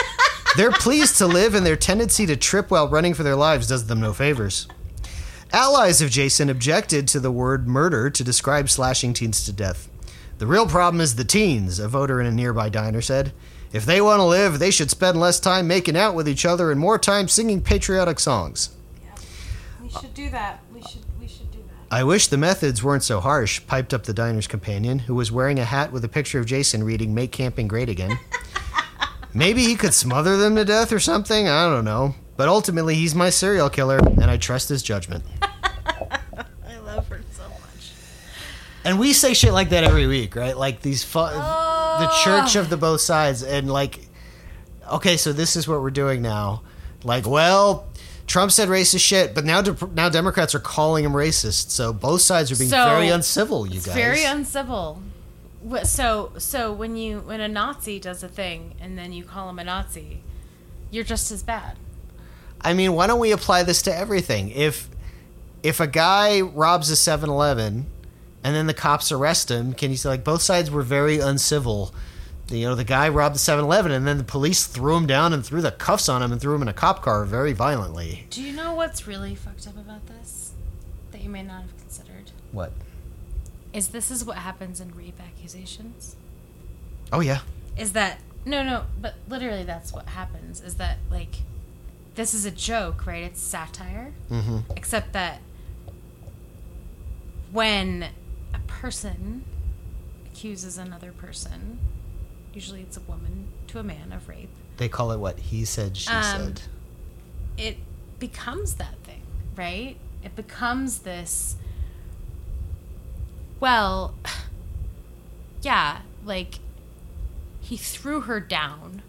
[0.57, 3.87] They're pleased to live, and their tendency to trip while running for their lives does
[3.87, 4.67] them no favors.
[5.53, 9.89] Allies of Jason objected to the word murder to describe slashing teens to death.
[10.39, 13.33] The real problem is the teens, a voter in a nearby diner said.
[13.73, 16.71] If they want to live, they should spend less time making out with each other
[16.71, 18.71] and more time singing patriotic songs.
[19.83, 20.61] We should do that.
[20.73, 21.03] We should.
[21.21, 21.95] We should do that.
[21.95, 25.59] I wish the methods weren't so harsh, piped up the diner's companion, who was wearing
[25.59, 28.19] a hat with a picture of Jason reading Make Camping Great Again.
[29.35, 32.15] Maybe he could smother them to death or something, I don't know.
[32.37, 35.25] But ultimately, he's my serial killer, and I trust his judgment.
[35.43, 37.93] I love her so much.
[38.85, 40.57] And we say shit like that every week, right?
[40.57, 42.21] Like these, fu- the oh.
[42.23, 44.01] church of the both sides, and like,
[44.93, 46.63] okay, so this is what we're doing now.
[47.03, 47.87] Like, well,
[48.27, 52.21] Trump said racist shit, but now de- now Democrats are calling him racist, so both
[52.21, 53.67] sides are being So, very uncivil.
[53.67, 55.03] You guys, very uncivil.
[55.85, 59.59] So so when you when a Nazi does a thing and then you call him
[59.59, 60.21] a Nazi,
[60.91, 61.77] you're just as bad.
[62.61, 64.51] I mean, why don't we apply this to everything?
[64.51, 64.89] If
[65.63, 67.87] if a guy robs a 7-Eleven
[68.45, 71.95] and then the cops arrest him, can you say like both sides were very uncivil?
[72.51, 75.45] You know, the guy robbed the 7-Eleven and then the police threw him down and
[75.45, 78.27] threw the cuffs on him and threw him in a cop car very violently.
[78.29, 80.53] Do you know what's really fucked up about this?
[81.11, 82.33] That you may not have considered?
[82.53, 82.73] What?
[83.73, 86.17] Is this is what happens in rape accusations?
[87.13, 87.41] Oh yeah.
[87.79, 91.37] Is that no no, but literally that's what happens is that like
[92.15, 93.25] this is a joke, right?
[93.25, 94.13] It's satire.
[94.31, 94.59] Mm-hmm.
[94.77, 95.41] Except that
[97.51, 98.11] when
[98.85, 99.43] person
[100.27, 101.79] accuses another person,
[102.53, 105.97] usually it's a woman to a man of rape, They call it what he said,
[105.97, 106.61] she Um, said.
[107.57, 107.79] it
[108.19, 109.23] becomes that thing,
[109.57, 109.97] right?
[110.23, 111.57] It becomes this.
[113.59, 114.15] Well,
[115.63, 116.59] yeah, like
[117.63, 119.01] he threw her down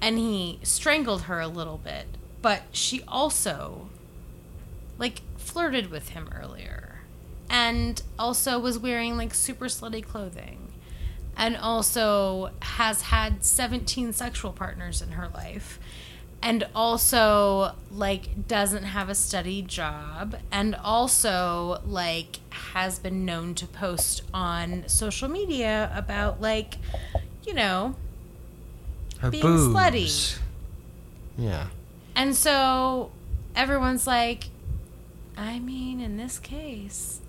[0.00, 2.06] and he strangled her a little bit,
[2.42, 3.90] but she also
[4.98, 6.89] like flirted with him earlier
[7.50, 10.72] and also was wearing like super slutty clothing
[11.36, 15.80] and also has had 17 sexual partners in her life
[16.42, 23.66] and also like doesn't have a steady job and also like has been known to
[23.66, 26.76] post on social media about like
[27.44, 27.94] you know
[29.18, 29.74] Her being boobs.
[29.74, 30.38] slutty.
[31.36, 31.66] Yeah.
[32.14, 33.10] and so
[33.56, 34.44] everyone's like
[35.36, 37.20] i mean in this case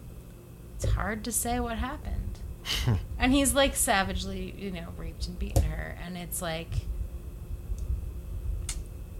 [0.83, 2.39] it's hard to say what happened
[3.19, 6.69] and he's like savagely you know raped and beaten her and it's like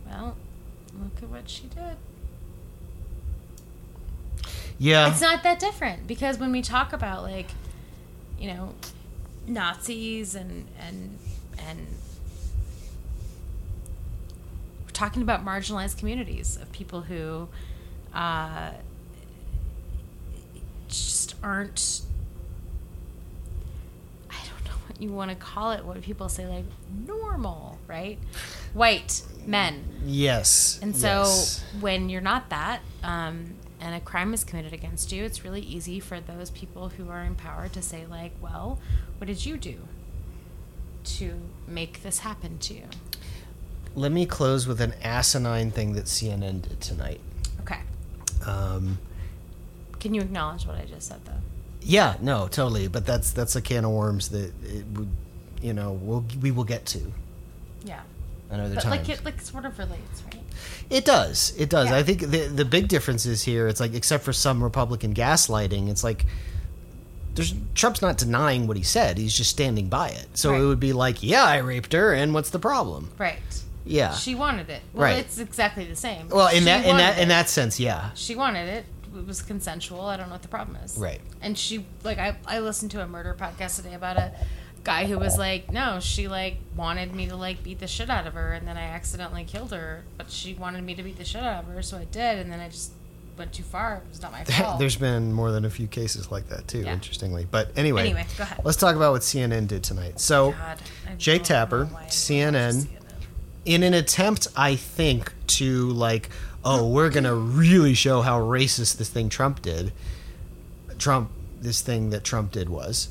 [0.08, 0.36] well
[1.00, 1.98] look at what she did
[4.80, 5.12] Yeah.
[5.12, 7.50] it's not that different because when we talk about like
[8.40, 8.74] you know
[9.46, 11.20] nazis and and
[11.68, 11.88] and
[14.84, 17.48] we're talking about marginalized communities of people who
[18.14, 18.72] uh,
[20.92, 22.02] just aren't
[24.30, 26.66] i don't know what you want to call it what people say like
[27.08, 28.20] normal right
[28.74, 30.80] white men yes.
[30.82, 31.64] and so yes.
[31.80, 36.00] when you're not that, um, and a crime is committed against you, it's really easy
[36.00, 38.80] for those people who are in power to say, like, well,
[39.18, 39.80] what did you do
[41.04, 42.84] to make this happen to you?
[43.96, 47.20] let me close with an asinine thing that CNN did tonight.
[47.62, 47.80] Okay.
[48.46, 49.00] Um,
[50.02, 51.32] Can you acknowledge what I just said, though?
[51.82, 52.88] Yeah, no, totally.
[52.90, 55.10] But that's that's a can of worms that it would,
[55.62, 57.00] you know, we'll we will get to
[57.86, 58.02] Yeah.
[58.50, 58.92] another But time.
[58.92, 60.42] like it like sort of relates, right?
[60.90, 61.54] It does.
[61.58, 61.90] It does.
[61.90, 61.96] Yeah.
[61.98, 63.68] I think the the big difference is here.
[63.68, 66.26] It's like except for some Republican gaslighting, it's like
[67.34, 69.18] there's Trump's not denying what he said.
[69.18, 70.28] He's just standing by it.
[70.38, 70.62] So Right.
[70.62, 73.10] it would be like, yeah, I raped her, and what's the problem?
[73.18, 73.40] Right.
[73.86, 74.14] Yeah.
[74.14, 74.82] She wanted it.
[74.94, 75.18] Well, Right.
[75.18, 76.28] it's exactly the same.
[76.30, 78.10] well, in She that in that in that sense, yeah.
[78.16, 78.86] she wanted it.
[79.16, 80.02] It was consensual.
[80.06, 80.98] I don't know what the problem is.
[80.98, 81.20] Right.
[81.42, 84.32] And she like I I listened to a murder podcast today about a
[84.84, 88.26] guy who was like, no, she like wanted me to like beat the shit out
[88.26, 91.26] of her, and then I accidentally killed her, but she wanted me to beat the
[91.26, 92.92] shit out of her, so I did, and then I just
[93.38, 93.98] went too far.
[93.98, 94.80] It was not my fault.
[94.80, 96.94] There's been more than a few cases like that too, Yeah.
[96.94, 97.46] interestingly.
[97.50, 98.62] But anyway, Anyway, go ahead.
[98.64, 100.20] let's talk about what CNN did tonight.
[100.20, 100.80] So, God,
[101.20, 102.88] Jake Tapper, I CNN,
[103.66, 106.30] in an attempt, I think, to like,
[106.64, 109.92] oh, we're gonna really show how racist this thing Trump did.
[110.98, 113.10] Trump, this thing that Trump did was,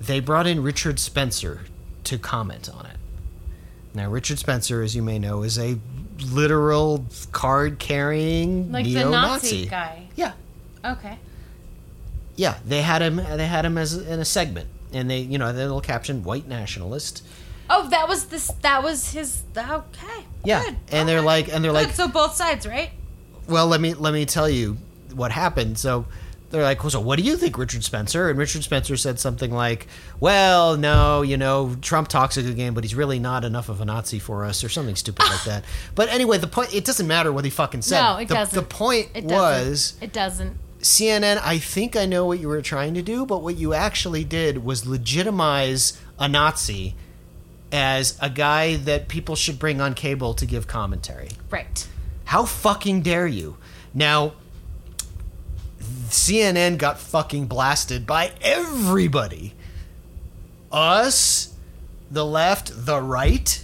[0.00, 1.62] they brought in Richard Spencer
[2.04, 2.96] to comment on it.
[3.94, 5.78] Now, Richard Spencer, as you may know, is a
[6.30, 9.10] literal card-carrying Like the neo-Nazi.
[9.64, 10.08] Nazi guy.
[10.16, 10.32] Yeah,
[10.84, 11.18] Okay.
[12.36, 13.16] yeah, they had him.
[13.16, 16.46] They had him as in a segment, and they, you know, the little caption "white
[16.46, 17.22] nationalist."
[17.68, 18.48] Oh, that was this.
[18.62, 19.42] That was his.
[19.56, 20.24] Okay.
[20.46, 20.76] Yeah, Good.
[20.92, 21.26] and they're Okay.
[21.26, 21.86] like, and they're Good.
[21.88, 22.90] like, so both sides, right?
[23.48, 24.76] well, let me let me tell you
[25.14, 25.78] what happened.
[25.78, 26.06] So
[26.50, 28.30] they're like, well, so what do you think, Richard Spencer?
[28.30, 29.88] And Richard Spencer said something like,
[30.20, 33.80] well, no, you know, Trump talks a good game, but he's really not enough of
[33.80, 35.64] a Nazi for us, or something stupid like that.
[35.96, 38.00] But anyway, the point it doesn't matter what he fucking said.
[38.00, 38.54] No, it the, doesn't.
[38.54, 39.92] The point It was.
[39.92, 40.02] doesn't.
[40.04, 40.56] It doesn't.
[40.82, 44.22] CNN, I think I know what you were trying to do, but what you actually
[44.22, 46.94] did was legitimize a Nazi
[47.76, 51.28] as a guy that people should bring on cable to give commentary.
[51.50, 51.86] Right.
[52.24, 53.58] How fucking dare you?
[53.92, 54.32] Now,
[56.08, 59.54] CNN got fucking blasted by everybody.
[60.72, 61.54] Us,
[62.10, 63.62] the left, the right.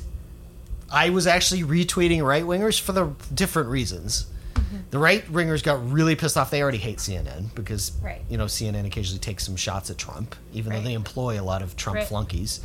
[0.90, 4.26] I was actually retweeting right wingers for the different reasons.
[4.54, 4.76] Mm-hmm.
[4.90, 6.50] The right wingers got really pissed off.
[6.50, 8.22] They already hate CNN because Right.
[8.28, 10.78] you know CNN occasionally takes some shots at Trump, even Right.
[10.78, 12.06] though they employ a lot of Trump Right.
[12.06, 12.60] flunkies.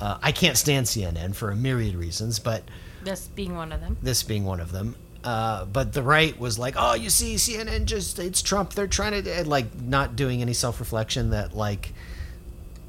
[0.00, 2.62] Uh, I can't stand CNN for a myriad reasons, but
[3.02, 3.96] This being one of them.
[4.02, 4.96] this being one of them.
[5.24, 8.74] Uh, but the right was like, "Oh, you see, CNN just it's Trump.
[8.74, 11.92] They're trying to like not doing any self reflection that like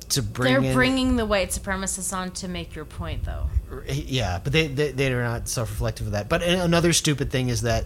[0.09, 3.49] to bring They're in, bringing the white supremacists on to make your point, though.
[3.87, 6.29] yeah, but they they they're not self reflective of that.
[6.29, 7.85] But another stupid thing is that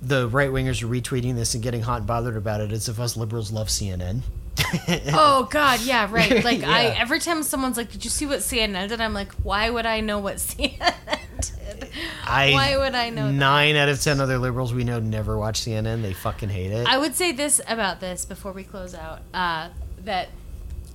[0.00, 2.98] the right wingers are retweeting this and getting hot and bothered about it as if
[2.98, 4.22] us liberals love CNN.
[5.14, 6.42] Oh God, yeah, right.
[6.44, 9.70] Like I, every time someone's like, "Did you see what CNN did?" I'm like, "Why
[9.70, 10.94] would I know what CNN
[11.40, 11.88] did?
[12.24, 13.32] I Why would I know that?
[13.32, 16.02] Nine out of ten other liberals we know never watch CNN.
[16.02, 16.86] They fucking hate it.
[16.86, 19.70] I would say this about this before we close out: uh,
[20.04, 20.28] that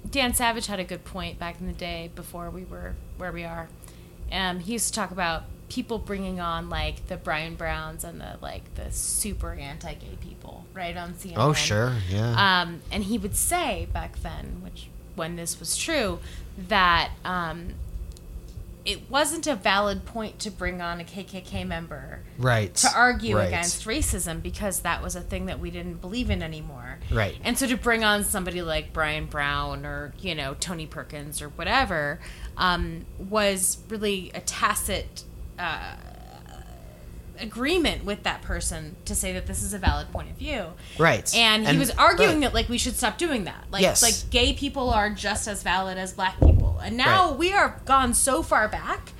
[0.09, 3.43] Dan Savage had a good point back in the day before we were where we
[3.43, 3.67] are.
[4.31, 8.37] Um, he used to talk about people bringing on like the Brian Browns and the
[8.41, 11.33] like the super anti-gay people, right on CNN.
[11.37, 12.61] oh sure, yeah.
[12.61, 16.19] Um, and he would say back then, which when this was true,
[16.57, 17.73] that um,
[18.87, 22.73] it wasn't a valid point to bring on a KKK member right.
[22.75, 23.49] to argue right.
[23.49, 26.99] against racism because that was a thing that we didn't believe in anymore.
[27.11, 27.37] Right.
[27.43, 31.49] And so to bring on somebody like Brian Brown or, you know, Tony Perkins or
[31.49, 32.21] whatever
[32.55, 35.25] um, was really a tacit
[35.59, 35.95] uh,
[37.39, 40.65] agreement with that person to say that this is a valid point of view.
[40.97, 41.33] Right.
[41.35, 42.41] And he And- was arguing right.
[42.41, 43.65] that like we should stop doing that.
[43.69, 44.01] Like Yes.
[44.01, 46.79] like gay people are just as valid as black people.
[46.83, 47.37] And now Right.
[47.37, 49.11] we are gone so far back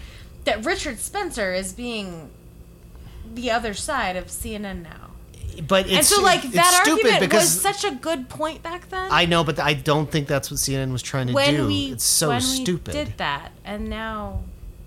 [0.46, 2.32] that Richard Spencer is being
[3.32, 5.12] the other side of CNN now.
[5.68, 8.90] But it's, and so like that stupid argument because was such a good point back
[8.90, 9.10] then.
[9.12, 11.68] I know, but I don't think that's what CNN was trying to when do.
[11.68, 12.94] we it's so when stupid.
[12.96, 14.42] we did that and now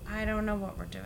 [0.09, 1.03] I don't know what we're doing.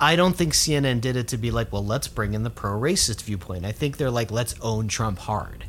[0.00, 3.22] I don't think CNN did it to be like, well, let's bring in the pro-racist
[3.22, 3.66] viewpoint.
[3.66, 5.66] I think they're like, let's own Trump hard.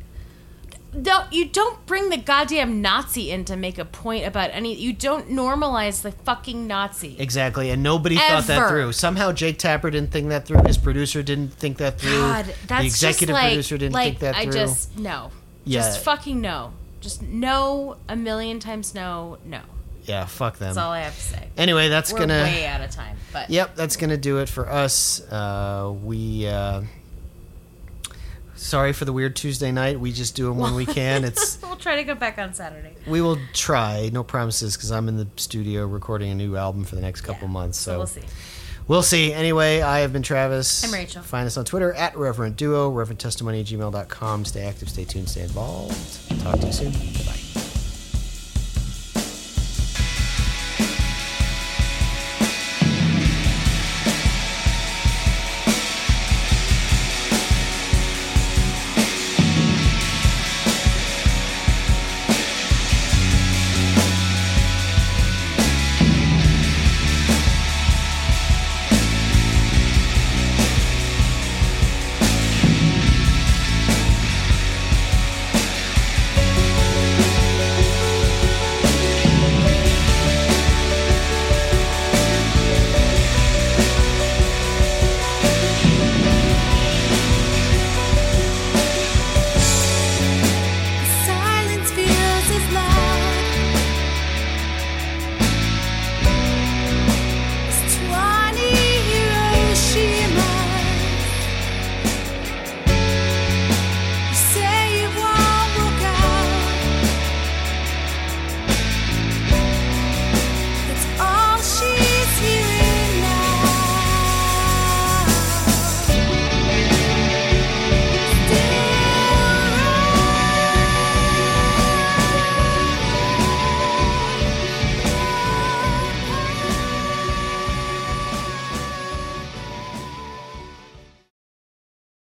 [0.94, 4.74] No, you don't bring the goddamn Nazi in to make a point about any.
[4.74, 7.16] You don't normalize the fucking Nazi.
[7.18, 8.92] Exactly, and nobody thought that through.
[8.92, 10.62] Somehow Jake Tapper didn't think that through.
[10.66, 12.10] His producer didn't think that through.
[12.10, 14.50] God, that's the executive just like, producer didn't like, think that through.
[14.50, 15.30] I just no.
[15.64, 15.80] Yeah.
[15.80, 16.74] Just fucking no.
[17.00, 19.60] Just no a million times no, no.
[20.04, 20.68] Yeah, fuck them.
[20.68, 21.48] That's all I have to say.
[21.56, 22.42] Anyway, that's We're gonna.
[22.42, 25.20] way out of time, but Yep, that's gonna do it for us.
[25.30, 26.46] Uh, we.
[26.46, 26.82] Uh,
[28.54, 29.98] sorry for the weird Tuesday night.
[29.98, 31.24] We just do them when we can.
[31.32, 32.94] It's we'll try to go back on Saturday.
[33.06, 34.10] we will try.
[34.12, 37.48] No promises because I'm in the studio recording a new album for the next couple
[37.48, 37.78] Yeah, months.
[37.78, 38.22] So So we'll see.
[38.88, 39.32] We'll see.
[39.32, 40.84] Anyway, I have been Travis.
[40.84, 41.22] I'm Rachel.
[41.22, 42.90] Find us on Twitter at Reverend Duo,
[43.60, 44.44] at gmail.com.
[44.44, 46.40] Stay active, stay tuned, stay involved.
[46.42, 46.90] Talk to you soon.
[46.92, 47.61] Goodbye.